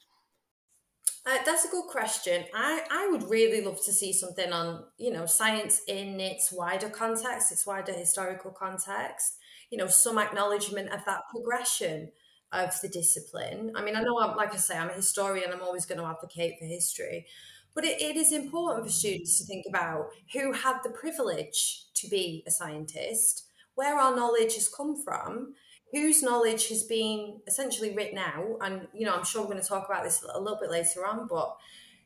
Uh, 1.25 1.37
that's 1.45 1.63
a 1.63 1.69
good 1.69 1.85
question. 1.85 2.43
I, 2.53 2.81
I 2.91 3.07
would 3.09 3.29
really 3.29 3.61
love 3.61 3.83
to 3.85 3.93
see 3.93 4.11
something 4.11 4.51
on, 4.51 4.83
you 4.97 5.11
know, 5.11 5.25
science 5.25 5.81
in 5.87 6.19
its 6.19 6.51
wider 6.51 6.89
context, 6.89 7.51
its 7.51 7.65
wider 7.65 7.93
historical 7.93 8.51
context, 8.51 9.37
you 9.69 9.77
know, 9.77 9.87
some 9.87 10.17
acknowledgement 10.17 10.91
of 10.91 11.05
that 11.05 11.21
progression 11.31 12.11
of 12.51 12.79
the 12.81 12.89
discipline. 12.89 13.71
I 13.73 13.83
mean, 13.83 13.95
I 13.95 14.01
know, 14.01 14.19
I'm, 14.19 14.35
like 14.35 14.53
I 14.53 14.57
say, 14.57 14.77
I'm 14.77 14.89
a 14.89 14.93
historian, 14.93 15.51
I'm 15.51 15.61
always 15.61 15.85
going 15.85 15.99
to 15.99 16.05
advocate 16.05 16.55
for 16.59 16.65
history, 16.65 17.25
but 17.73 17.85
it, 17.85 18.01
it 18.01 18.17
is 18.17 18.33
important 18.33 18.85
for 18.85 18.91
students 18.91 19.37
to 19.37 19.45
think 19.45 19.65
about 19.67 20.09
who 20.33 20.51
had 20.51 20.79
the 20.83 20.89
privilege 20.89 21.85
to 21.95 22.09
be 22.09 22.43
a 22.45 22.51
scientist, 22.51 23.45
where 23.75 23.97
our 23.97 24.13
knowledge 24.13 24.55
has 24.55 24.67
come 24.67 25.01
from, 25.01 25.53
whose 25.93 26.23
knowledge 26.23 26.69
has 26.69 26.83
been 26.83 27.39
essentially 27.47 27.95
written 27.95 28.17
out 28.17 28.57
and 28.61 28.87
you 28.93 29.05
know 29.05 29.13
i'm 29.13 29.23
sure 29.23 29.41
we're 29.41 29.49
going 29.49 29.61
to 29.61 29.67
talk 29.67 29.85
about 29.87 30.03
this 30.03 30.25
a 30.33 30.39
little 30.39 30.57
bit 30.59 30.71
later 30.71 31.05
on 31.05 31.27
but 31.27 31.55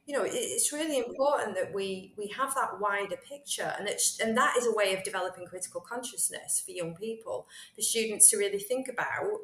you 0.05 0.15
know 0.15 0.23
it's 0.25 0.71
really 0.73 0.97
important 0.97 1.55
that 1.55 1.73
we 1.73 2.13
we 2.17 2.27
have 2.27 2.53
that 2.53 2.79
wider 2.79 3.17
picture 3.17 3.73
and 3.79 3.87
it's 3.87 4.19
and 4.19 4.37
that 4.37 4.55
is 4.57 4.67
a 4.67 4.73
way 4.73 4.93
of 4.93 5.03
developing 5.03 5.45
critical 5.45 5.81
consciousness 5.81 6.61
for 6.63 6.71
young 6.71 6.95
people 6.95 7.47
for 7.75 7.81
students 7.81 8.29
to 8.29 8.37
really 8.37 8.59
think 8.59 8.87
about 8.89 9.39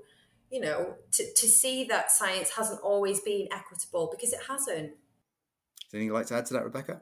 you 0.52 0.60
know 0.60 0.96
to, 1.12 1.34
to 1.34 1.48
see 1.48 1.86
that 1.86 2.12
science 2.12 2.52
hasn't 2.52 2.82
always 2.82 3.22
been 3.22 3.48
equitable 3.52 4.10
because 4.12 4.34
it 4.34 4.40
hasn't. 4.48 4.92
Anything 5.94 6.08
you'd 6.08 6.14
like 6.14 6.26
to 6.28 6.36
add 6.36 6.46
to 6.48 6.54
that 6.54 6.64
rebecca 6.64 7.02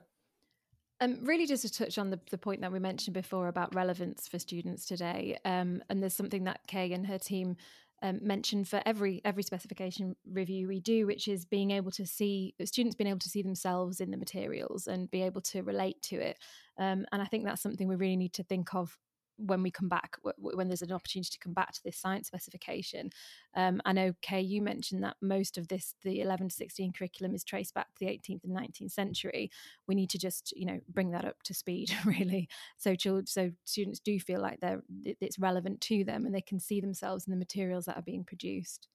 um, 1.01 1.17
really, 1.23 1.47
just 1.47 1.63
to 1.63 1.71
touch 1.71 1.97
on 1.97 2.11
the, 2.11 2.19
the 2.29 2.37
point 2.37 2.61
that 2.61 2.71
we 2.71 2.79
mentioned 2.79 3.15
before 3.15 3.47
about 3.47 3.73
relevance 3.73 4.27
for 4.27 4.39
students 4.39 4.85
today, 4.85 5.37
um, 5.43 5.83
and 5.89 6.01
there's 6.01 6.13
something 6.13 6.43
that 6.45 6.61
Kay 6.67 6.93
and 6.93 7.07
her 7.07 7.17
team 7.17 7.57
um, 8.03 8.19
mention 8.21 8.63
for 8.63 8.81
every 8.85 9.21
every 9.25 9.43
specification 9.43 10.15
review 10.31 10.67
we 10.67 10.79
do, 10.79 11.05
which 11.05 11.27
is 11.27 11.45
being 11.45 11.71
able 11.71 11.91
to 11.91 12.05
see 12.05 12.55
students 12.65 12.95
being 12.95 13.09
able 13.09 13.19
to 13.19 13.29
see 13.29 13.41
themselves 13.41 13.99
in 13.99 14.11
the 14.11 14.17
materials 14.17 14.87
and 14.87 15.09
be 15.11 15.23
able 15.23 15.41
to 15.41 15.61
relate 15.63 16.01
to 16.03 16.15
it. 16.15 16.37
Um, 16.77 17.05
and 17.11 17.21
I 17.21 17.25
think 17.25 17.45
that's 17.45 17.61
something 17.61 17.87
we 17.87 17.95
really 17.95 18.15
need 18.15 18.33
to 18.33 18.43
think 18.43 18.73
of 18.73 18.97
when 19.45 19.63
we 19.63 19.71
come 19.71 19.89
back, 19.89 20.17
when 20.37 20.67
there's 20.67 20.81
an 20.81 20.91
opportunity 20.91 21.29
to 21.31 21.39
come 21.39 21.53
back 21.53 21.73
to 21.73 21.83
this 21.83 21.97
science 21.97 22.27
specification. 22.27 23.09
Um, 23.55 23.81
I 23.85 23.93
know, 23.93 24.13
Kay, 24.21 24.41
you 24.41 24.61
mentioned 24.61 25.03
that 25.03 25.17
most 25.21 25.57
of 25.57 25.67
this, 25.67 25.95
the 26.03 26.21
11 26.21 26.49
to 26.49 26.55
16 26.55 26.93
curriculum, 26.93 27.35
is 27.35 27.43
traced 27.43 27.73
back 27.73 27.87
to 27.95 28.05
the 28.05 28.11
18th 28.11 28.43
and 28.43 28.55
19th 28.55 28.91
century. 28.91 29.51
We 29.87 29.95
need 29.95 30.09
to 30.11 30.17
just, 30.17 30.53
you 30.55 30.65
know, 30.65 30.79
bring 30.89 31.11
that 31.11 31.25
up 31.25 31.41
to 31.43 31.53
speed, 31.53 31.93
really, 32.05 32.49
so 32.77 32.95
children, 32.95 33.27
so 33.27 33.51
students 33.65 33.99
do 33.99 34.19
feel 34.19 34.41
like 34.41 34.59
they're 34.59 34.81
it's 35.03 35.39
relevant 35.39 35.81
to 35.81 36.03
them 36.03 36.25
and 36.25 36.33
they 36.33 36.41
can 36.41 36.59
see 36.59 36.81
themselves 36.81 37.27
in 37.27 37.31
the 37.31 37.37
materials 37.37 37.85
that 37.85 37.97
are 37.97 38.03
being 38.03 38.23
produced. 38.23 38.87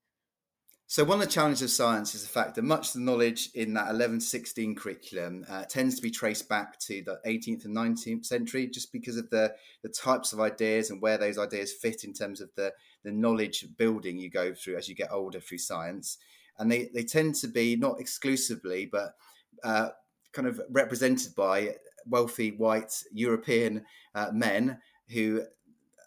So, 0.89 1.03
one 1.03 1.21
of 1.21 1.27
the 1.27 1.33
challenges 1.33 1.63
of 1.63 1.71
science 1.71 2.15
is 2.15 2.23
the 2.23 2.29
fact 2.29 2.55
that 2.55 2.63
much 2.63 2.89
of 2.89 2.95
the 2.95 3.01
knowledge 3.01 3.51
in 3.55 3.75
that 3.75 3.91
11 3.91 4.21
16 4.21 4.77
curriculum 4.77 5.45
uh, 5.49 5.65
tends 5.65 5.97
to 5.97 6.03
be 6.03 6.13
traced 6.13 6.49
back 6.49 6.79
to 6.81 7.03
the 7.03 7.19
18th 7.27 7.65
and 7.65 7.77
19th 7.77 8.25
century 8.25 8.69
just 8.69 8.93
because 8.93 9.17
of 9.17 9.29
the, 9.31 9.53
the 9.83 9.89
types 9.89 10.33
of 10.33 10.39
ideas 10.39 10.91
and 10.91 11.03
where 11.03 11.19
those 11.19 11.39
ideas 11.39 11.73
fit 11.73 12.05
in 12.05 12.13
terms 12.13 12.41
of 12.41 12.51
the, 12.55 12.73
the 13.03 13.11
knowledge 13.11 13.67
building 13.77 14.17
you 14.17 14.31
go 14.31 14.55
through 14.55 14.77
as 14.77 14.89
you 14.89 14.95
get 14.95 15.11
older 15.11 15.41
through 15.41 15.59
science. 15.59 16.19
And 16.57 16.71
they, 16.71 16.89
they 16.95 17.03
tend 17.03 17.35
to 17.37 17.49
be 17.49 17.75
not 17.75 17.99
exclusively, 17.99 18.87
but 18.87 19.17
uh, 19.65 19.89
kind 20.33 20.47
of 20.47 20.61
represented 20.71 21.35
by 21.35 21.75
wealthy 22.07 22.53
white 22.53 23.03
European 23.13 23.85
uh, 24.15 24.31
men 24.33 24.79
who 25.09 25.43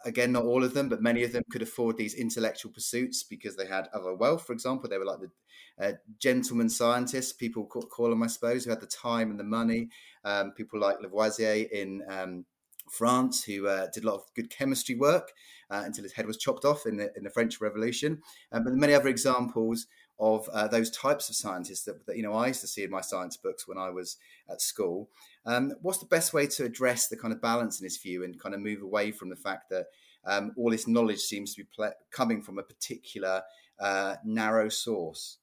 again, 0.06 0.32
not 0.32 0.46
all 0.46 0.64
of 0.64 0.74
them, 0.74 0.90
but 0.90 1.02
many 1.02 1.24
of 1.24 1.32
them 1.32 1.44
could 1.52 1.62
afford 1.62 1.98
these 1.98 2.14
intellectual 2.14 2.72
pursuits 2.72 3.24
because 3.24 3.56
they 3.56 3.66
had 3.66 3.90
other 3.94 4.14
wealth. 4.14 4.46
For 4.46 4.54
example, 4.54 4.90
they 4.90 4.98
were 4.98 5.06
like 5.06 5.20
the 5.20 5.86
uh, 5.86 5.94
gentleman 6.20 6.70
scientists, 6.70 7.34
people 7.34 7.66
call, 7.66 7.84
call, 7.84 8.10
them, 8.10 8.24
I 8.24 8.28
suppose, 8.28 8.64
who 8.64 8.70
had 8.70 8.82
the 8.82 8.88
time 8.88 9.32
and 9.32 9.40
the 9.40 9.44
money. 9.44 9.90
Um, 10.24 10.52
people 10.52 10.80
like 10.80 11.02
Lavoisier 11.02 11.68
in 11.72 12.04
um, 12.10 12.46
France, 12.90 13.44
who 13.44 13.68
uh, 13.68 13.88
did 13.94 14.04
a 14.04 14.08
lot 14.08 14.16
of 14.16 14.24
good 14.36 14.50
chemistry 14.50 14.96
work 14.96 15.32
uh, 15.70 15.84
until 15.86 16.04
his 16.04 16.14
head 16.14 16.26
was 16.26 16.38
chopped 16.38 16.66
off 16.66 16.86
in 16.86 16.98
the, 16.98 17.12
in 17.16 17.24
the 17.24 17.30
French 17.30 17.62
Revolution. 17.62 18.22
Um, 18.52 18.64
but 18.64 18.74
many 18.74 18.94
other 18.94 19.10
examples 19.10 19.88
of 20.20 20.50
uh, 20.50 20.68
those 20.68 20.92
types 20.92 21.30
of 21.30 21.36
scientists 21.36 21.84
that, 21.84 22.06
that, 22.06 22.18
you 22.18 22.24
know 22.24 22.34
I 22.34 22.48
used 22.48 22.62
to 22.62 22.68
see 22.68 22.84
in 22.84 22.92
my 22.92 23.02
science 23.02 23.38
books 23.38 23.68
when 23.68 23.78
I 23.78 23.90
was 23.90 24.18
at 24.52 24.62
school. 24.62 25.10
Um, 25.46 25.74
what's 25.82 26.00
the 26.00 26.06
best 26.06 26.34
way 26.34 26.48
to 26.48 26.66
address 26.66 27.08
the 27.08 27.18
kind 27.18 27.34
of 27.34 27.42
balance 27.42 27.80
in 27.80 27.86
this 27.86 27.98
view 27.98 28.24
and 28.24 28.40
kind 28.40 28.56
of 28.56 28.62
move 28.62 28.82
away 28.82 29.12
from 29.12 29.30
the 29.30 29.36
fact 29.36 29.70
that 29.70 29.88
um, 30.26 30.52
all 30.58 30.70
this 30.70 30.88
knowledge 30.88 31.20
seems 31.20 31.56
to 31.56 31.64
be 31.64 31.70
ple- 31.76 31.94
coming 32.12 32.42
from 32.42 32.60
a 32.60 32.64
particular 32.64 33.42
uh, 33.80 34.16
narrow 34.24 34.70
source? 34.70 35.38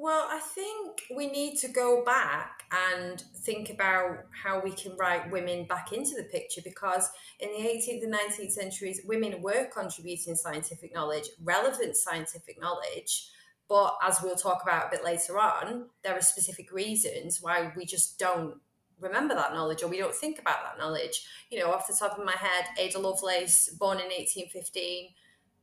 Well, 0.00 0.28
I 0.30 0.38
think 0.38 1.02
we 1.16 1.26
need 1.26 1.58
to 1.58 1.68
go 1.68 2.04
back 2.04 2.62
and 2.70 3.20
think 3.38 3.68
about 3.68 4.18
how 4.30 4.60
we 4.60 4.70
can 4.70 4.96
write 4.96 5.28
women 5.32 5.64
back 5.64 5.92
into 5.92 6.14
the 6.14 6.22
picture 6.22 6.60
because 6.62 7.10
in 7.40 7.48
the 7.50 7.68
18th 7.68 8.04
and 8.04 8.14
19th 8.14 8.52
centuries, 8.52 9.00
women 9.04 9.42
were 9.42 9.66
contributing 9.74 10.36
scientific 10.36 10.94
knowledge, 10.94 11.24
relevant 11.42 11.96
scientific 11.96 12.60
knowledge, 12.60 13.28
but 13.68 13.96
as 14.02 14.20
we'll 14.22 14.36
talk 14.36 14.62
about 14.62 14.86
a 14.86 14.90
bit 14.90 15.04
later 15.04 15.38
on, 15.38 15.86
there 16.02 16.16
are 16.16 16.22
specific 16.22 16.72
reasons 16.72 17.38
why 17.42 17.72
we 17.76 17.84
just 17.84 18.18
don't 18.18 18.56
remember 19.00 19.34
that 19.34 19.52
knowledge 19.52 19.82
or 19.82 19.88
we 19.88 19.98
don't 19.98 20.14
think 20.14 20.38
about 20.38 20.62
that 20.64 20.78
knowledge. 20.78 21.26
You 21.50 21.60
know, 21.60 21.70
off 21.70 21.86
the 21.86 21.94
top 21.94 22.18
of 22.18 22.24
my 22.24 22.32
head, 22.32 22.64
Ada 22.78 22.98
Lovelace, 22.98 23.68
born 23.78 23.98
in 23.98 24.06
1815, 24.06 25.10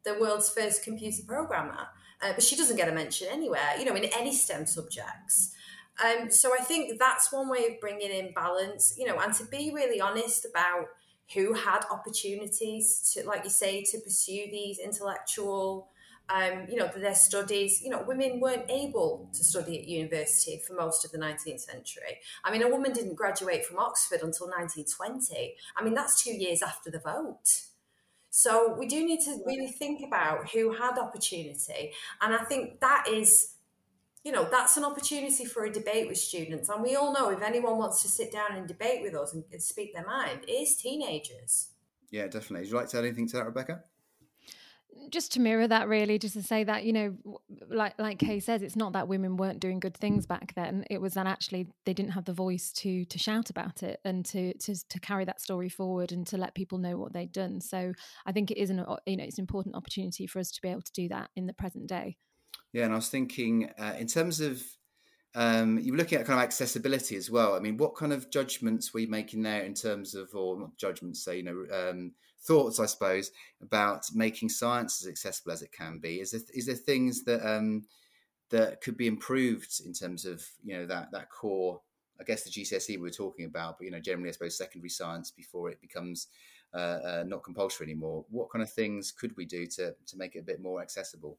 the 0.03 0.19
world's 0.19 0.49
first 0.49 0.83
computer 0.83 1.23
programmer. 1.27 1.87
Uh, 2.21 2.31
but 2.33 2.43
she 2.43 2.55
doesn't 2.55 2.77
get 2.77 2.87
a 2.87 2.93
mention 2.93 3.27
anywhere, 3.29 3.75
you 3.77 3.85
know, 3.85 3.95
in 3.95 4.05
any 4.05 4.33
STEM 4.33 4.65
subjects. 4.65 5.53
Um, 6.03 6.29
so 6.29 6.53
I 6.53 6.63
think 6.63 6.99
that's 6.99 7.31
one 7.31 7.49
way 7.49 7.65
of 7.65 7.79
bringing 7.79 8.11
in 8.11 8.33
balance, 8.33 8.95
you 8.97 9.05
know, 9.05 9.19
and 9.19 9.33
to 9.35 9.45
be 9.45 9.71
really 9.73 9.99
honest 9.99 10.45
about 10.45 10.87
who 11.33 11.53
had 11.53 11.81
opportunities 11.89 13.13
to, 13.13 13.25
like 13.25 13.43
you 13.43 13.49
say, 13.49 13.83
to 13.83 13.99
pursue 13.99 14.47
these 14.51 14.79
intellectual 14.79 15.89
um, 16.29 16.65
you 16.67 16.77
know, 16.77 16.89
their 16.95 17.15
studies, 17.15 17.81
you 17.83 17.89
know, 17.89 18.03
women 18.05 18.39
weren't 18.39 18.69
able 18.69 19.29
to 19.33 19.43
study 19.43 19.79
at 19.79 19.88
university 19.88 20.61
for 20.65 20.73
most 20.73 21.05
of 21.05 21.11
the 21.11 21.17
19th 21.17 21.61
century. 21.61 22.19
I 22.43 22.51
mean, 22.51 22.63
a 22.63 22.69
woman 22.69 22.93
didn't 22.93 23.15
graduate 23.15 23.65
from 23.65 23.77
Oxford 23.77 24.21
until 24.23 24.47
1920. 24.47 25.55
I 25.77 25.83
mean, 25.83 25.93
that's 25.93 26.23
two 26.23 26.33
years 26.33 26.61
after 26.61 26.89
the 26.89 26.99
vote. 26.99 27.65
So 28.31 28.75
we 28.77 28.88
do 28.88 29.05
need 29.05 29.21
to 29.21 29.39
really 29.45 29.67
think 29.67 30.01
about 30.05 30.49
who 30.49 30.73
had 30.73 30.97
opportunity. 30.97 31.93
And 32.21 32.33
I 32.33 32.43
think 32.43 32.81
that 32.81 33.07
is, 33.07 33.53
you 34.23 34.31
know, 34.31 34.45
that's 34.49 34.75
an 34.77 34.83
opportunity 34.83 35.45
for 35.45 35.63
a 35.63 35.71
debate 35.71 36.07
with 36.07 36.17
students. 36.17 36.67
And 36.67 36.83
we 36.83 36.95
all 36.95 37.13
know 37.13 37.29
if 37.29 37.41
anyone 37.41 37.77
wants 37.77 38.01
to 38.01 38.09
sit 38.09 38.31
down 38.33 38.57
and 38.57 38.67
debate 38.67 39.03
with 39.03 39.15
us 39.15 39.33
and, 39.33 39.43
speak 39.61 39.93
their 39.93 40.05
mind, 40.05 40.41
is 40.47 40.75
teenagers. 40.75 41.69
Yeah, 42.11 42.23
definitely. 42.23 42.61
Would 42.61 42.69
you 42.69 42.75
like 42.75 42.89
to 42.89 42.97
add 42.97 43.05
anything 43.05 43.27
to 43.29 43.38
that, 43.38 43.45
Rebecca? 43.45 43.83
Just 45.10 45.34
to 45.34 45.39
mirror 45.39 45.67
that 45.67 45.88
really 45.88 46.17
just 46.17 46.34
to 46.34 46.43
say 46.43 46.63
that 46.63 46.84
you 46.84 46.93
know 46.93 47.15
like 47.69 47.97
like 47.99 48.19
kay 48.19 48.39
says 48.39 48.62
it's 48.62 48.75
not 48.75 48.93
that 48.93 49.08
women 49.08 49.38
weren't 49.38 49.60
doing 49.60 49.79
good 49.79 49.95
things 49.95 50.25
back 50.25 50.53
then. 50.55 50.86
It 50.89 51.01
was 51.01 51.13
that 51.13 51.27
actually 51.27 51.67
they 51.86 51.93
didn't 51.93 52.12
have 52.12 52.25
the 52.25 52.34
voice 52.34 52.71
to 52.73 53.05
to 53.05 53.19
shout 53.19 53.49
about 53.49 53.84
it 53.84 53.99
and 54.03 54.25
to 54.27 54.53
to, 54.60 54.88
to 54.89 54.99
carry 54.99 55.25
that 55.25 55.41
story 55.41 55.69
forward 55.69 56.12
and 56.12 56.25
to 56.27 56.38
let 56.38 56.55
people 56.55 56.77
know 56.77 56.97
what 56.97 57.13
they'd 57.13 57.31
done. 57.31 57.62
So 57.62 57.93
i 58.25 58.31
think 58.31 58.51
it 58.51 58.58
is 58.58 58.69
an 58.69 58.86
you 59.05 59.17
know 59.17 59.23
it's 59.23 59.38
an 59.38 59.43
important 59.43 59.75
opportunity 59.75 60.27
for 60.27 60.39
us 60.39 60.51
to 60.51 60.62
be 60.62 60.69
able 60.69 60.81
to 60.81 60.93
do 60.93 61.08
that 61.10 61.29
in 61.36 61.45
the 61.45 61.53
present 61.53 61.88
day. 61.88 62.17
Yeah 62.73 62.86
and 62.86 62.93
i 62.93 62.97
was 62.97 63.10
thinking 63.10 63.69
uh, 63.79 63.93
in 63.97 64.08
terms 64.08 64.39
of 64.41 64.62
um, 65.36 65.77
you 65.79 65.91
were 65.91 65.97
looking 65.97 66.17
at 66.17 66.25
kind 66.25 66.39
of 66.39 66.43
accessibility 66.43 67.17
as 67.17 67.29
well. 67.29 67.55
I 67.55 67.60
mean, 67.60 67.75
what 67.75 67.95
kind 67.95 68.13
of 68.13 68.31
judgments 68.31 68.93
were 68.93 69.01
you 69.01 69.10
making 69.10 69.43
there 69.43 69.63
in 69.63 69.73
terms 69.73 70.15
of, 70.15 70.34
or 70.34 70.71
judgments, 70.77 71.25
say, 71.25 71.38
you 71.38 71.43
know, 71.43 71.65
um, 71.73 72.13
thoughts, 72.47 72.79
I 72.79 72.86
suppose, 72.86 73.31
about 73.62 74.05
making 74.13 74.49
science 74.49 75.01
as 75.01 75.10
accessible 75.10 75.51
as 75.51 75.62
it 75.62 75.71
can 75.71 75.99
be? 75.99 76.19
Is 76.19 76.31
there, 76.31 76.41
is 76.53 76.65
there 76.65 76.75
things 76.75 77.23
that 77.23 77.47
um, 77.47 77.86
that 78.49 78.81
could 78.81 78.97
be 78.97 79.08
improved 79.08 79.81
in 79.86 79.93
terms 79.93 80.25
of, 80.25 80.45
you 80.63 80.77
know, 80.77 80.86
that 80.86 81.12
that 81.12 81.29
core? 81.29 81.81
I 82.19 82.23
guess 82.23 82.43
the 82.43 82.49
GCSE 82.49 82.89
we 82.91 82.97
were 82.97 83.10
talking 83.10 83.45
about, 83.45 83.77
but 83.77 83.86
you 83.86 83.91
know, 83.91 83.99
generally, 83.99 84.29
I 84.29 84.31
suppose 84.31 84.58
secondary 84.58 84.89
science 84.89 85.31
before 85.31 85.69
it 85.69 85.81
becomes 85.81 86.27
uh, 86.73 86.77
uh, 86.77 87.23
not 87.27 87.43
compulsory 87.43 87.88
anymore. 87.88 88.25
What 88.29 88.49
kind 88.51 88.63
of 88.63 88.71
things 88.71 89.12
could 89.12 89.36
we 89.36 89.45
do 89.45 89.65
to 89.65 89.95
to 90.08 90.17
make 90.17 90.36
it 90.36 90.39
a 90.39 90.43
bit 90.43 90.62
more 90.62 90.81
accessible? 90.81 91.38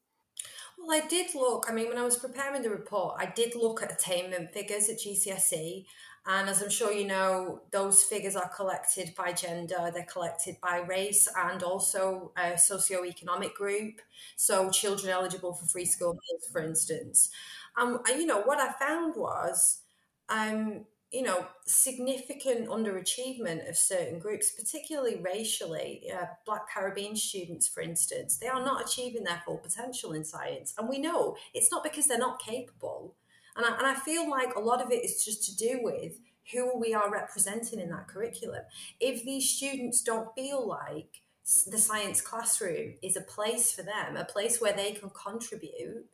Well, 0.79 1.03
I 1.03 1.07
did 1.07 1.35
look. 1.35 1.67
I 1.69 1.73
mean, 1.73 1.89
when 1.89 1.99
I 1.99 2.05
was 2.05 2.19
preparing 2.19 2.63
the 2.63 2.71
report, 2.71 3.17
I 3.19 3.27
did 3.27 3.55
look 3.55 3.83
at 3.83 3.93
attainment 3.93 4.53
figures 4.53 4.89
at 4.89 4.99
GCSE. 4.99 5.87
And 6.29 6.49
as 6.49 6.61
I'm 6.61 6.71
sure 6.71 6.93
you 6.93 7.07
know, 7.07 7.63
those 7.71 8.03
figures 8.03 8.35
are 8.35 8.49
collected 8.49 9.15
by 9.17 9.33
gender, 9.33 9.91
they're 9.95 10.05
collected 10.11 10.57
by 10.61 10.79
race 10.79 11.29
and 11.37 11.63
also 11.63 12.33
a 12.37 12.59
socio-economic 12.59 13.55
group. 13.55 14.01
So, 14.37 14.71
children 14.71 15.11
eligible 15.13 15.55
for 15.55 15.67
free 15.67 15.85
school 15.85 16.15
meals, 16.15 16.49
for 16.51 16.63
instance. 16.63 17.31
Um, 17.77 18.01
you 18.09 18.27
know, 18.27 18.41
what 18.43 18.59
I 18.59 18.73
found 18.73 19.15
was 19.17 19.83
um, 20.29 20.87
you 21.13 21.23
know, 21.23 21.47
significant 21.67 22.69
underachievement 22.69 23.69
of 23.69 23.77
certain 23.77 24.19
groups, 24.19 24.51
particularly 24.51 25.17
racially. 25.17 26.11
Uh, 26.13 26.27
Black 26.45 26.69
Caribbean 26.69 27.15
students, 27.15 27.69
for 27.69 27.81
instance, 27.81 28.39
they 28.39 28.49
are 28.49 28.65
not 28.65 28.85
achieving 28.85 29.23
their 29.23 29.41
full 29.45 29.59
potential 29.59 30.13
in 30.13 30.25
science. 30.25 30.75
And 30.77 30.89
we 30.89 30.99
know 30.99 31.37
it's 31.55 31.71
not 31.71 31.85
because 31.85 32.07
they're 32.07 32.19
not 32.19 32.41
capable. 32.43 33.15
And 33.57 33.65
I, 33.65 33.77
and 33.79 33.87
I 33.87 33.95
feel 33.95 34.29
like 34.31 34.55
a 34.55 34.61
lot 34.61 34.83
of 34.83 34.91
it 34.91 35.05
is 35.05 35.25
just 35.25 35.45
to 35.47 35.57
do 35.57 35.81
with 35.83 36.19
who 36.53 36.79
we 36.79 36.95
are 36.95 37.11
representing 37.11 37.81
in 37.81 37.91
that 37.91 38.09
curriculum. 38.09 38.63
If 39.01 39.25
these 39.25 39.49
students 39.51 40.03
don't 40.03 40.35
feel 40.35 40.67
like 40.67 41.23
the 41.67 41.79
science 41.79 42.21
classroom 42.21 42.95
is 43.03 43.17
a 43.17 43.21
place 43.21 43.73
for 43.73 43.83
them, 43.83 44.17
a 44.17 44.25
place 44.25 44.61
where 44.61 44.73
they 44.73 44.93
can 44.93 45.11
contribute, 45.11 46.07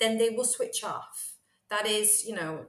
then 0.00 0.18
they 0.18 0.30
will 0.30 0.44
switch 0.44 0.82
off. 0.84 1.34
That 1.70 1.86
is, 1.86 2.24
you 2.26 2.34
know, 2.34 2.64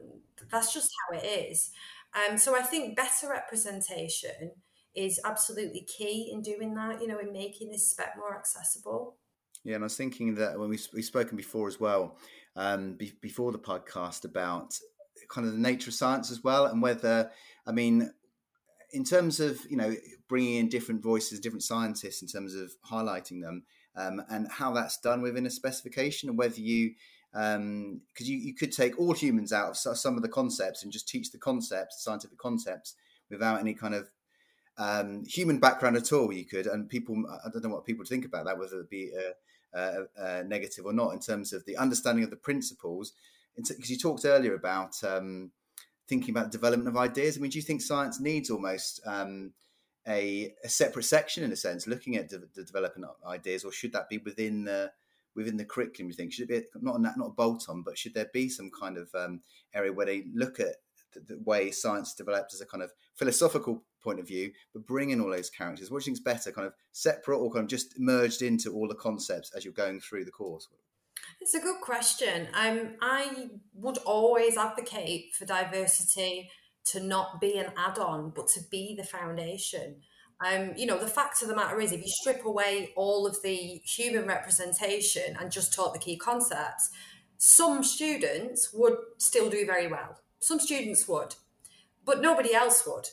that's 0.52 0.74
just 0.74 0.92
how 1.10 1.18
it 1.18 1.26
is. 1.26 1.72
Um, 2.13 2.38
so 2.38 2.56
I 2.56 2.62
think 2.62 2.96
better 2.96 3.30
representation 3.30 4.52
is 4.96 5.20
absolutely 5.24 5.82
key 5.82 6.30
in 6.32 6.42
doing 6.42 6.74
that, 6.76 7.02
you 7.02 7.08
know, 7.08 7.20
in 7.20 7.32
making 7.32 7.70
this 7.70 7.89
spec 7.89 8.15
more 8.18 8.36
accessible. 8.36 9.15
Yeah, 9.63 9.76
and 9.76 9.84
I 9.84 9.86
was 9.86 9.96
thinking 9.96 10.36
that 10.36 10.58
when 10.58 10.70
we, 10.70 10.80
we've 10.94 11.06
spoken 11.06 11.38
before 11.38 11.68
as 11.68 11.80
well, 11.80 12.18
um, 12.56 12.94
be, 12.94 13.14
before 13.22 13.52
the 13.52 13.60
podcast 13.60 14.26
about 14.26 14.78
kind 15.30 15.46
of 15.46 15.54
the 15.54 15.60
nature 15.60 15.90
of 15.90 15.94
science 15.94 16.32
as 16.32 16.44
well, 16.44 16.66
and 16.66 16.82
whether, 16.82 17.32
I 17.66 17.72
mean, 17.72 18.12
in 18.92 19.04
terms 19.04 19.40
of, 19.40 19.60
you 19.70 19.78
know, 19.78 19.96
bringing 20.28 20.56
in 20.56 20.70
different 20.70 21.04
voices, 21.04 21.40
different 21.40 21.64
scientists 21.64 22.22
in 22.22 22.28
terms 22.28 22.56
of 22.56 22.72
highlighting 22.90 23.42
them, 23.42 23.64
um, 23.96 24.22
and 24.30 24.48
how 24.50 24.72
that's 24.72 25.00
done 25.00 25.22
within 25.22 25.46
a 25.46 25.50
specification, 25.50 26.30
and 26.30 26.38
whether 26.38 26.60
you 26.60 26.96
because 27.32 27.56
um, 27.58 28.02
you, 28.18 28.38
you 28.38 28.56
could 28.56 28.72
take 28.72 28.98
all 29.00 29.14
humans 29.14 29.54
out 29.54 29.70
of 29.70 29.78
some 29.78 30.16
of 30.16 30.24
the 30.24 30.30
concepts 30.30 30.82
and 30.82 30.92
just 30.92 31.08
teach 31.08 31.32
the 31.32 31.38
concepts, 31.38 32.04
scientific 32.04 32.40
concepts, 32.40 32.96
without 33.30 33.60
any 33.60 33.76
kind 33.76 33.94
of 33.94 34.10
um, 34.80 35.24
human 35.26 35.60
background 35.60 35.96
at 35.96 36.12
all, 36.12 36.34
you 36.34 36.46
could, 36.46 36.66
and 36.66 36.90
people, 36.90 37.24
I 37.46 37.50
don't 37.50 37.64
know 37.64 37.70
what 37.70 37.86
people 37.86 38.06
think 38.06 38.26
about 38.26 38.46
that, 38.46 38.58
whether 38.58 38.80
it 38.80 38.90
be 38.90 39.12
negative 39.73 40.86
or 40.86 40.93
not, 40.93 41.13
in 41.13 41.19
terms 41.19 41.53
of 41.53 41.65
the 41.65 41.77
understanding 41.77 42.23
of 42.23 42.29
the 42.29 42.36
principles. 42.36 43.13
Because 43.55 43.89
you 43.89 43.97
talked 43.97 44.25
earlier 44.25 44.53
about 44.53 45.03
um, 45.03 45.51
thinking 46.08 46.32
about 46.32 46.51
development 46.51 46.88
of 46.88 46.97
ideas. 46.97 47.38
I 47.38 47.41
mean, 47.41 47.51
do 47.51 47.58
you 47.58 47.63
think 47.63 47.82
science 47.82 48.19
needs 48.19 48.49
almost 48.49 48.99
um, 49.05 49.53
a, 50.08 50.53
a, 50.63 50.69
separate 50.69 51.03
section 51.03 51.43
in 51.43 51.51
a 51.51 51.55
sense, 51.55 51.88
looking 51.88 52.15
at 52.15 52.29
de- 52.29 52.39
the 52.55 52.63
development 52.63 53.12
of 53.12 53.29
ideas, 53.29 53.63
or 53.63 53.71
should 53.71 53.93
that 53.93 54.10
be 54.10 54.17
within 54.17 54.65
the 54.65 54.91
within 55.36 55.58
the 55.58 55.65
curriculum? 55.65 56.10
You 56.10 56.15
think 56.15 56.34
should 56.34 56.49
it 56.49 56.73
be 56.73 56.79
not 56.82 56.99
not 56.99 57.36
bolt 57.36 57.65
on, 57.69 57.84
but 57.84 57.97
should 57.97 58.15
there 58.15 58.29
be 58.34 58.49
some 58.49 58.71
kind 58.77 58.97
of 58.97 59.10
um, 59.13 59.41
area 59.73 59.93
where 59.93 60.08
they 60.08 60.25
look 60.34 60.60
at 60.60 60.75
the, 61.13 61.19
the, 61.21 61.39
way 61.43 61.71
science 61.71 62.13
developed 62.13 62.53
as 62.53 62.62
a 62.62 62.65
kind 62.65 62.84
of 62.84 62.91
philosophical 63.15 63.84
point 64.02 64.20
of 64.20 64.28
view, 64.28 64.52
but 64.74 64.86
bring 64.86 65.10
in 65.10 65.22
all 65.22 65.30
those 65.30 65.50
characters? 65.50 65.92
What 65.92 66.00
do 66.00 66.04
you 66.04 66.16
think 66.16 66.18
is 66.18 66.24
better, 66.24 66.52
kind 66.52 66.68
of 66.68 66.74
separate 66.92 67.38
or 67.38 67.52
kind 67.52 67.64
of 67.64 67.70
just 67.70 68.00
merged 68.00 68.42
into 68.42 68.74
all 68.74 68.88
the 68.88 68.96
concepts 68.96 69.52
as 69.56 69.66
you're 69.66 69.74
going 69.74 70.00
through 70.00 70.26
the 70.26 70.32
course? 70.32 70.68
It's 71.42 71.54
a 71.54 71.60
good 71.60 71.82
question. 71.82 72.48
Um, 72.54 72.96
I 73.02 73.50
would 73.74 73.98
always 74.00 74.58
advocate 74.58 75.34
for 75.36 75.46
diversity 75.46 76.50
to 76.86 77.00
not 77.02 77.40
be 77.42 77.58
an 77.58 77.72
add-on, 77.78 78.32
but 78.36 78.48
to 78.50 78.62
be 78.72 78.96
the 78.96 79.04
foundation. 79.04 79.98
Um, 80.46 80.72
you 80.78 80.86
know, 80.86 80.98
the 80.98 81.08
fact 81.08 81.42
of 81.42 81.50
the 81.50 81.56
matter 81.56 81.82
is, 81.82 81.92
if 81.92 82.02
you 82.02 82.08
strip 82.08 82.46
away 82.46 82.94
all 82.96 83.28
of 83.28 83.42
the 83.44 83.82
human 83.84 84.26
representation 84.26 85.36
and 85.40 85.52
just 85.52 85.74
taught 85.74 85.94
the 85.94 86.00
key 86.00 86.18
concepts, 86.18 86.90
some 87.38 87.84
students 87.84 88.72
would 88.74 88.98
still 89.18 89.50
do 89.50 89.66
very 89.66 89.88
well. 89.88 90.18
Some 90.40 90.60
students 90.60 91.08
would, 91.08 91.36
but 92.06 92.22
nobody 92.22 92.54
else 92.54 92.88
would. 92.88 93.08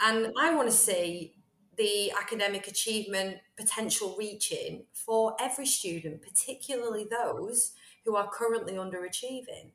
And 0.00 0.32
I 0.38 0.54
want 0.54 0.68
to 0.68 0.74
see 0.74 1.34
the 1.76 2.12
academic 2.12 2.66
achievement 2.66 3.38
potential 3.56 4.14
reaching 4.18 4.84
for 4.92 5.34
every 5.40 5.66
student, 5.66 6.22
particularly 6.22 7.06
those 7.10 7.72
who 8.04 8.16
are 8.16 8.28
currently 8.30 8.74
underachieving. 8.74 9.72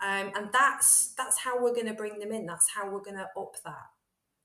Um, 0.00 0.30
and 0.36 0.50
that's 0.52 1.14
that's 1.16 1.38
how 1.38 1.60
we're 1.60 1.74
going 1.74 1.86
to 1.86 1.94
bring 1.94 2.20
them 2.20 2.32
in. 2.32 2.46
That's 2.46 2.70
how 2.70 2.90
we're 2.90 3.02
going 3.02 3.16
to 3.16 3.28
up 3.36 3.56
that, 3.64 3.90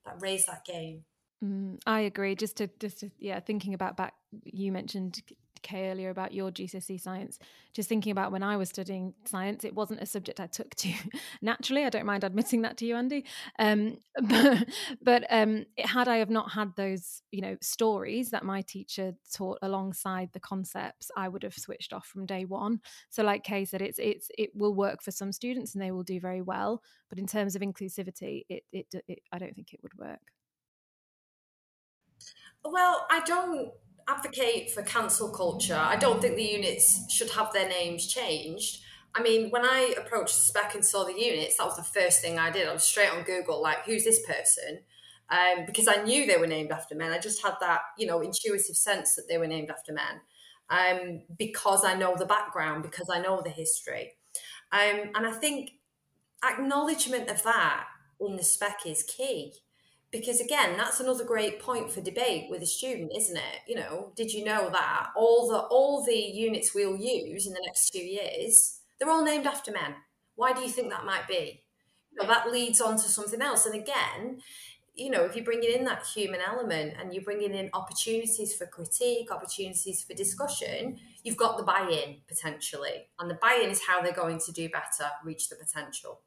that 0.05 0.15
raise 0.19 0.45
that 0.47 0.65
game. 0.65 1.03
Mm, 1.43 1.79
I 1.85 2.01
agree. 2.01 2.35
Just 2.35 2.57
to 2.57 2.69
just 2.79 3.01
to, 3.01 3.11
yeah, 3.19 3.39
thinking 3.39 3.73
about 3.73 3.97
back, 3.97 4.15
you 4.43 4.71
mentioned 4.71 5.21
Kay 5.63 5.89
earlier 5.89 6.09
about 6.09 6.33
your 6.33 6.51
GCSE 6.51 6.99
science. 6.99 7.39
Just 7.73 7.89
thinking 7.89 8.11
about 8.11 8.31
when 8.31 8.43
I 8.43 8.57
was 8.57 8.69
studying 8.69 9.13
science, 9.25 9.63
it 9.63 9.73
wasn't 9.73 10.01
a 10.01 10.05
subject 10.05 10.39
I 10.39 10.47
took 10.47 10.75
to 10.75 10.93
naturally. 11.41 11.85
I 11.85 11.89
don't 11.89 12.05
mind 12.05 12.23
admitting 12.23 12.61
that 12.61 12.77
to 12.77 12.85
you, 12.85 12.95
Andy. 12.95 13.25
Um, 13.57 13.97
but 14.21 14.67
but 15.01 15.25
um, 15.29 15.65
had 15.79 16.07
I 16.07 16.17
have 16.17 16.29
not 16.29 16.51
had 16.51 16.75
those, 16.75 17.21
you 17.31 17.41
know, 17.41 17.57
stories 17.61 18.29
that 18.31 18.43
my 18.43 18.61
teacher 18.61 19.13
taught 19.33 19.59
alongside 19.61 20.29
the 20.33 20.39
concepts, 20.39 21.09
I 21.17 21.27
would 21.27 21.43
have 21.43 21.55
switched 21.55 21.93
off 21.93 22.05
from 22.05 22.25
day 22.25 22.45
one. 22.45 22.81
So, 23.09 23.23
like 23.23 23.43
Kay 23.43 23.65
said, 23.65 23.81
it's 23.81 23.99
it's 23.99 24.29
it 24.37 24.51
will 24.53 24.75
work 24.75 25.01
for 25.01 25.11
some 25.11 25.31
students 25.31 25.73
and 25.73 25.81
they 25.81 25.91
will 25.91 26.03
do 26.03 26.19
very 26.19 26.41
well. 26.41 26.81
But 27.09 27.17
in 27.17 27.27
terms 27.27 27.55
of 27.55 27.61
inclusivity, 27.61 28.43
it, 28.49 28.63
it, 28.71 28.87
it 29.07 29.19
I 29.31 29.37
don't 29.39 29.55
think 29.55 29.73
it 29.73 29.79
would 29.81 29.97
work. 29.97 30.19
Well, 32.65 33.05
I 33.11 33.21
don't 33.25 33.71
advocate 34.07 34.71
for 34.71 34.81
cancel 34.83 35.29
culture. 35.29 35.75
I 35.75 35.95
don't 35.95 36.21
think 36.21 36.35
the 36.35 36.43
units 36.43 37.11
should 37.11 37.29
have 37.31 37.53
their 37.53 37.67
names 37.67 38.07
changed. 38.07 38.81
I 39.15 39.21
mean, 39.21 39.49
when 39.51 39.63
I 39.63 39.93
approached 39.97 40.35
the 40.35 40.43
spec 40.43 40.73
and 40.73 40.83
saw 40.83 41.03
the 41.03 41.13
units, 41.13 41.57
that 41.57 41.65
was 41.65 41.77
the 41.77 41.83
first 41.83 42.21
thing 42.21 42.39
I 42.39 42.49
did. 42.49 42.67
I 42.67 42.73
was 42.73 42.83
straight 42.83 43.11
on 43.11 43.23
Google, 43.23 43.61
like, 43.61 43.85
who's 43.85 44.03
this 44.03 44.25
person? 44.25 44.79
Um, 45.29 45.65
because 45.65 45.87
I 45.87 46.03
knew 46.03 46.25
they 46.25 46.37
were 46.37 46.47
named 46.47 46.71
after 46.71 46.95
men. 46.95 47.11
I 47.11 47.19
just 47.19 47.43
had 47.43 47.53
that, 47.59 47.81
you 47.97 48.07
know, 48.07 48.21
intuitive 48.21 48.75
sense 48.75 49.15
that 49.15 49.25
they 49.29 49.37
were 49.37 49.47
named 49.47 49.69
after 49.69 49.93
men. 49.93 50.21
Um, 50.69 51.21
because 51.37 51.85
I 51.85 51.93
know 51.93 52.15
the 52.15 52.25
background, 52.25 52.83
because 52.83 53.09
I 53.09 53.19
know 53.19 53.41
the 53.41 53.49
history. 53.49 54.13
Um, 54.71 55.11
and 55.13 55.27
I 55.27 55.31
think 55.31 55.73
acknowledgement 56.43 57.29
of 57.29 57.43
that 57.43 57.85
in 58.19 58.35
the 58.35 58.43
spec 58.43 58.81
is 58.85 59.03
key 59.03 59.53
because 60.13 60.39
again 60.39 60.77
that's 60.77 61.01
another 61.01 61.25
great 61.25 61.59
point 61.59 61.91
for 61.91 61.99
debate 61.99 62.45
with 62.49 62.61
a 62.61 62.65
student 62.65 63.11
isn't 63.13 63.35
it? 63.35 63.59
You 63.67 63.75
know 63.75 64.13
did 64.15 64.31
you 64.31 64.45
know 64.45 64.69
that 64.69 65.09
all 65.17 65.49
the 65.49 65.57
all 65.57 66.05
the 66.05 66.15
units 66.15 66.73
we'll 66.73 66.95
use 66.95 67.45
in 67.45 67.53
the 67.53 67.63
next 67.65 67.89
two 67.89 67.99
years 67.99 68.79
they're 68.97 69.09
all 69.09 69.25
named 69.25 69.47
after 69.47 69.71
men? 69.71 69.95
Why 70.35 70.53
do 70.53 70.61
you 70.61 70.69
think 70.69 70.89
that 70.89 71.05
might 71.05 71.27
be? 71.27 71.63
You 72.11 72.21
know, 72.21 72.27
that 72.27 72.51
leads 72.51 72.79
on 72.79 72.93
to 72.93 73.09
something 73.09 73.41
else. 73.41 73.65
And 73.65 73.75
again 73.75 74.41
you 74.95 75.09
know 75.09 75.25
if 75.25 75.35
you're 75.35 75.43
bringing 75.43 75.71
in 75.71 75.85
that 75.85 76.05
human 76.05 76.39
element 76.39 76.93
and 76.99 77.13
you're 77.13 77.23
bringing 77.23 77.55
in 77.55 77.69
opportunities 77.73 78.53
for 78.53 78.67
critique 78.67 79.31
opportunities 79.31 80.03
for 80.03 80.13
discussion 80.13 80.99
you've 81.23 81.37
got 81.37 81.57
the 81.57 81.63
buy-in 81.63 82.17
potentially. 82.27 83.07
And 83.19 83.29
the 83.29 83.35
buy-in 83.35 83.69
is 83.69 83.81
how 83.87 84.01
they're 84.01 84.13
going 84.13 84.39
to 84.39 84.51
do 84.51 84.69
better 84.69 85.09
reach 85.23 85.49
the 85.49 85.55
potential 85.55 86.21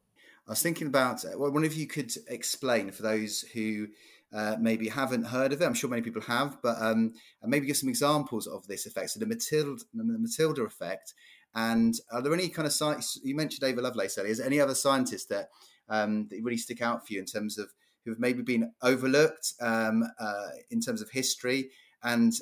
I 0.46 0.52
was 0.52 0.62
thinking 0.62 0.87
about, 0.87 1.24
well, 1.37 1.50
wonder 1.50 1.66
if 1.66 1.76
you 1.76 1.87
could 1.88 2.12
explain 2.28 2.92
for 2.92 3.02
those 3.02 3.40
who 3.52 3.88
uh, 4.32 4.56
maybe 4.61 4.88
haven't 4.88 5.24
heard 5.24 5.52
of 5.52 5.61
it. 5.61 5.64
I'm 5.64 5.74
sure 5.74 5.90
many 5.90 6.02
people 6.02 6.22
have, 6.22 6.59
but 6.62 6.76
um, 6.80 7.14
maybe 7.42 7.66
give 7.66 7.76
some 7.76 7.88
examples 7.88 8.46
of 8.46 8.66
this 8.66 8.87
effect. 8.87 9.11
So 9.11 9.20
the 9.20 9.26
Matilda, 9.26 9.82
the 9.92 10.04
Matilda 10.04 10.62
effect. 10.62 11.14
And 11.54 11.94
are 12.12 12.22
there 12.22 12.35
any 12.35 12.48
kind 12.48 12.66
of 12.66 12.72
science? 12.72 13.18
You 13.24 13.35
mentioned 13.35 13.68
Ada 13.68 13.80
Lovelace 13.80 14.18
earlier. 14.18 14.30
Is 14.30 14.38
there 14.38 14.46
any 14.46 14.61
other 14.61 14.74
scientists 14.74 15.26
that 15.26 15.48
um, 15.88 16.28
that 16.28 16.40
really 16.42 16.59
stick 16.59 16.82
out 16.82 17.06
for 17.06 17.12
you 17.14 17.20
in 17.20 17.26
terms 17.26 17.59
of 17.59 17.72
who've 18.04 18.20
maybe 18.20 18.42
been 18.42 18.72
overlooked 18.82 19.54
um, 19.61 20.04
uh, 20.20 20.48
in 20.70 20.80
terms 20.80 21.00
of 21.00 21.11
history? 21.11 21.70
And 22.02 22.35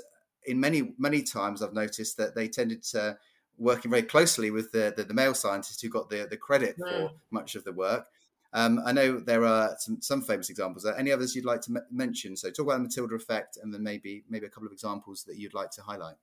in 0.47 0.59
many 0.59 0.95
many 0.99 1.23
times, 1.23 1.63
I've 1.63 1.73
noticed 1.73 2.17
that 2.17 2.35
they 2.35 2.49
tended 2.49 2.83
to 2.91 3.17
working 3.59 3.91
very 3.91 4.03
closely 4.03 4.51
with 4.51 4.73
the, 4.73 4.93
the, 4.97 5.05
the 5.05 5.15
male 5.15 5.35
scientist 5.35 5.81
who 5.83 5.89
got 5.89 6.11
the, 6.11 6.27
the 6.29 6.37
credit 6.37 6.77
for 6.77 6.85
mm. 6.85 7.11
much 7.31 7.55
of 7.55 7.65
the 7.65 7.73
work. 7.73 8.07
Um, 8.53 8.81
I 8.87 8.93
know 8.93 9.19
there 9.19 9.45
are 9.45 9.75
some, 9.79 10.01
some 10.01 10.23
famous 10.23 10.49
examples. 10.49 10.85
Are 10.85 10.95
any 10.97 11.11
others 11.11 11.35
you'd 11.35 11.45
like 11.45 11.61
to 11.63 11.73
m- 11.73 11.87
mention? 11.91 12.37
So 12.37 12.51
talk 12.51 12.67
about 12.67 12.79
the 12.79 12.85
Matilda 12.85 13.15
effect, 13.17 13.59
and 13.61 13.75
then 13.75 13.83
maybe 13.83 14.23
maybe 14.29 14.47
a 14.47 14.49
couple 14.49 14.67
of 14.67 14.73
examples 14.73 15.25
that 15.25 15.37
you'd 15.37 15.55
like 15.55 15.71
to 15.73 15.83
highlight. 15.83 16.15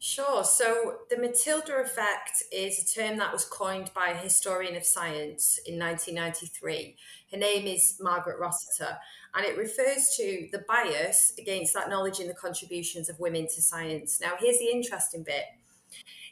Sure. 0.00 0.42
So 0.42 0.96
the 1.08 1.18
Matilda 1.18 1.76
effect 1.76 2.42
is 2.52 2.78
a 2.80 3.00
term 3.00 3.18
that 3.18 3.32
was 3.32 3.44
coined 3.44 3.92
by 3.94 4.08
a 4.08 4.16
historian 4.16 4.76
of 4.76 4.84
science 4.84 5.60
in 5.66 5.78
1993. 5.78 6.96
Her 7.30 7.38
name 7.38 7.66
is 7.68 7.96
Margaret 8.00 8.40
Rossiter, 8.40 8.98
and 9.34 9.44
it 9.44 9.56
refers 9.56 10.14
to 10.16 10.48
the 10.50 10.64
bias 10.66 11.32
against 11.38 11.76
acknowledging 11.76 12.26
the 12.26 12.34
contributions 12.34 13.08
of 13.08 13.20
women 13.20 13.46
to 13.54 13.62
science. 13.62 14.20
Now, 14.20 14.32
here's 14.38 14.58
the 14.58 14.70
interesting 14.70 15.22
bit 15.22 15.44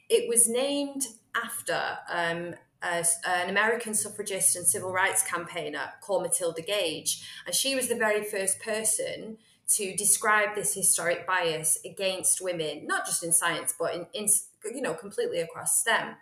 it 0.08 0.28
was 0.28 0.48
named 0.48 1.06
after 1.34 1.98
um, 2.10 2.54
a, 2.82 3.04
an 3.26 3.50
American 3.50 3.94
suffragist 3.94 4.56
and 4.56 4.66
civil 4.66 4.92
rights 4.92 5.22
campaigner 5.22 5.92
called 6.00 6.22
Matilda 6.22 6.62
Gage. 6.62 7.26
And 7.46 7.54
she 7.54 7.74
was 7.74 7.88
the 7.88 7.96
very 7.96 8.24
first 8.24 8.60
person 8.60 9.38
to 9.68 9.96
describe 9.96 10.54
this 10.54 10.74
historic 10.74 11.26
bias 11.26 11.78
against 11.84 12.40
women, 12.40 12.86
not 12.86 13.04
just 13.04 13.24
in 13.24 13.32
science, 13.32 13.74
but 13.78 13.94
in, 13.94 14.06
in 14.14 14.28
you 14.72 14.80
know, 14.80 14.94
completely 14.94 15.40
across 15.40 15.80
STEM. 15.80 16.14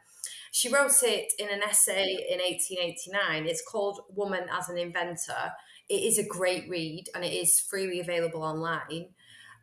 She 0.50 0.72
wrote 0.72 1.02
it 1.02 1.32
in 1.38 1.48
an 1.48 1.62
essay 1.62 2.26
in 2.30 2.38
1889. 2.38 3.46
It's 3.46 3.62
called 3.62 4.00
Woman 4.14 4.44
as 4.52 4.68
an 4.68 4.78
Inventor. 4.78 5.52
It 5.88 6.02
is 6.02 6.18
a 6.18 6.26
great 6.26 6.68
read 6.70 7.06
and 7.14 7.24
it 7.24 7.32
is 7.32 7.60
freely 7.60 8.00
available 8.00 8.42
online. 8.42 9.08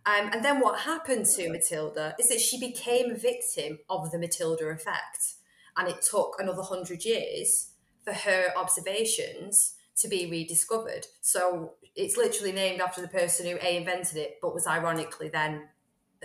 Um, 0.05 0.31
and 0.33 0.43
then 0.43 0.59
what 0.59 0.79
happened 0.79 1.25
to 1.35 1.49
Matilda 1.49 2.15
is 2.19 2.29
that 2.29 2.41
she 2.41 2.59
became 2.59 3.11
a 3.11 3.15
victim 3.15 3.79
of 3.89 4.11
the 4.11 4.17
Matilda 4.17 4.65
effect. 4.65 5.35
And 5.77 5.87
it 5.87 6.01
took 6.01 6.35
another 6.39 6.63
hundred 6.63 7.05
years 7.05 7.71
for 8.03 8.13
her 8.13 8.47
observations 8.57 9.75
to 9.97 10.07
be 10.07 10.29
rediscovered. 10.29 11.05
So 11.21 11.73
it's 11.95 12.17
literally 12.17 12.51
named 12.51 12.81
after 12.81 13.01
the 13.01 13.07
person 13.07 13.45
who 13.45 13.57
A 13.61 13.77
invented 13.77 14.17
it, 14.17 14.39
but 14.41 14.53
was 14.53 14.65
ironically 14.65 15.29
then 15.29 15.69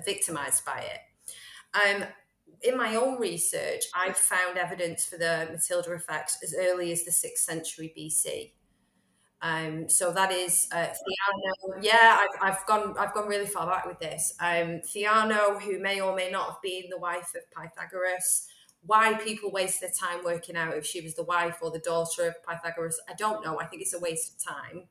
victimized 0.05 0.65
by 0.65 0.81
it. 0.81 1.01
Um, 1.75 2.05
in 2.63 2.77
my 2.77 2.97
own 2.97 3.21
research, 3.21 3.85
I've 3.95 4.17
found 4.17 4.57
evidence 4.57 5.05
for 5.05 5.19
the 5.19 5.49
Matilda 5.51 5.93
effect 5.93 6.39
as 6.43 6.55
early 6.59 6.93
as 6.93 7.05
the 7.05 7.11
6th 7.11 7.39
century 7.39 7.93
BC. 7.97 8.53
Um, 9.43 9.89
so 9.89 10.13
that 10.13 10.33
is 10.33 10.67
uh, 10.73 10.87
Theano. 10.87 11.83
Yeah, 11.83 12.19
I've, 12.21 12.53
I've 12.53 12.67
gone 12.67 12.95
I've 12.99 13.13
gone 13.15 13.29
really 13.29 13.47
far 13.47 13.67
back 13.67 13.87
with 13.87 13.99
this. 14.01 14.35
Um, 14.41 14.81
Theano, 14.81 15.61
who 15.61 15.79
may 15.79 16.01
or 16.01 16.17
may 16.17 16.31
not 16.31 16.47
have 16.49 16.63
been 16.63 16.85
the 16.91 16.99
wife 16.99 17.33
of 17.35 17.43
Pythagoras. 17.51 18.49
Why 18.85 19.15
people 19.15 19.51
waste 19.51 19.81
their 19.81 19.91
time 19.91 20.25
working 20.25 20.57
out 20.57 20.77
if 20.77 20.87
she 20.87 21.01
was 21.01 21.15
the 21.15 21.25
wife 21.25 21.59
or 21.61 21.71
the 21.73 21.81
daughter 21.81 22.29
of 22.29 22.35
Pythagoras, 22.47 23.01
I 23.09 23.15
don't 23.15 23.45
know. 23.45 23.59
I 23.59 23.67
think 23.67 23.83
it's 23.83 23.95
a 23.95 23.99
waste 23.99 24.35
of 24.35 24.55
time. 24.55 24.85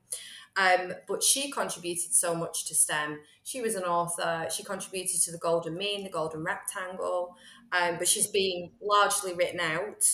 Um, 0.56 0.94
but 1.08 1.22
she 1.22 1.50
contributed 1.50 2.14
so 2.14 2.34
much 2.34 2.66
to 2.66 2.74
STEM. 2.74 3.20
She 3.42 3.60
was 3.60 3.74
an 3.74 3.84
author. 3.84 4.48
She 4.54 4.64
contributed 4.64 5.20
to 5.22 5.32
the 5.32 5.38
Golden 5.38 5.76
Mean, 5.76 6.04
the 6.04 6.10
Golden 6.10 6.42
Rectangle. 6.44 7.36
Um, 7.72 7.96
but 7.98 8.08
she's 8.08 8.26
been 8.26 8.70
largely 8.80 9.34
written 9.34 9.60
out. 9.60 10.04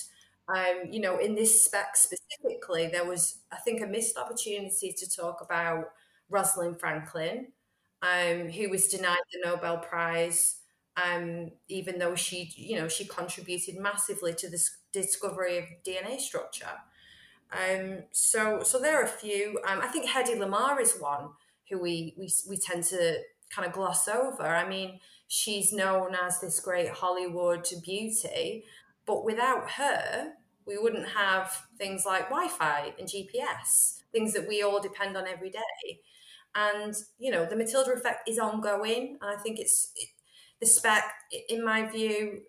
Um, 0.48 0.90
you 0.90 1.00
know, 1.00 1.18
in 1.18 1.34
this 1.34 1.64
spec 1.64 1.96
specifically, 1.96 2.88
there 2.88 3.04
was, 3.06 3.38
I 3.52 3.56
think, 3.56 3.80
a 3.80 3.86
missed 3.86 4.18
opportunity 4.18 4.92
to 4.92 5.08
talk 5.10 5.40
about 5.40 5.86
Rosalind 6.28 6.80
Franklin, 6.80 7.52
um, 8.02 8.48
who 8.50 8.68
was 8.68 8.88
denied 8.88 9.18
the 9.32 9.40
Nobel 9.48 9.78
Prize, 9.78 10.56
um, 10.96 11.52
even 11.68 11.98
though 11.98 12.14
she, 12.16 12.52
you 12.56 12.76
know, 12.76 12.88
she 12.88 13.04
contributed 13.06 13.76
massively 13.76 14.34
to 14.34 14.50
the 14.50 14.60
discovery 14.92 15.58
of 15.58 15.64
DNA 15.86 16.18
structure. 16.20 16.76
Um, 17.52 18.04
so, 18.12 18.62
so 18.62 18.78
there 18.78 18.98
are 19.00 19.04
a 19.04 19.08
few. 19.08 19.58
Um, 19.66 19.80
I 19.82 19.88
think 19.88 20.08
Hedy 20.08 20.36
Lamarr 20.36 20.80
is 20.80 20.94
one 20.98 21.30
who 21.70 21.78
we, 21.78 22.14
we 22.18 22.30
we 22.48 22.56
tend 22.56 22.84
to 22.84 23.18
kind 23.54 23.66
of 23.66 23.74
gloss 23.74 24.08
over. 24.08 24.42
I 24.46 24.66
mean, 24.66 25.00
she's 25.28 25.72
known 25.72 26.14
as 26.14 26.40
this 26.40 26.60
great 26.60 26.88
Hollywood 26.88 27.68
beauty, 27.84 28.64
but 29.06 29.24
without 29.24 29.72
her, 29.72 30.32
we 30.66 30.78
wouldn't 30.78 31.08
have 31.08 31.66
things 31.76 32.04
like 32.06 32.28
Wi-Fi 32.28 32.94
and 32.98 33.08
GPS, 33.08 34.00
things 34.12 34.32
that 34.32 34.48
we 34.48 34.62
all 34.62 34.80
depend 34.80 35.16
on 35.16 35.26
every 35.26 35.50
day. 35.50 36.00
And 36.54 36.94
you 37.18 37.30
know, 37.30 37.46
the 37.46 37.56
Matilda 37.56 37.92
effect 37.92 38.28
is 38.28 38.38
ongoing, 38.38 39.18
and 39.20 39.38
I 39.38 39.40
think 39.40 39.58
it's 39.58 39.92
it, 39.96 40.08
the 40.60 40.66
spec, 40.66 41.04
in 41.48 41.64
my 41.64 41.86
view, 41.86 42.42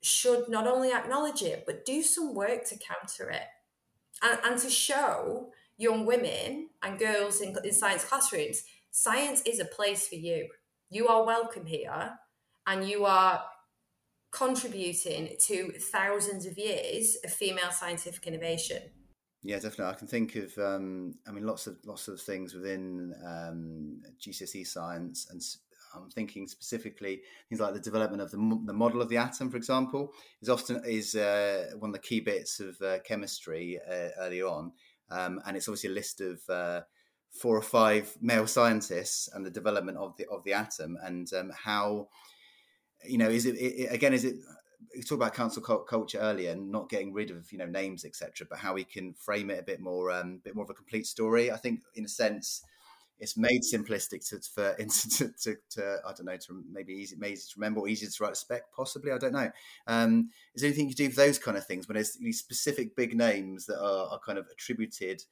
should 0.00 0.48
not 0.48 0.66
only 0.66 0.92
acknowledge 0.92 1.42
it 1.42 1.64
but 1.66 1.84
do 1.84 2.02
some 2.02 2.32
work 2.32 2.64
to 2.64 2.78
counter 2.78 3.30
it 3.30 3.48
and, 4.22 4.38
and 4.44 4.60
to 4.60 4.70
show 4.70 5.50
young 5.76 6.06
women 6.06 6.68
and 6.84 7.00
girls 7.00 7.40
in, 7.40 7.56
in 7.64 7.72
science 7.72 8.04
classrooms 8.04 8.62
science 8.90 9.42
is 9.42 9.60
a 9.60 9.64
place 9.64 10.08
for 10.08 10.16
you. 10.16 10.48
You 10.90 11.08
are 11.08 11.24
welcome 11.24 11.66
here 11.66 12.18
and 12.66 12.88
you 12.88 13.04
are 13.04 13.42
contributing 14.30 15.36
to 15.46 15.72
thousands 15.72 16.46
of 16.46 16.58
years 16.58 17.16
of 17.24 17.32
female 17.32 17.70
scientific 17.70 18.26
innovation. 18.26 18.82
Yeah, 19.42 19.56
definitely. 19.56 19.86
I 19.86 19.94
can 19.94 20.08
think 20.08 20.34
of, 20.36 20.58
um, 20.58 21.14
I 21.26 21.30
mean, 21.30 21.46
lots 21.46 21.66
of 21.66 21.76
lots 21.84 22.08
of 22.08 22.20
things 22.20 22.54
within 22.54 23.14
um, 23.24 24.02
GCSE 24.20 24.66
science, 24.66 25.28
and 25.30 25.40
I'm 25.94 26.10
thinking 26.10 26.48
specifically 26.48 27.22
things 27.48 27.60
like 27.60 27.72
the 27.72 27.80
development 27.80 28.20
of 28.20 28.30
the, 28.30 28.36
the 28.66 28.72
model 28.72 29.00
of 29.00 29.08
the 29.08 29.16
atom, 29.16 29.50
for 29.50 29.56
example, 29.56 30.12
is 30.42 30.48
often 30.48 30.82
is 30.84 31.14
uh, 31.14 31.70
one 31.78 31.90
of 31.90 31.94
the 31.94 32.00
key 32.00 32.20
bits 32.20 32.58
of 32.60 32.80
uh, 32.82 32.98
chemistry 33.04 33.78
uh, 33.88 34.08
early 34.18 34.42
on, 34.42 34.72
um, 35.10 35.40
and 35.46 35.56
it's 35.56 35.68
obviously 35.68 35.90
a 35.90 35.94
list 35.94 36.20
of 36.20 36.40
uh, 36.50 36.80
four 37.30 37.56
or 37.56 37.62
five 37.62 38.16
male 38.20 38.46
scientists 38.46 39.28
and 39.32 39.46
the 39.46 39.50
development 39.50 39.98
of 39.98 40.16
the 40.16 40.26
of 40.28 40.42
the 40.44 40.52
atom 40.52 40.98
and 41.02 41.32
um, 41.32 41.52
how 41.64 42.08
you 43.04 43.18
know 43.18 43.28
is 43.28 43.46
it, 43.46 43.56
it, 43.56 43.92
again 43.92 44.12
is 44.12 44.24
it 44.24 44.36
we 44.94 45.02
talked 45.02 45.20
about 45.20 45.34
cancel 45.34 45.62
culture 45.62 46.18
earlier 46.18 46.52
and 46.52 46.70
not 46.70 46.88
getting 46.88 47.12
rid 47.12 47.30
of 47.30 47.50
you 47.52 47.58
know 47.58 47.66
names 47.66 48.04
etc 48.04 48.46
but 48.48 48.58
how 48.58 48.74
we 48.74 48.84
can 48.84 49.14
frame 49.14 49.50
it 49.50 49.60
a 49.60 49.62
bit 49.62 49.80
more 49.80 50.10
um 50.10 50.40
bit 50.44 50.54
more 50.54 50.64
of 50.64 50.70
a 50.70 50.74
complete 50.74 51.06
story 51.06 51.50
i 51.50 51.56
think 51.56 51.80
in 51.94 52.04
a 52.04 52.08
sense 52.08 52.62
it's 53.20 53.36
made 53.36 53.62
simplistic 53.62 54.28
to 54.28 54.40
for 54.54 54.74
to, 54.78 55.28
to, 55.40 55.56
to 55.70 55.96
I 56.06 56.12
don't 56.12 56.24
know 56.24 56.36
to 56.36 56.64
maybe 56.70 56.92
easy 56.92 57.16
maybe 57.18 57.36
to 57.36 57.42
remember 57.56 57.80
or 57.80 57.88
easier 57.88 58.08
to 58.08 58.22
write 58.22 58.32
a 58.32 58.36
spec 58.36 58.62
possibly 58.74 59.12
I 59.12 59.18
don't 59.18 59.32
know. 59.32 59.50
Um, 59.86 60.30
is 60.54 60.62
there 60.62 60.68
anything 60.68 60.88
you 60.88 60.94
do 60.94 61.10
for 61.10 61.16
those 61.16 61.38
kind 61.38 61.56
of 61.56 61.66
things 61.66 61.88
when 61.88 61.96
there's 61.96 62.12
these 62.14 62.38
specific 62.38 62.94
big 62.94 63.16
names 63.16 63.66
that 63.66 63.80
are, 63.82 64.12
are 64.12 64.20
kind 64.24 64.38
of 64.38 64.46
attributed 64.52 65.22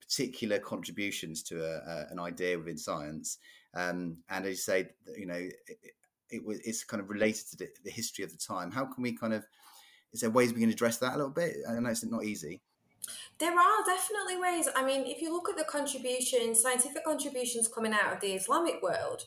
particular 0.00 0.58
contributions 0.58 1.42
to 1.44 1.64
a, 1.64 1.76
a, 1.76 2.06
an 2.10 2.18
idea 2.18 2.58
within 2.58 2.76
science. 2.76 3.38
Um, 3.74 4.18
and 4.28 4.44
as 4.44 4.50
you 4.50 4.56
say, 4.56 4.88
you 5.16 5.26
know, 5.26 5.34
it, 5.34 5.78
it, 6.30 6.42
it's 6.64 6.84
kind 6.84 7.02
of 7.02 7.10
related 7.10 7.46
to 7.50 7.56
the, 7.56 7.68
the, 7.84 7.90
history 7.90 8.24
of 8.24 8.30
the 8.30 8.38
time. 8.38 8.70
How 8.70 8.84
can 8.84 9.02
we 9.02 9.12
kind 9.12 9.32
of, 9.32 9.44
is 10.12 10.20
there 10.20 10.30
ways 10.30 10.52
we 10.52 10.60
can 10.60 10.70
address 10.70 10.98
that 10.98 11.14
a 11.14 11.16
little 11.16 11.30
bit? 11.30 11.56
I 11.68 11.78
know 11.78 11.90
it's 11.90 12.04
not 12.04 12.24
easy. 12.24 12.60
There 13.38 13.52
are 13.52 13.84
definitely 13.86 14.36
ways. 14.36 14.68
I 14.76 14.84
mean, 14.84 15.06
if 15.06 15.22
you 15.22 15.32
look 15.32 15.48
at 15.48 15.56
the 15.56 15.64
contributions, 15.64 16.60
scientific 16.60 17.04
contributions 17.04 17.68
coming 17.68 17.92
out 17.92 18.12
of 18.12 18.20
the 18.20 18.32
Islamic 18.32 18.82
world, 18.82 19.24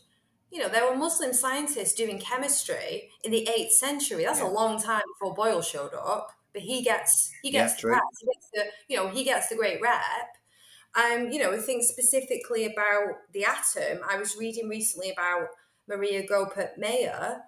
you 0.51 0.59
know, 0.59 0.69
there 0.69 0.89
were 0.89 0.95
Muslim 0.95 1.33
scientists 1.33 1.93
doing 1.93 2.19
chemistry 2.19 3.09
in 3.23 3.31
the 3.31 3.47
8th 3.49 3.71
century. 3.71 4.23
That's 4.23 4.39
yeah. 4.39 4.47
a 4.47 4.51
long 4.51 4.79
time 4.79 5.01
before 5.13 5.33
Boyle 5.33 5.61
showed 5.61 5.93
up. 5.93 6.31
But 6.53 6.61
he 6.61 6.83
gets 6.83 7.31
he 7.41 7.49
gets 7.49 7.83
yeah, 7.83 7.89
the 7.89 8.01
he 8.19 8.25
gets 8.27 8.49
the 8.53 8.63
you 8.87 8.95
know 8.95 9.07
he 9.09 9.23
gets 9.23 9.49
the 9.49 9.55
great 9.55 9.81
rep 9.81 10.37
um, 10.95 11.31
you 11.31 11.39
know, 11.39 11.55
think 11.59 11.83
specifically 11.83 12.65
about 12.65 13.15
the 13.33 13.45
atom. 13.45 14.01
I 14.07 14.17
was 14.17 14.35
reading 14.37 14.69
recently 14.69 15.11
about 15.11 15.47
Maria 15.87 16.25
Goeppert 16.27 16.77
Mayer. 16.77 17.41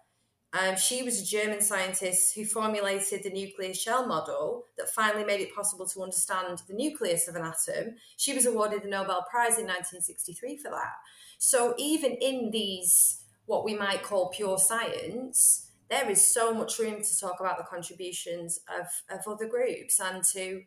Um, 0.53 0.77
she 0.77 1.03
was 1.03 1.21
a 1.21 1.25
German 1.25 1.59
scientist 1.59 2.33
who 2.33 2.45
formulated 2.45 3.23
the 3.23 3.29
nuclear 3.29 3.73
shell 3.73 4.07
model 4.07 4.65
that 4.77 4.89
finally 4.89 5.25
made 5.25 5.41
it 5.41 5.53
possible 5.53 5.85
to 5.87 6.01
understand 6.01 6.61
the 6.67 6.73
nucleus 6.73 7.27
of 7.27 7.35
an 7.35 7.41
atom. 7.41 7.95
She 8.15 8.33
was 8.33 8.45
awarded 8.45 8.83
the 8.83 8.87
Nobel 8.87 9.25
Prize 9.29 9.57
in 9.57 9.65
1963 9.65 10.57
for 10.57 10.69
that. 10.71 10.93
So 11.37 11.73
even 11.77 12.13
in 12.13 12.51
these, 12.51 13.23
what 13.47 13.65
we 13.65 13.75
might 13.75 14.03
call 14.03 14.29
pure 14.29 14.57
science, 14.57 15.71
there 15.89 16.09
is 16.09 16.25
so 16.25 16.53
much 16.53 16.79
room 16.79 17.01
to 17.01 17.19
talk 17.19 17.39
about 17.39 17.57
the 17.57 17.63
contributions 17.65 18.61
of, 18.69 18.87
of 19.09 19.27
other 19.27 19.47
groups 19.47 19.99
and 19.99 20.23
to 20.23 20.63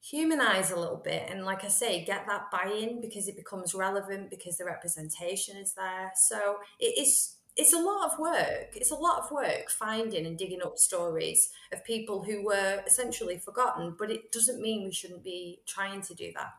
humanize 0.00 0.70
a 0.70 0.78
little 0.78 1.00
bit 1.02 1.28
and 1.28 1.44
like 1.44 1.64
i 1.64 1.68
say 1.68 2.04
get 2.04 2.26
that 2.28 2.50
buy-in 2.50 3.00
because 3.00 3.26
it 3.26 3.36
becomes 3.36 3.74
relevant 3.74 4.30
because 4.30 4.56
the 4.56 4.64
representation 4.64 5.56
is 5.56 5.72
there. 5.72 6.12
So 6.14 6.56
it 6.78 6.98
is 6.98 7.36
it's 7.56 7.72
a 7.72 7.78
lot 7.78 8.12
of 8.12 8.18
work. 8.18 8.74
It's 8.74 8.90
a 8.90 8.96
lot 8.96 9.22
of 9.22 9.30
work 9.30 9.70
finding 9.70 10.26
and 10.26 10.36
digging 10.36 10.60
up 10.62 10.76
stories 10.76 11.48
of 11.72 11.82
people 11.86 12.22
who 12.22 12.44
were 12.44 12.82
essentially 12.86 13.38
forgotten 13.38 13.94
but 13.98 14.10
it 14.10 14.30
doesn't 14.32 14.60
mean 14.60 14.84
we 14.84 14.92
shouldn't 14.92 15.24
be 15.24 15.60
trying 15.66 16.02
to 16.02 16.14
do 16.14 16.32
that. 16.36 16.52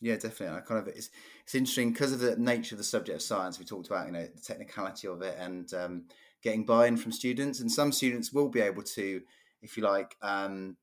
Yeah 0.00 0.16
definitely. 0.16 0.58
I 0.58 0.60
kind 0.60 0.80
of 0.80 0.88
it's 0.88 1.10
it's 1.44 1.54
interesting 1.54 1.92
because 1.92 2.12
of 2.12 2.20
the 2.20 2.36
nature 2.36 2.74
of 2.74 2.78
the 2.78 2.84
subject 2.84 3.16
of 3.16 3.22
science 3.22 3.58
we 3.58 3.64
talked 3.64 3.86
about 3.86 4.06
you 4.06 4.12
know 4.12 4.26
the 4.26 4.40
technicality 4.40 5.08
of 5.08 5.22
it 5.22 5.36
and 5.38 5.72
um, 5.74 6.04
getting 6.42 6.64
buy-in 6.64 6.96
from 6.96 7.12
students 7.12 7.60
and 7.60 7.70
some 7.70 7.92
students 7.92 8.32
will 8.32 8.48
be 8.48 8.60
able 8.60 8.82
to 8.82 9.22
if 9.62 9.76
you 9.76 9.82
like 9.82 10.16
um, 10.22 10.76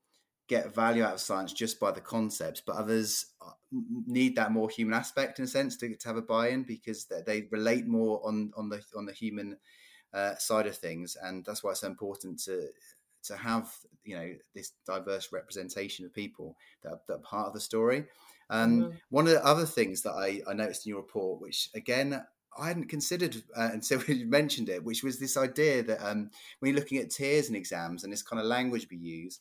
get 0.50 0.74
value 0.74 1.04
out 1.04 1.14
of 1.14 1.20
science 1.22 1.54
just 1.54 1.80
by 1.80 1.92
the 1.92 2.02
concepts, 2.02 2.62
but 2.66 2.76
others 2.76 3.28
uh, 3.42 3.52
need 3.72 4.36
that 4.36 4.52
more 4.52 4.70
human 4.70 4.96
aspect 4.96 5.40
in 5.40 5.46
a 5.46 5.48
sense 5.48 5.78
to, 5.78 5.96
to 5.96 6.08
have 6.08 6.18
a 6.18 6.22
buy-in 6.22 6.64
because 6.64 7.06
they, 7.06 7.22
they 7.22 7.48
relate 7.52 7.88
more 7.88 8.20
on 8.28 8.52
on 8.58 8.68
the 8.68 8.82
on 8.98 9.06
the 9.06 9.14
human 9.14 9.56
uh, 10.14 10.36
side 10.36 10.68
of 10.68 10.76
things, 10.76 11.16
and 11.22 11.46
that's 11.46 11.64
why 11.64 11.72
it's 11.72 11.82
so 11.82 11.88
important 11.88 12.40
to 12.40 12.68
to 13.24 13.38
have 13.38 13.72
you 14.04 14.18
know 14.18 14.34
this 14.56 14.72
diverse 14.86 15.30
representation 15.32 16.06
of 16.06 16.14
people 16.14 16.58
that, 16.84 17.06
that 17.08 17.16
are 17.16 17.20
part 17.20 17.48
of 17.48 17.54
the 17.54 17.60
story. 17.60 18.06
Um, 18.50 18.82
mm-hmm. 18.82 18.96
One 19.12 19.28
of 19.28 19.34
the 19.34 19.46
other 19.46 19.66
things 19.66 20.02
that 20.02 20.14
I, 20.14 20.42
I 20.50 20.54
noticed 20.54 20.86
in 20.86 20.90
your 20.90 21.02
report, 21.02 21.40
which 21.40 21.70
again 21.76 22.26
I 22.58 22.68
hadn't 22.68 22.90
considered 22.90 23.36
uh, 23.56 23.70
until 23.74 24.02
you 24.02 24.26
mentioned 24.26 24.70
it, 24.70 24.84
which 24.84 25.04
was 25.04 25.20
this 25.20 25.38
idea 25.38 25.84
that 25.84 26.04
um, 26.04 26.32
when 26.58 26.72
you're 26.72 26.80
looking 26.80 26.98
at 26.98 27.12
tiers 27.12 27.48
and 27.48 27.56
exams 27.56 28.04
and 28.04 28.12
this 28.12 28.24
kind 28.24 28.40
of 28.40 28.48
language 28.48 28.88
we 28.90 28.98
use, 28.98 29.40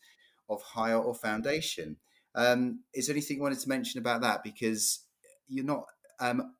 of 0.48 0.62
higher 0.62 0.98
or 0.98 1.14
foundation. 1.14 1.96
Um, 2.34 2.80
is 2.94 3.06
there 3.06 3.14
anything 3.14 3.38
you 3.38 3.42
wanted 3.42 3.60
to 3.60 3.68
mention 3.68 3.98
about 3.98 4.20
that? 4.22 4.42
Because 4.42 5.04
you're 5.48 5.64
not, 5.64 5.84
um, 6.20 6.54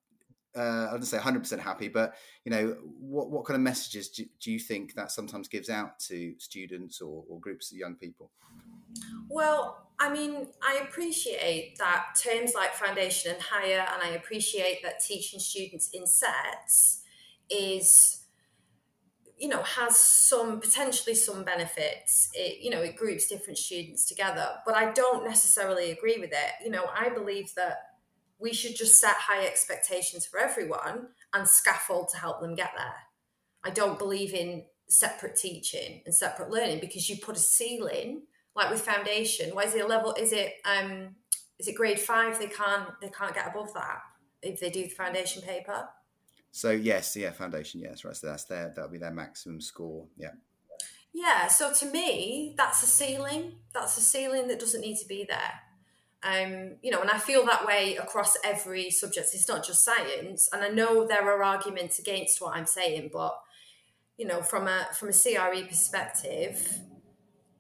uh, 0.57 0.89
I 0.89 0.91
don't 0.91 1.05
say 1.05 1.19
100% 1.19 1.59
happy, 1.59 1.89
but 1.89 2.15
you 2.45 2.51
know, 2.51 2.77
what, 2.99 3.31
what 3.31 3.45
kind 3.45 3.57
of 3.57 3.63
messages 3.63 4.09
do, 4.09 4.25
do 4.41 4.51
you 4.51 4.59
think 4.59 4.95
that 4.95 5.11
sometimes 5.13 5.49
gives 5.49 5.71
out 5.71 5.99
to 6.09 6.35
students 6.39 7.01
or, 7.01 7.25
or 7.29 7.39
groups 7.41 7.71
of 7.71 7.79
young 7.79 7.95
people? 7.95 8.31
Well, 9.29 9.89
I 10.01 10.11
mean, 10.11 10.49
I 10.63 10.81
appreciate 10.83 11.77
that 11.79 12.17
terms 12.23 12.55
like 12.55 12.73
foundation 12.73 13.33
and 13.33 13.43
higher, 13.43 13.87
and 13.93 14.03
I 14.03 14.17
appreciate 14.17 14.83
that 14.83 15.01
teaching 15.01 15.41
students 15.41 15.91
in 15.93 16.07
sets 16.07 17.03
is 17.51 18.25
you 19.39 19.49
know 19.49 19.63
has 19.63 19.99
some 19.99 20.61
potentially 20.61 21.15
some 21.15 21.45
benefits. 21.45 22.31
It 22.35 22.61
you 22.61 22.71
know 22.71 22.83
it 22.83 22.97
groups 22.97 23.27
different 23.29 23.59
students 23.59 24.05
together 24.07 24.49
but 24.67 24.75
i 24.75 24.93
don't 24.93 25.25
necessarily 25.25 25.91
agree 25.91 26.19
with 26.19 26.33
it. 26.33 26.53
You 26.65 26.71
know 26.71 26.87
i 26.95 27.09
believe 27.09 27.55
that 27.55 27.79
we 28.39 28.53
should 28.53 28.77
just 28.77 29.01
set 29.01 29.17
high 29.17 29.47
expectations 29.47 30.25
for 30.25 30.39
everyone 30.39 31.09
and 31.35 31.49
scaffold 31.49 32.09
to 32.11 32.19
help 32.19 32.41
them 32.41 32.55
get 32.55 32.71
there. 32.77 32.95
I 33.65 33.71
don't 33.71 33.99
believe 33.99 34.33
in 34.33 34.65
separate 34.89 35.37
teaching 35.37 36.03
and 36.07 36.15
separate 36.15 36.51
learning 36.51 36.79
because 36.81 37.11
you 37.11 37.17
put 37.19 37.37
a 37.37 37.41
ceiling 37.41 38.23
like 38.55 38.71
with 38.71 38.81
foundation. 38.81 39.55
Why 39.55 39.65
is 39.65 39.75
it 39.75 39.85
a 39.85 39.87
level 39.87 40.15
is 40.15 40.33
it 40.33 40.55
um 40.65 41.17
is 41.59 41.69
it 41.69 41.75
grade 41.75 41.99
five? 41.99 42.39
They 42.39 42.47
can't 42.47 42.89
they 43.01 43.09
can't 43.09 43.35
get 43.35 43.49
above 43.49 43.75
that 43.75 44.01
if 44.43 44.61
they 44.61 44.71
do 44.71 44.85
the 44.85 44.89
foundation 44.89 45.43
paper 45.43 45.89
so 46.51 46.71
yes, 46.71 47.17
yeah, 47.17 47.31
foundation, 47.33 47.81
yes, 47.81 48.05
right. 48.05 48.17
So 48.17 48.27
that's 48.27 48.45
their 48.45 48.73
that'll 48.75 48.91
be 48.91 48.99
their 48.99 49.13
maximum 49.13 49.61
score. 49.61 50.07
Yeah. 50.17 50.33
Yeah. 51.13 51.49
So 51.49 51.73
to 51.73 51.87
me, 51.87 52.55
that's 52.57 52.83
a 52.83 52.87
ceiling. 52.87 53.55
That's 53.73 53.97
a 53.97 54.01
ceiling 54.01 54.49
that 54.49 54.61
doesn't 54.61 54.81
need 54.81 54.97
to 54.99 55.07
be 55.07 55.27
there. 55.29 55.61
Um, 56.23 56.77
you 56.83 56.91
know, 56.91 57.01
and 57.01 57.11
I 57.11 57.19
feel 57.19 57.47
that 57.47 57.65
way 57.65 57.97
across 57.97 58.37
every 58.45 58.91
subject. 58.91 59.31
It's 59.35 59.49
not 59.49 59.65
just 59.65 59.85
science, 59.85 60.49
and 60.53 60.63
I 60.65 60.69
know 60.69 61.07
there 61.07 61.23
are 61.23 61.43
arguments 61.45 61.99
against 62.01 62.41
what 62.41 62.57
I'm 62.57 62.67
saying, 62.67 63.11
but 63.13 63.39
you 64.17 64.27
know, 64.27 64.43
from 64.43 64.67
a 64.67 64.89
from 64.95 65.11
a 65.11 65.13
CRE 65.13 65.67
perspective, 65.69 66.81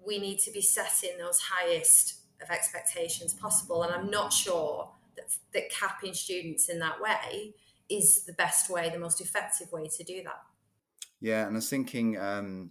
we 0.04 0.18
need 0.18 0.40
to 0.40 0.50
be 0.50 0.60
setting 0.60 1.18
those 1.18 1.38
highest 1.38 2.16
of 2.42 2.50
expectations 2.50 3.32
possible, 3.32 3.84
and 3.84 3.94
I'm 3.94 4.10
not 4.10 4.32
sure 4.32 4.90
that 5.16 5.32
that 5.54 5.70
capping 5.70 6.14
students 6.14 6.68
in 6.68 6.80
that 6.80 7.00
way 7.00 7.54
is 7.90 8.24
the 8.24 8.32
best 8.32 8.70
way, 8.70 8.90
the 8.90 8.98
most 8.98 9.20
effective 9.20 9.72
way 9.72 9.88
to 9.88 10.04
do 10.04 10.22
that. 10.24 10.42
Yeah, 11.20 11.46
and 11.46 11.54
I 11.54 11.58
was 11.58 11.68
thinking, 11.68 12.18
um, 12.18 12.70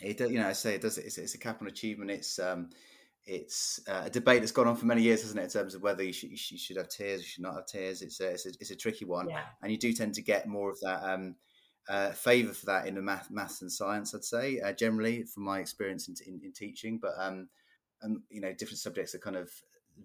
it 0.00 0.20
you 0.20 0.38
know, 0.38 0.48
I 0.48 0.52
say 0.52 0.74
it 0.74 0.82
does. 0.82 0.98
It's, 0.98 1.18
it's 1.18 1.34
a 1.34 1.38
cap 1.38 1.60
on 1.60 1.68
achievement. 1.68 2.10
It's 2.10 2.38
um, 2.38 2.70
it's 3.24 3.80
uh, 3.88 4.02
a 4.06 4.10
debate 4.10 4.40
that's 4.40 4.52
gone 4.52 4.66
on 4.66 4.76
for 4.76 4.86
many 4.86 5.02
years, 5.02 5.22
hasn't 5.22 5.38
it, 5.38 5.44
in 5.44 5.50
terms 5.50 5.74
of 5.74 5.82
whether 5.82 6.02
you 6.02 6.12
should, 6.12 6.30
you 6.30 6.36
should 6.36 6.76
have 6.76 6.88
tiers, 6.88 7.20
you 7.20 7.26
should 7.26 7.42
not 7.42 7.54
have 7.54 7.66
tiers. 7.66 8.02
It's 8.02 8.20
a, 8.20 8.30
it's 8.30 8.46
a, 8.46 8.48
it's 8.60 8.70
a 8.70 8.76
tricky 8.76 9.04
one, 9.04 9.28
yeah. 9.28 9.44
and 9.62 9.70
you 9.70 9.78
do 9.78 9.92
tend 9.92 10.14
to 10.14 10.22
get 10.22 10.48
more 10.48 10.70
of 10.70 10.80
that 10.80 11.02
um, 11.04 11.36
uh, 11.88 12.10
favour 12.10 12.52
for 12.52 12.66
that 12.66 12.86
in 12.86 12.94
the 12.96 13.02
math, 13.02 13.30
maths 13.30 13.62
and 13.62 13.70
science. 13.70 14.14
I'd 14.14 14.24
say 14.24 14.60
uh, 14.60 14.72
generally, 14.72 15.24
from 15.24 15.44
my 15.44 15.60
experience 15.60 16.08
in, 16.08 16.14
in, 16.26 16.40
in 16.44 16.52
teaching, 16.52 16.98
but 17.00 17.12
um, 17.16 17.48
and 18.02 18.20
you 18.28 18.40
know, 18.40 18.52
different 18.52 18.80
subjects 18.80 19.14
are 19.14 19.20
kind 19.20 19.36
of 19.36 19.50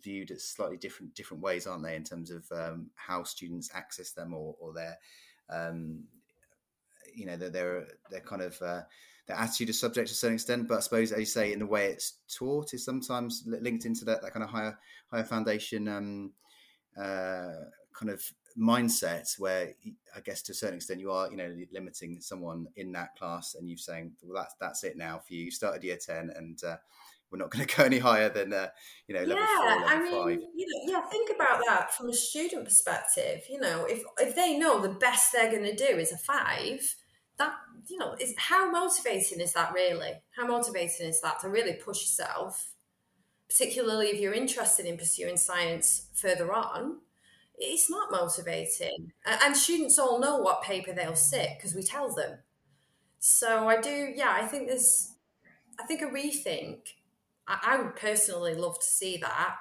viewed 0.02 0.32
as 0.32 0.44
slightly 0.44 0.78
different 0.78 1.14
different 1.16 1.44
ways, 1.44 1.68
aren't 1.68 1.84
they, 1.84 1.96
in 1.96 2.04
terms 2.04 2.32
of 2.32 2.46
um, 2.52 2.90
how 2.96 3.24
students 3.24 3.70
access 3.74 4.12
them 4.12 4.34
or, 4.34 4.56
or 4.60 4.74
their 4.74 4.98
um, 5.50 6.04
you 7.14 7.26
know, 7.26 7.36
they're 7.36 7.50
they're, 7.50 7.88
they're 8.12 8.20
kind 8.22 8.42
of 8.42 8.62
uh, 8.62 8.82
the 9.28 9.40
attitude 9.40 9.70
of 9.70 9.76
subject 9.76 10.08
to 10.08 10.14
a 10.14 10.16
certain 10.16 10.36
extent, 10.36 10.68
but 10.68 10.78
I 10.78 10.82
suppose, 10.82 11.12
as 11.12 11.20
you 11.20 11.26
say, 11.26 11.52
in 11.52 11.60
the 11.60 11.66
way 11.66 11.88
it's 11.88 12.20
taught 12.34 12.74
is 12.74 12.86
sometimes 12.86 13.44
linked 13.46 13.86
into 13.86 14.06
that, 14.06 14.22
that 14.22 14.34
kind 14.34 14.44
of 14.44 14.50
higher 14.50 14.78
higher 15.12 15.24
foundation 15.24 15.88
um, 15.88 16.32
uh, 16.98 17.66
kind 17.94 18.12
of 18.12 18.24
mindset 18.58 19.40
where 19.40 19.74
I 20.16 20.20
guess 20.22 20.42
to 20.44 20.52
a 20.52 20.56
certain 20.56 20.78
extent 20.78 21.00
you 21.00 21.12
are, 21.12 21.30
you 21.30 21.38
know, 21.38 21.56
limiting 21.72 22.20
someone 22.20 22.68
in 22.76 22.92
that 22.94 23.16
class 23.16 23.56
and 23.56 23.70
you're 23.70 23.78
saying, 23.78 24.14
well, 24.24 24.42
that's, 24.42 24.56
that's 24.60 24.84
it 24.84 24.98
now 24.98 25.20
for 25.20 25.34
you. 25.34 25.46
You 25.46 25.52
started 25.52 25.84
year 25.84 25.98
10 26.04 26.32
and 26.36 26.60
uh, 26.64 26.78
we're 27.32 27.40
not 27.40 27.52
going 27.52 27.66
to 27.68 27.76
go 27.76 27.84
any 27.84 28.00
higher 28.00 28.30
than, 28.30 28.54
uh, 28.54 28.68
you 29.08 29.16
know, 29.16 29.24
level 29.24 29.44
yeah, 29.44 29.58
four, 29.58 29.66
level 29.66 29.88
I 29.88 30.02
mean, 30.02 30.12
five. 30.12 30.48
You 30.56 30.68
know, 30.68 30.94
yeah, 30.94 31.02
think 31.10 31.30
about 31.36 31.62
that 31.68 31.94
from 31.94 32.10
a 32.10 32.14
student 32.14 32.66
perspective. 32.66 33.42
You 33.50 33.60
know, 33.60 33.86
if, 33.86 34.04
if 34.20 34.36
they 34.36 34.58
know 34.58 34.82
the 34.82 34.90
best 34.90 35.32
they're 35.32 35.52
going 35.52 35.64
to 35.64 35.76
do 35.76 35.98
is 35.98 36.12
a 36.12 36.18
five, 36.18 36.96
that 37.38 37.54
you 37.88 37.98
know 37.98 38.16
is 38.20 38.34
how 38.38 38.70
motivating 38.70 39.40
is 39.40 39.54
that 39.54 39.74
really 39.74 40.14
how 40.36 40.46
motivating 40.46 41.08
is 41.08 41.22
that 41.22 41.40
to 41.40 41.50
really 41.50 41.74
push 41.74 42.02
yourself 42.02 42.72
particularly 43.50 44.08
if 44.08 44.20
you're 44.20 44.34
interested 44.34 44.86
in 44.86 44.98
pursuing 44.98 45.38
science 45.38 46.08
further 46.16 46.52
on 46.54 46.98
it's 47.58 47.90
not 47.90 48.12
motivating 48.12 49.12
and 49.26 49.56
students 49.56 49.98
all 49.98 50.20
know 50.20 50.38
what 50.38 50.62
paper 50.62 50.94
they'll 50.94 51.16
sit 51.16 51.50
because 51.58 51.74
we 51.74 51.82
tell 51.82 52.14
them 52.14 52.40
so 53.20 53.68
i 53.68 53.80
do 53.80 54.12
yeah 54.16 54.32
i 54.32 54.46
think 54.46 54.68
there's 54.68 55.14
i 55.80 55.86
think 55.86 56.02
a 56.02 56.06
rethink 56.06 56.80
I 57.48 57.78
would 57.82 57.96
personally 57.96 58.56
love 58.56 58.80
to 58.80 58.86
see 58.86 59.18
that. 59.18 59.56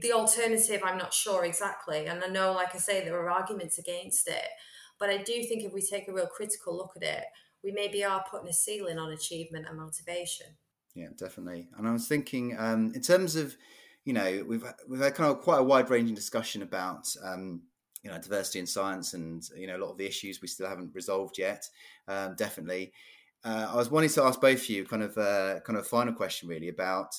The 0.00 0.12
alternative, 0.12 0.82
I'm 0.84 0.98
not 0.98 1.14
sure 1.14 1.44
exactly. 1.44 2.06
And 2.06 2.22
I 2.22 2.26
know, 2.28 2.52
like 2.52 2.74
I 2.74 2.78
say, 2.78 3.02
there 3.02 3.18
are 3.18 3.30
arguments 3.30 3.78
against 3.78 4.28
it. 4.28 4.48
But 4.98 5.08
I 5.08 5.18
do 5.18 5.32
think 5.44 5.64
if 5.64 5.72
we 5.72 5.80
take 5.80 6.08
a 6.08 6.12
real 6.12 6.26
critical 6.26 6.76
look 6.76 6.92
at 6.96 7.02
it, 7.02 7.24
we 7.64 7.72
maybe 7.72 8.04
are 8.04 8.24
putting 8.30 8.48
a 8.48 8.52
ceiling 8.52 8.98
on 8.98 9.12
achievement 9.12 9.66
and 9.68 9.78
motivation. 9.78 10.46
Yeah, 10.94 11.08
definitely. 11.16 11.68
And 11.78 11.88
I 11.88 11.92
was 11.92 12.08
thinking, 12.08 12.56
um, 12.58 12.92
in 12.94 13.00
terms 13.00 13.36
of, 13.36 13.56
you 14.04 14.12
know, 14.12 14.44
we've 14.46 14.64
we've 14.88 15.00
had 15.00 15.14
kind 15.14 15.30
of 15.30 15.40
quite 15.40 15.58
a 15.58 15.62
wide 15.62 15.88
ranging 15.88 16.14
discussion 16.14 16.62
about, 16.62 17.06
um, 17.22 17.62
you 18.02 18.10
know, 18.10 18.18
diversity 18.18 18.58
in 18.58 18.66
science, 18.66 19.14
and 19.14 19.42
you 19.56 19.66
know, 19.66 19.76
a 19.76 19.82
lot 19.82 19.92
of 19.92 19.98
the 19.98 20.06
issues 20.06 20.40
we 20.40 20.48
still 20.48 20.68
haven't 20.68 20.94
resolved 20.94 21.38
yet. 21.38 21.68
Um, 22.08 22.34
definitely, 22.34 22.92
uh, 23.44 23.68
I 23.72 23.76
was 23.76 23.90
wanting 23.90 24.10
to 24.10 24.24
ask 24.24 24.40
both 24.40 24.60
of 24.60 24.68
you, 24.68 24.84
kind 24.84 25.02
of, 25.02 25.16
uh, 25.16 25.60
kind 25.60 25.78
of, 25.78 25.86
final 25.86 26.14
question, 26.14 26.48
really, 26.48 26.68
about, 26.68 27.14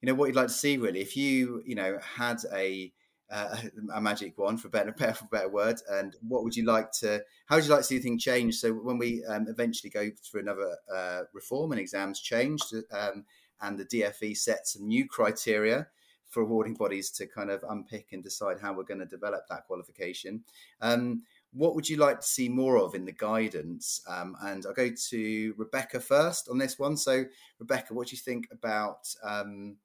you 0.00 0.06
know, 0.06 0.14
what 0.14 0.26
you'd 0.26 0.36
like 0.36 0.48
to 0.48 0.52
see, 0.52 0.76
really, 0.76 1.00
if 1.00 1.16
you, 1.16 1.62
you 1.64 1.74
know, 1.74 1.98
had 2.16 2.38
a 2.52 2.92
uh, 3.30 3.56
a 3.94 4.00
magic 4.00 4.38
one 4.38 4.56
for 4.56 4.68
better, 4.70 4.92
for 4.92 5.26
better 5.30 5.48
word. 5.48 5.80
And 5.90 6.14
what 6.26 6.44
would 6.44 6.56
you 6.56 6.64
like 6.64 6.92
to? 7.00 7.22
How 7.46 7.56
would 7.56 7.64
you 7.64 7.70
like 7.70 7.80
to 7.80 7.86
see 7.86 7.98
things 7.98 8.22
change? 8.22 8.56
So 8.56 8.72
when 8.72 8.98
we 8.98 9.24
um, 9.24 9.46
eventually 9.48 9.90
go 9.90 10.10
through 10.22 10.42
another 10.42 10.76
uh, 10.92 11.22
reform 11.32 11.72
and 11.72 11.80
exams 11.80 12.20
changed, 12.20 12.74
um, 12.92 13.24
and 13.60 13.78
the 13.78 13.84
DFE 13.84 14.36
sets 14.36 14.74
some 14.74 14.86
new 14.86 15.08
criteria 15.08 15.88
for 16.28 16.42
awarding 16.42 16.74
bodies 16.74 17.10
to 17.10 17.26
kind 17.26 17.50
of 17.50 17.64
unpick 17.68 18.08
and 18.12 18.22
decide 18.22 18.58
how 18.60 18.72
we're 18.74 18.82
going 18.82 19.00
to 19.00 19.06
develop 19.06 19.42
that 19.48 19.64
qualification. 19.66 20.42
Um, 20.80 21.22
what 21.52 21.74
would 21.74 21.88
you 21.88 21.96
like 21.96 22.20
to 22.20 22.26
see 22.26 22.48
more 22.48 22.76
of 22.76 22.94
in 22.94 23.06
the 23.06 23.12
guidance? 23.12 24.02
Um, 24.06 24.36
and 24.42 24.66
I'll 24.66 24.74
go 24.74 24.90
to 25.10 25.54
Rebecca 25.56 26.00
first 26.00 26.48
on 26.50 26.58
this 26.58 26.78
one. 26.78 26.96
So, 26.96 27.24
Rebecca, 27.58 27.94
what 27.94 28.08
do 28.08 28.16
you 28.16 28.20
think 28.20 28.48
about 28.50 29.08
um, 29.22 29.76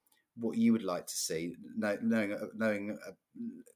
what 0.41 0.57
you 0.57 0.73
would 0.73 0.83
like 0.83 1.07
to 1.07 1.15
see, 1.15 1.53
knowing 1.77 2.37
knowing 2.55 2.97
uh, 3.07 3.11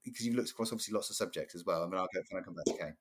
because 0.04 0.26
you've 0.26 0.36
looked 0.36 0.50
across 0.50 0.72
obviously 0.72 0.94
lots 0.94 1.10
of 1.10 1.16
subjects 1.16 1.56
as 1.56 1.64
well. 1.66 1.84
I 1.84 1.86
mean, 1.86 1.98
I'll 1.98 2.08
go. 2.14 2.22
Can 2.30 2.40
I 2.40 2.42
come 2.42 2.56
back 2.56 2.66
to 2.66 2.74
Kay? 2.74 2.92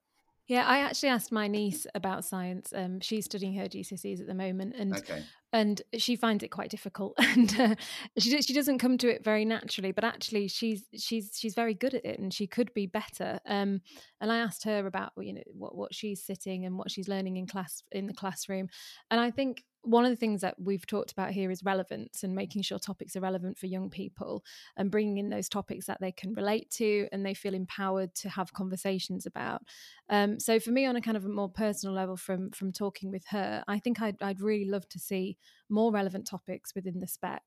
Yeah, 0.47 0.65
I 0.67 0.79
actually 0.79 1.09
asked 1.09 1.31
my 1.31 1.47
niece 1.47 1.87
about 1.95 2.23
science. 2.23 2.71
Um, 2.73 2.99
she's 2.99 3.25
studying 3.25 3.55
her 3.55 3.65
GCSEs 3.65 4.21
at 4.21 4.27
the 4.27 4.35
moment, 4.35 4.75
and 4.77 4.95
okay. 4.95 5.23
And 5.55 5.81
she 5.97 6.17
finds 6.17 6.43
it 6.43 6.49
quite 6.49 6.69
difficult, 6.69 7.13
and 7.17 7.57
uh, 7.57 7.75
she 8.17 8.41
she 8.41 8.53
doesn't 8.53 8.79
come 8.79 8.97
to 8.97 9.07
it 9.07 9.23
very 9.23 9.45
naturally. 9.45 9.93
But 9.93 10.03
actually, 10.03 10.49
she's 10.49 10.83
she's 10.97 11.31
she's 11.33 11.55
very 11.55 11.73
good 11.73 11.93
at 11.93 12.03
it, 12.03 12.19
and 12.19 12.33
she 12.33 12.45
could 12.45 12.73
be 12.73 12.87
better. 12.87 13.39
Um, 13.45 13.79
and 14.19 14.31
I 14.33 14.39
asked 14.39 14.65
her 14.65 14.85
about 14.85 15.13
you 15.17 15.33
know 15.33 15.43
what 15.53 15.73
what 15.73 15.95
she's 15.95 16.21
sitting 16.21 16.65
and 16.65 16.77
what 16.77 16.91
she's 16.91 17.07
learning 17.07 17.37
in 17.37 17.47
class 17.47 17.83
in 17.93 18.05
the 18.05 18.13
classroom, 18.13 18.67
and 19.09 19.21
I 19.21 19.31
think 19.31 19.63
one 19.85 20.03
of 20.03 20.11
the 20.11 20.15
things 20.15 20.41
that 20.41 20.55
we've 20.59 20.85
talked 20.85 21.11
about 21.11 21.31
here 21.31 21.51
is 21.51 21.63
relevance 21.63 22.23
and 22.23 22.35
making 22.35 22.63
sure 22.63 22.79
topics 22.79 23.15
are 23.15 23.21
relevant 23.21 23.57
for 23.57 23.67
young 23.67 23.89
people 23.89 24.43
and 24.77 24.91
bringing 24.91 25.17
in 25.17 25.29
those 25.29 25.47
topics 25.47 25.85
that 25.85 26.01
they 26.01 26.11
can 26.11 26.33
relate 26.33 26.69
to 26.71 27.07
and 27.11 27.25
they 27.25 27.33
feel 27.33 27.53
empowered 27.53 28.13
to 28.15 28.29
have 28.29 28.51
conversations 28.53 29.25
about. 29.25 29.61
Um, 30.09 30.39
so 30.39 30.59
for 30.59 30.71
me, 30.71 30.85
on 30.85 30.95
a 30.95 31.01
kind 31.01 31.15
of 31.15 31.25
a 31.25 31.29
more 31.29 31.49
personal 31.49 31.95
level, 31.95 32.17
from 32.17 32.51
from 32.51 32.71
talking 32.71 33.11
with 33.11 33.25
her, 33.27 33.63
I 33.67 33.79
think 33.79 34.01
I'd, 34.01 34.21
I'd 34.21 34.41
really 34.41 34.69
love 34.69 34.89
to 34.89 34.99
see 34.99 35.37
more 35.69 35.91
relevant 35.91 36.27
topics 36.27 36.73
within 36.75 36.99
the 36.99 37.07
spec. 37.07 37.43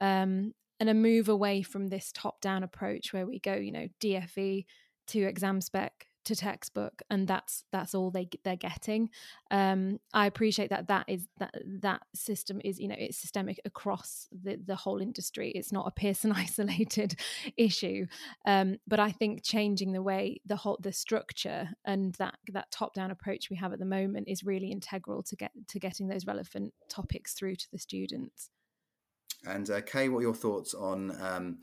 Um, 0.00 0.52
and 0.78 0.90
a 0.90 0.94
move 0.94 1.28
away 1.28 1.62
from 1.62 1.88
this 1.88 2.12
top 2.12 2.40
down 2.40 2.62
approach 2.62 3.12
where 3.12 3.26
we 3.26 3.38
go, 3.40 3.54
you 3.54 3.72
know, 3.72 3.88
DFE 4.00 4.66
to 5.08 5.22
exam 5.22 5.60
spec 5.60 6.06
to 6.26 6.36
textbook 6.36 7.02
and 7.10 7.26
that's 7.26 7.64
that's 7.72 7.94
all 7.94 8.10
they 8.10 8.28
they're 8.44 8.56
getting. 8.56 9.10
Um 9.50 9.98
i 10.12 10.26
appreciate 10.26 10.70
that 10.70 10.88
that 10.88 11.06
is 11.08 11.26
that 11.38 11.54
that 11.82 12.02
system 12.14 12.60
is 12.64 12.78
you 12.78 12.88
know 12.88 12.96
it's 12.98 13.18
systemic 13.18 13.60
across 13.64 14.28
the 14.32 14.58
the 14.64 14.76
whole 14.76 15.00
industry. 15.00 15.50
It's 15.54 15.72
not 15.72 15.86
a 15.86 15.90
pearson 15.90 16.32
isolated 16.36 17.18
issue. 17.56 18.06
Um 18.44 18.76
but 18.86 19.00
i 19.00 19.10
think 19.10 19.42
changing 19.42 19.92
the 19.92 20.02
way 20.02 20.40
the 20.44 20.56
whole 20.56 20.78
the 20.80 20.92
structure 20.92 21.68
and 21.84 22.14
that 22.14 22.38
that 22.52 22.70
top 22.70 22.94
down 22.94 23.10
approach 23.10 23.50
we 23.50 23.56
have 23.56 23.72
at 23.72 23.78
the 23.78 23.84
moment 23.84 24.28
is 24.28 24.44
really 24.44 24.70
integral 24.70 25.22
to 25.22 25.36
get 25.36 25.52
to 25.68 25.78
getting 25.78 26.08
those 26.08 26.26
relevant 26.26 26.74
topics 26.88 27.32
through 27.34 27.56
to 27.56 27.66
the 27.72 27.78
students. 27.78 28.50
And 29.46 29.68
uh, 29.70 29.80
kay 29.80 30.08
what 30.08 30.18
are 30.18 30.22
your 30.22 30.34
thoughts 30.34 30.74
on 30.74 31.16
um 31.20 31.58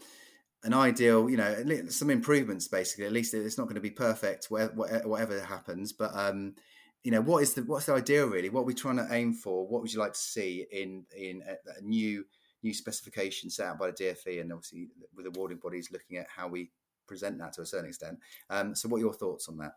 an 0.63 0.73
ideal, 0.73 1.29
you 1.29 1.37
know, 1.37 1.87
some 1.89 2.09
improvements 2.09 2.67
basically. 2.67 3.05
At 3.05 3.11
least 3.11 3.33
it's 3.33 3.57
not 3.57 3.65
going 3.65 3.75
to 3.75 3.81
be 3.81 3.89
perfect, 3.89 4.47
whatever 4.49 5.43
happens. 5.43 5.93
But 5.93 6.11
um, 6.13 6.55
you 7.03 7.11
know, 7.11 7.21
what 7.21 7.43
is 7.43 7.53
the 7.53 7.63
what's 7.63 7.87
the 7.87 7.93
idea 7.93 8.25
really? 8.25 8.49
What 8.49 8.61
are 8.61 8.65
we 8.65 8.73
trying 8.73 8.97
to 8.97 9.07
aim 9.11 9.33
for? 9.33 9.67
What 9.67 9.81
would 9.81 9.93
you 9.93 9.99
like 9.99 10.13
to 10.13 10.19
see 10.19 10.65
in 10.71 11.05
in 11.15 11.43
a, 11.47 11.79
a 11.79 11.81
new 11.81 12.25
new 12.63 12.73
specification 12.73 13.49
set 13.49 13.67
out 13.67 13.79
by 13.79 13.87
the 13.87 13.93
DFE, 13.93 14.41
and 14.41 14.53
obviously 14.53 14.87
with 15.15 15.25
awarding 15.27 15.57
bodies 15.57 15.89
looking 15.91 16.17
at 16.17 16.27
how 16.33 16.47
we 16.47 16.71
present 17.07 17.37
that 17.37 17.53
to 17.53 17.61
a 17.61 17.65
certain 17.65 17.89
extent. 17.89 18.17
Um, 18.49 18.73
so, 18.75 18.87
what 18.87 18.97
are 18.97 19.01
your 19.01 19.13
thoughts 19.13 19.49
on 19.49 19.57
that? 19.57 19.73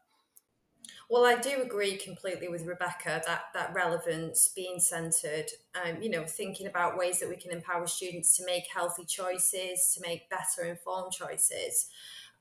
Well, 1.08 1.24
I 1.24 1.36
do 1.36 1.62
agree 1.62 1.96
completely 1.96 2.48
with 2.48 2.66
Rebecca 2.66 3.22
that 3.26 3.44
that 3.54 3.74
relevance 3.74 4.48
being 4.48 4.80
centered, 4.80 5.46
um, 5.74 6.02
you 6.02 6.10
know, 6.10 6.24
thinking 6.24 6.66
about 6.66 6.98
ways 6.98 7.20
that 7.20 7.28
we 7.28 7.36
can 7.36 7.52
empower 7.52 7.86
students 7.86 8.36
to 8.36 8.44
make 8.44 8.64
healthy 8.72 9.04
choices, 9.04 9.94
to 9.94 10.00
make 10.00 10.28
better 10.30 10.68
informed 10.68 11.12
choices. 11.12 11.88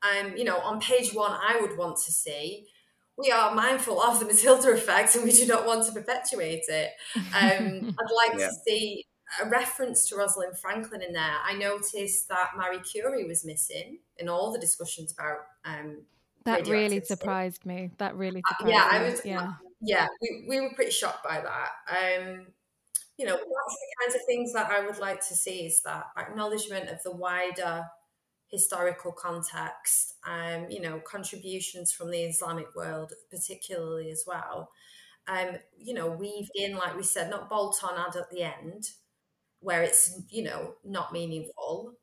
Um, 0.02 0.36
you 0.36 0.44
know, 0.44 0.58
on 0.58 0.80
page 0.80 1.14
one, 1.14 1.32
I 1.32 1.58
would 1.60 1.78
want 1.78 1.96
to 1.98 2.12
see 2.12 2.66
we 3.16 3.30
are 3.30 3.54
mindful 3.54 4.00
of 4.00 4.20
the 4.20 4.26
Matilda 4.26 4.70
effect 4.72 5.14
and 5.14 5.24
we 5.24 5.32
do 5.32 5.46
not 5.46 5.66
want 5.66 5.86
to 5.86 5.92
perpetuate 5.92 6.64
it. 6.68 6.90
Um, 7.16 7.24
I'd 7.98 8.30
like 8.30 8.38
yeah. 8.38 8.48
to 8.48 8.52
see 8.66 9.06
a 9.42 9.48
reference 9.48 10.08
to 10.08 10.16
Rosalind 10.16 10.58
Franklin 10.58 11.02
in 11.02 11.12
there. 11.12 11.36
I 11.44 11.54
noticed 11.54 12.28
that 12.28 12.50
Marie 12.56 12.80
Curie 12.80 13.26
was 13.26 13.44
missing 13.44 13.98
in 14.18 14.28
all 14.28 14.52
the 14.52 14.58
discussions 14.58 15.12
about 15.12 15.38
um, 15.64 16.02
that 16.46 16.66
really 16.66 17.00
surprised 17.02 17.66
me. 17.66 17.90
That 17.98 18.16
really 18.16 18.42
surprised 18.48 18.74
uh, 18.74 18.78
yeah, 18.78 18.98
me. 18.98 19.06
I 19.06 19.10
was. 19.10 19.20
Yeah, 19.24 19.52
yeah, 19.80 20.06
we, 20.22 20.46
we 20.48 20.60
were 20.60 20.72
pretty 20.74 20.90
shocked 20.90 21.22
by 21.22 21.42
that. 21.42 21.70
Um, 21.90 22.46
you 23.18 23.24
know, 23.26 23.34
that's 23.34 23.44
the 23.44 24.04
kinds 24.04 24.14
of 24.14 24.20
things 24.26 24.52
that 24.52 24.70
I 24.70 24.84
would 24.84 24.98
like 24.98 25.20
to 25.28 25.34
see 25.34 25.66
is 25.66 25.82
that 25.82 26.06
acknowledgement 26.18 26.88
of 26.88 27.02
the 27.02 27.14
wider 27.14 27.84
historical 28.48 29.12
context, 29.12 30.14
um, 30.26 30.66
you 30.70 30.80
know, 30.80 31.00
contributions 31.00 31.92
from 31.92 32.10
the 32.10 32.22
Islamic 32.22 32.74
world, 32.74 33.12
particularly 33.30 34.10
as 34.10 34.24
well. 34.26 34.70
Um, 35.28 35.56
you 35.76 35.94
know, 35.94 36.08
weave 36.08 36.48
in, 36.54 36.76
like 36.76 36.96
we 36.96 37.02
said, 37.02 37.30
not 37.30 37.50
bolt 37.50 37.80
on 37.82 37.98
add 37.98 38.16
at 38.16 38.30
the 38.30 38.42
end, 38.42 38.90
where 39.60 39.82
it's, 39.82 40.22
you 40.30 40.44
know, 40.44 40.74
not 40.84 41.12
meaningful, 41.12 41.94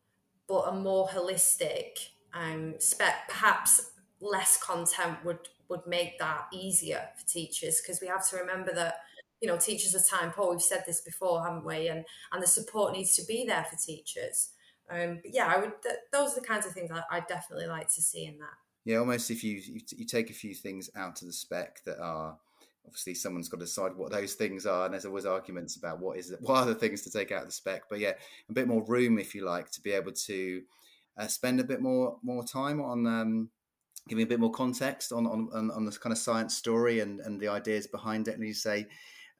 but 0.47 0.67
a 0.67 0.73
more 0.73 1.07
holistic 1.07 2.09
um, 2.33 2.75
spec, 2.79 3.29
perhaps 3.29 3.91
less 4.23 4.57
content 4.61 5.17
would 5.23 5.49
would 5.69 5.85
make 5.87 6.19
that 6.19 6.45
easier 6.53 7.09
for 7.17 7.27
teachers 7.27 7.81
because 7.81 7.99
we 8.01 8.07
have 8.07 8.27
to 8.29 8.37
remember 8.37 8.73
that 8.73 8.95
you 9.41 9.47
know 9.47 9.57
teachers 9.57 9.95
are 9.95 10.17
time 10.17 10.31
poor. 10.31 10.51
We've 10.51 10.61
said 10.61 10.83
this 10.85 11.01
before 11.01 11.43
haven't 11.43 11.65
we? 11.65 11.87
And 11.87 12.05
and 12.31 12.41
the 12.41 12.47
support 12.47 12.93
needs 12.93 13.15
to 13.17 13.25
be 13.25 13.45
there 13.45 13.65
for 13.69 13.77
teachers. 13.77 14.49
Um 14.89 15.19
but 15.23 15.33
yeah 15.33 15.47
i 15.47 15.57
would 15.57 15.81
th- 15.81 15.95
those 16.11 16.33
are 16.33 16.41
the 16.41 16.47
kinds 16.47 16.65
of 16.65 16.73
things 16.73 16.91
I, 16.91 17.03
I 17.09 17.19
definitely 17.21 17.67
like 17.67 17.87
to 17.95 18.01
see 18.01 18.25
in 18.25 18.37
that. 18.39 18.55
Yeah 18.85 18.97
almost 18.97 19.31
if 19.31 19.43
you, 19.43 19.55
you 19.55 19.81
you 19.95 20.05
take 20.05 20.29
a 20.29 20.33
few 20.33 20.53
things 20.53 20.89
out 20.95 21.21
of 21.21 21.27
the 21.27 21.33
spec 21.33 21.83
that 21.85 21.99
are 21.99 22.37
obviously 22.85 23.13
someone's 23.13 23.47
got 23.47 23.61
to 23.61 23.65
decide 23.65 23.95
what 23.95 24.11
those 24.11 24.33
things 24.33 24.65
are 24.65 24.85
and 24.85 24.93
there's 24.93 25.05
always 25.05 25.25
arguments 25.25 25.77
about 25.77 25.99
what 25.99 26.17
is 26.17 26.35
what 26.41 26.57
are 26.57 26.65
the 26.65 26.75
things 26.75 27.01
to 27.03 27.09
take 27.09 27.31
out 27.31 27.43
of 27.43 27.47
the 27.47 27.53
spec. 27.53 27.83
But 27.89 27.99
yeah 27.99 28.13
a 28.49 28.53
bit 28.53 28.67
more 28.67 28.83
room 28.83 29.17
if 29.17 29.33
you 29.33 29.45
like 29.45 29.71
to 29.71 29.81
be 29.81 29.91
able 29.91 30.11
to 30.11 30.61
uh, 31.17 31.27
spend 31.27 31.59
a 31.59 31.63
bit 31.63 31.81
more 31.81 32.17
more 32.23 32.43
time 32.43 32.81
on 32.81 33.07
um, 33.07 33.49
giving 34.07 34.23
a 34.23 34.27
bit 34.27 34.39
more 34.39 34.51
context 34.51 35.11
on 35.11 35.25
on, 35.25 35.49
on, 35.53 35.71
on 35.71 35.85
this 35.85 35.97
kind 35.97 36.11
of 36.11 36.17
science 36.17 36.55
story 36.55 36.99
and 36.99 37.19
and 37.21 37.39
the 37.39 37.47
ideas 37.47 37.87
behind 37.87 38.27
it 38.27 38.35
and 38.35 38.45
you 38.45 38.53
say 38.53 38.85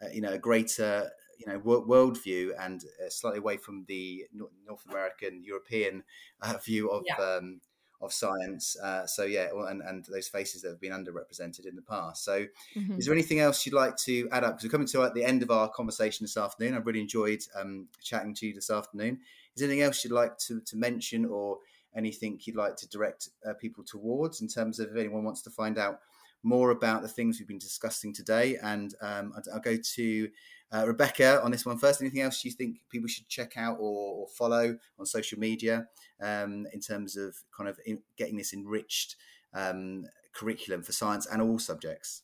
uh, 0.02 0.10
you 0.14 0.22
know 0.22 0.34
a 0.34 0.38
greater 0.38 1.10
you 1.38 1.52
know 1.52 1.60
worldview 1.60 2.52
and 2.60 2.84
uh, 3.04 3.10
slightly 3.10 3.40
away 3.40 3.58
from 3.58 3.86
the 3.88 4.26
North 4.34 4.84
American 4.90 5.44
European 5.44 6.04
uh, 6.42 6.58
view 6.66 6.90
of 6.90 7.04
yeah. 7.08 7.16
um, 7.16 7.62
of 8.04 8.14
science. 8.14 8.78
Uh, 8.80 9.06
so 9.08 9.24
yeah, 9.24 9.48
well, 9.54 9.68
and 9.68 9.82
and 9.82 10.06
those 10.06 10.28
faces 10.28 10.62
that 10.62 10.70
have 10.70 10.82
been 10.82 10.92
underrepresented 10.92 11.66
in 11.66 11.76
the 11.76 11.82
past. 11.82 12.24
So, 12.24 12.46
mm-hmm. 12.76 12.98
is 12.98 13.06
there 13.06 13.14
anything 13.14 13.40
else 13.40 13.66
you'd 13.66 13.74
like 13.74 13.96
to 13.98 14.28
add 14.32 14.44
up? 14.44 14.58
Because 14.58 14.66
we're 14.66 14.72
coming 14.72 14.88
to 14.88 15.04
at 15.04 15.14
the 15.14 15.24
end 15.24 15.42
of 15.42 15.52
our 15.52 15.70
conversation 15.70 16.24
this 16.24 16.38
afternoon. 16.38 16.76
I've 16.76 16.86
really 16.86 17.02
enjoyed 17.02 17.42
um, 17.60 17.88
chatting 18.02 18.36
to 18.36 18.48
you 18.48 18.54
this 18.54 18.70
afternoon. 18.70 19.20
Is 19.56 19.62
there 19.62 19.68
anything 19.68 19.84
else 19.84 20.04
you'd 20.04 20.14
like 20.14 20.38
to 20.40 20.62
to 20.62 20.78
mention 20.78 21.26
or 21.26 21.60
anything 21.96 22.40
you'd 22.44 22.56
like 22.56 22.76
to 22.78 22.90
direct 22.90 23.30
uh, 23.48 23.54
people 23.54 23.84
towards 23.84 24.42
in 24.42 24.48
terms 24.48 24.80
of 24.80 24.90
if 24.90 24.98
anyone 24.98 25.24
wants 25.24 25.42
to 25.44 25.50
find 25.50 25.78
out 25.78 26.00
more 26.44 26.72
about 26.72 27.02
the 27.02 27.08
things 27.08 27.40
we've 27.40 27.48
been 27.48 27.58
discussing 27.58 28.14
today. 28.14 28.58
And 28.62 28.94
um, 29.02 29.34
I'll, 29.36 29.54
I'll, 29.56 29.62
go 29.62 29.78
to 29.78 30.30
uh, 30.72 30.86
Rebecca 30.86 31.42
on 31.42 31.52
this 31.52 31.66
one 31.66 31.78
first. 31.78 32.02
Anything 32.02 32.22
else 32.22 32.44
you 32.44 32.52
think 32.52 32.78
people 32.90 33.08
should 33.08 33.28
check 33.30 33.54
out 33.56 33.78
or, 33.80 34.16
or 34.16 34.28
follow 34.28 34.78
on 35.00 35.06
social 35.06 35.40
media 35.40 35.88
um, 36.22 36.68
in 36.74 36.82
terms 36.82 37.16
of 37.16 37.36
kind 37.56 37.70
of 37.70 37.80
in, 37.86 38.00
getting 38.18 38.38
this 38.38 38.54
enriched 38.54 39.16
um, 39.54 40.06
curriculum 40.34 40.84
for 40.84 40.92
science 40.92 41.26
and 41.26 41.42
all 41.42 41.60
subjects? 41.60 42.24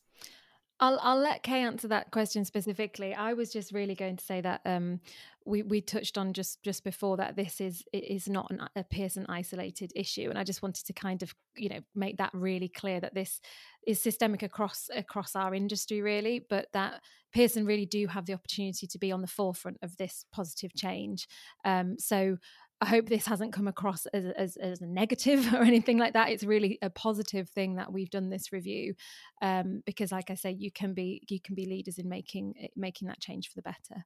I'll 0.80 0.98
I'll 1.02 1.18
let 1.18 1.42
Kay 1.42 1.60
answer 1.60 1.88
that 1.88 2.10
question 2.10 2.44
specifically. 2.44 3.14
I 3.14 3.34
was 3.34 3.52
just 3.52 3.72
really 3.72 3.94
going 3.94 4.16
to 4.16 4.24
say 4.24 4.40
that 4.40 4.62
um, 4.64 5.00
we 5.44 5.62
we 5.62 5.82
touched 5.82 6.16
on 6.16 6.32
just 6.32 6.62
just 6.62 6.84
before 6.84 7.18
that 7.18 7.36
this 7.36 7.60
is 7.60 7.84
is 7.92 8.28
not 8.28 8.50
an, 8.50 8.66
a 8.74 8.82
Pearson 8.82 9.26
isolated 9.28 9.92
issue, 9.94 10.30
and 10.30 10.38
I 10.38 10.44
just 10.44 10.62
wanted 10.62 10.86
to 10.86 10.92
kind 10.94 11.22
of 11.22 11.34
you 11.54 11.68
know 11.68 11.80
make 11.94 12.16
that 12.16 12.30
really 12.32 12.68
clear 12.68 12.98
that 13.00 13.14
this 13.14 13.40
is 13.86 14.02
systemic 14.02 14.42
across 14.42 14.88
across 14.94 15.36
our 15.36 15.54
industry 15.54 16.00
really, 16.00 16.46
but 16.48 16.68
that 16.72 17.02
Pearson 17.32 17.66
really 17.66 17.86
do 17.86 18.06
have 18.06 18.24
the 18.24 18.34
opportunity 18.34 18.86
to 18.86 18.98
be 18.98 19.12
on 19.12 19.20
the 19.20 19.26
forefront 19.26 19.76
of 19.82 19.96
this 19.98 20.24
positive 20.32 20.74
change. 20.74 21.28
Um, 21.64 21.96
so 21.98 22.38
I 22.80 22.86
hope 22.86 23.08
this 23.08 23.26
hasn't 23.26 23.52
come 23.52 23.68
across 23.68 24.06
as, 24.06 24.24
as, 24.36 24.56
as, 24.56 24.80
a 24.80 24.86
negative 24.86 25.52
or 25.54 25.62
anything 25.62 25.98
like 25.98 26.14
that. 26.14 26.30
It's 26.30 26.44
really 26.44 26.78
a 26.80 26.88
positive 26.88 27.48
thing 27.50 27.76
that 27.76 27.92
we've 27.92 28.10
done 28.10 28.30
this 28.30 28.52
review, 28.52 28.94
um, 29.42 29.82
because, 29.84 30.12
like 30.12 30.30
I 30.30 30.34
say, 30.34 30.52
you 30.52 30.70
can 30.70 30.94
be 30.94 31.22
you 31.28 31.40
can 31.40 31.54
be 31.54 31.66
leaders 31.66 31.98
in 31.98 32.08
making 32.08 32.54
making 32.76 33.08
that 33.08 33.20
change 33.20 33.48
for 33.48 33.56
the 33.56 33.62
better. 33.62 34.04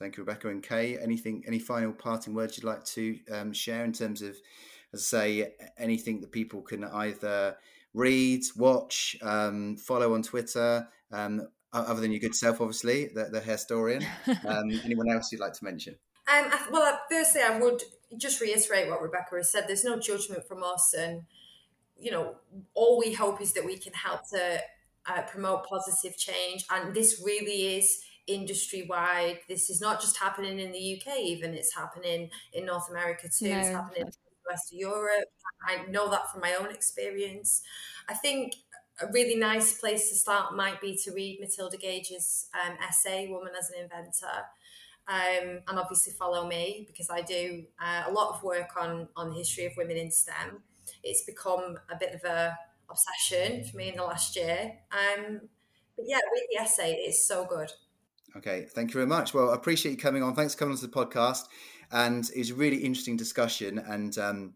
Thank 0.00 0.16
you, 0.16 0.24
Rebecca 0.24 0.48
and 0.48 0.62
Kay. 0.62 0.98
Anything, 0.98 1.44
any 1.46 1.58
final 1.58 1.92
parting 1.92 2.34
words 2.34 2.56
you'd 2.56 2.64
like 2.64 2.84
to 2.84 3.18
um, 3.32 3.52
share 3.52 3.84
in 3.84 3.92
terms 3.92 4.22
of, 4.22 4.36
as 4.92 5.00
I 5.00 5.18
say, 5.18 5.54
anything 5.78 6.20
that 6.20 6.32
people 6.32 6.62
can 6.62 6.84
either 6.84 7.56
read, 7.94 8.42
watch, 8.56 9.16
um, 9.22 9.76
follow 9.76 10.14
on 10.14 10.22
Twitter, 10.22 10.88
um, 11.12 11.46
other 11.72 12.00
than 12.00 12.10
your 12.10 12.20
good 12.20 12.34
self, 12.34 12.60
obviously, 12.60 13.06
the, 13.14 13.26
the 13.30 13.40
historian. 13.40 14.04
Um, 14.46 14.70
anyone 14.84 15.08
else 15.10 15.30
you'd 15.32 15.40
like 15.40 15.52
to 15.54 15.64
mention? 15.64 15.94
Um, 16.32 16.50
well, 16.70 17.00
firstly, 17.10 17.42
I 17.42 17.58
would 17.58 17.82
just 18.16 18.40
reiterate 18.40 18.88
what 18.88 19.02
Rebecca 19.02 19.36
has 19.36 19.50
said. 19.50 19.64
There's 19.66 19.84
no 19.84 19.98
judgment 19.98 20.46
from 20.46 20.62
us, 20.62 20.94
and 20.94 21.22
you 21.98 22.10
know, 22.10 22.36
all 22.74 22.98
we 22.98 23.12
hope 23.12 23.40
is 23.40 23.52
that 23.52 23.64
we 23.64 23.78
can 23.78 23.92
help 23.92 24.28
to 24.30 24.60
uh, 25.06 25.22
promote 25.22 25.66
positive 25.66 26.16
change. 26.16 26.64
And 26.70 26.94
this 26.94 27.22
really 27.24 27.76
is 27.76 28.02
industry 28.26 28.86
wide. 28.88 29.40
This 29.48 29.70
is 29.70 29.80
not 29.80 30.00
just 30.00 30.18
happening 30.18 30.58
in 30.58 30.72
the 30.72 30.96
UK, 31.00 31.18
even 31.20 31.54
it's 31.54 31.74
happening 31.74 32.30
in 32.52 32.66
North 32.66 32.90
America 32.90 33.28
too. 33.28 33.50
No. 33.50 33.58
It's 33.58 33.68
happening 33.68 34.02
in 34.02 34.06
the 34.06 34.50
rest 34.50 34.72
of 34.72 34.78
Europe. 34.78 35.28
I 35.66 35.86
know 35.90 36.10
that 36.10 36.30
from 36.30 36.40
my 36.40 36.54
own 36.54 36.70
experience. 36.70 37.62
I 38.08 38.14
think 38.14 38.54
a 39.00 39.10
really 39.12 39.36
nice 39.36 39.78
place 39.78 40.08
to 40.08 40.14
start 40.14 40.54
might 40.54 40.80
be 40.80 40.96
to 41.04 41.12
read 41.12 41.38
Matilda 41.40 41.76
Gage's 41.76 42.48
um, 42.54 42.76
essay, 42.86 43.28
Woman 43.28 43.52
as 43.58 43.70
an 43.70 43.82
Inventor 43.82 44.44
um, 45.08 45.60
and 45.68 45.78
obviously 45.78 46.12
follow 46.12 46.46
me 46.46 46.84
because 46.86 47.10
I 47.10 47.22
do 47.22 47.64
uh, 47.80 48.04
a 48.08 48.12
lot 48.12 48.34
of 48.34 48.42
work 48.42 48.70
on 48.80 49.08
on 49.16 49.30
the 49.30 49.36
history 49.36 49.66
of 49.66 49.72
women 49.76 49.96
in 49.96 50.10
STEM. 50.10 50.62
It's 51.02 51.24
become 51.24 51.76
a 51.90 51.96
bit 51.98 52.14
of 52.14 52.24
a 52.24 52.56
obsession 52.90 53.64
for 53.64 53.76
me 53.76 53.88
in 53.88 53.96
the 53.96 54.02
last 54.02 54.36
year. 54.36 54.72
Um, 54.92 55.40
but 55.96 56.06
yeah, 56.06 56.18
read 56.32 56.46
the 56.50 56.62
essay; 56.62 56.94
it's 56.94 57.26
so 57.26 57.44
good. 57.44 57.70
Okay, 58.36 58.66
thank 58.74 58.90
you 58.90 58.94
very 58.94 59.06
much. 59.06 59.32
Well, 59.32 59.50
I 59.50 59.54
appreciate 59.54 59.92
you 59.92 59.98
coming 59.98 60.22
on. 60.22 60.34
Thanks 60.34 60.54
for 60.54 60.60
coming 60.60 60.72
on 60.72 60.78
to 60.80 60.86
the 60.86 60.92
podcast, 60.92 61.44
and 61.92 62.28
it's 62.34 62.50
a 62.50 62.54
really 62.54 62.78
interesting 62.78 63.16
discussion. 63.16 63.78
And 63.78 64.16
um, 64.18 64.54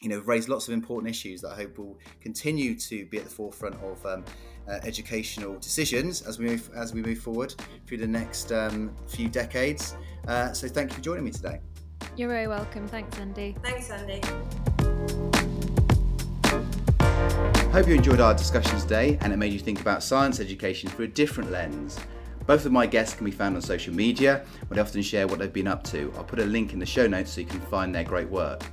you 0.00 0.08
know, 0.08 0.20
raised 0.20 0.48
lots 0.48 0.68
of 0.68 0.74
important 0.74 1.10
issues 1.10 1.40
that 1.40 1.50
I 1.50 1.56
hope 1.56 1.78
will 1.78 1.98
continue 2.20 2.76
to 2.76 3.06
be 3.06 3.18
at 3.18 3.24
the 3.24 3.30
forefront 3.30 3.74
of 3.82 4.04
um, 4.06 4.24
uh, 4.68 4.78
educational 4.84 5.58
decisions 5.58 6.22
as 6.22 6.38
we 6.38 6.46
move 6.46 6.70
as 6.76 6.94
we 6.94 7.02
move 7.02 7.18
forward 7.18 7.54
through 7.86 7.98
the 7.98 8.06
next 8.06 8.52
um, 8.52 8.94
few 9.08 9.28
decades. 9.28 9.96
Uh, 10.26 10.52
so, 10.52 10.68
thank 10.68 10.90
you 10.90 10.96
for 10.96 11.02
joining 11.02 11.24
me 11.24 11.30
today. 11.30 11.60
You're 12.16 12.28
very 12.28 12.46
welcome. 12.46 12.86
Thanks, 12.86 13.18
Andy. 13.18 13.56
Thanks, 13.62 13.90
Andy. 13.90 14.20
Hope 17.72 17.86
you 17.86 17.94
enjoyed 17.94 18.20
our 18.20 18.34
discussion 18.34 18.78
today 18.78 19.18
and 19.20 19.32
it 19.32 19.36
made 19.36 19.52
you 19.52 19.58
think 19.58 19.80
about 19.80 20.02
science 20.02 20.40
education 20.40 20.88
through 20.90 21.06
a 21.06 21.08
different 21.08 21.50
lens. 21.50 21.98
Both 22.46 22.64
of 22.64 22.72
my 22.72 22.86
guests 22.86 23.14
can 23.14 23.26
be 23.26 23.30
found 23.30 23.56
on 23.56 23.62
social 23.62 23.92
media, 23.92 24.44
where 24.68 24.76
they 24.76 24.80
often 24.80 25.02
share 25.02 25.26
what 25.26 25.38
they've 25.38 25.52
been 25.52 25.68
up 25.68 25.84
to. 25.84 26.10
I'll 26.16 26.24
put 26.24 26.38
a 26.38 26.44
link 26.44 26.72
in 26.72 26.78
the 26.78 26.86
show 26.86 27.06
notes 27.06 27.32
so 27.32 27.42
you 27.42 27.46
can 27.46 27.60
find 27.60 27.94
their 27.94 28.04
great 28.04 28.28
work. 28.28 28.64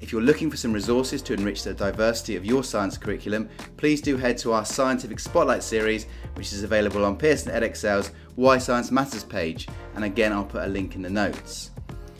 If 0.00 0.12
you're 0.12 0.22
looking 0.22 0.50
for 0.50 0.56
some 0.56 0.72
resources 0.72 1.22
to 1.22 1.32
enrich 1.34 1.62
the 1.62 1.72
diversity 1.72 2.36
of 2.36 2.44
your 2.44 2.62
science 2.62 2.98
curriculum, 2.98 3.48
please 3.76 4.00
do 4.00 4.16
head 4.16 4.36
to 4.38 4.52
our 4.52 4.64
Scientific 4.64 5.18
Spotlight 5.18 5.62
series, 5.62 6.06
which 6.34 6.52
is 6.52 6.62
available 6.62 7.04
on 7.04 7.16
Pearson 7.16 7.52
Edexcel's 7.52 8.12
Why 8.34 8.58
Science 8.58 8.90
Matters 8.90 9.24
page, 9.24 9.68
and 9.94 10.04
again, 10.04 10.32
I'll 10.32 10.44
put 10.44 10.64
a 10.64 10.68
link 10.68 10.94
in 10.94 11.02
the 11.02 11.10
notes. 11.10 11.70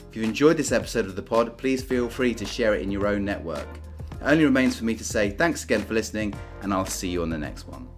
If 0.08 0.16
you've 0.16 0.24
enjoyed 0.24 0.56
this 0.56 0.72
episode 0.72 1.06
of 1.06 1.16
the 1.16 1.22
pod, 1.22 1.58
please 1.58 1.82
feel 1.82 2.08
free 2.08 2.34
to 2.34 2.46
share 2.46 2.74
it 2.74 2.82
in 2.82 2.90
your 2.90 3.06
own 3.06 3.24
network. 3.24 3.68
It 4.12 4.22
only 4.22 4.44
remains 4.44 4.78
for 4.78 4.84
me 4.84 4.94
to 4.94 5.04
say 5.04 5.30
thanks 5.30 5.64
again 5.64 5.84
for 5.84 5.94
listening, 5.94 6.34
and 6.62 6.72
I'll 6.72 6.86
see 6.86 7.08
you 7.08 7.22
on 7.22 7.30
the 7.30 7.38
next 7.38 7.66
one. 7.66 7.88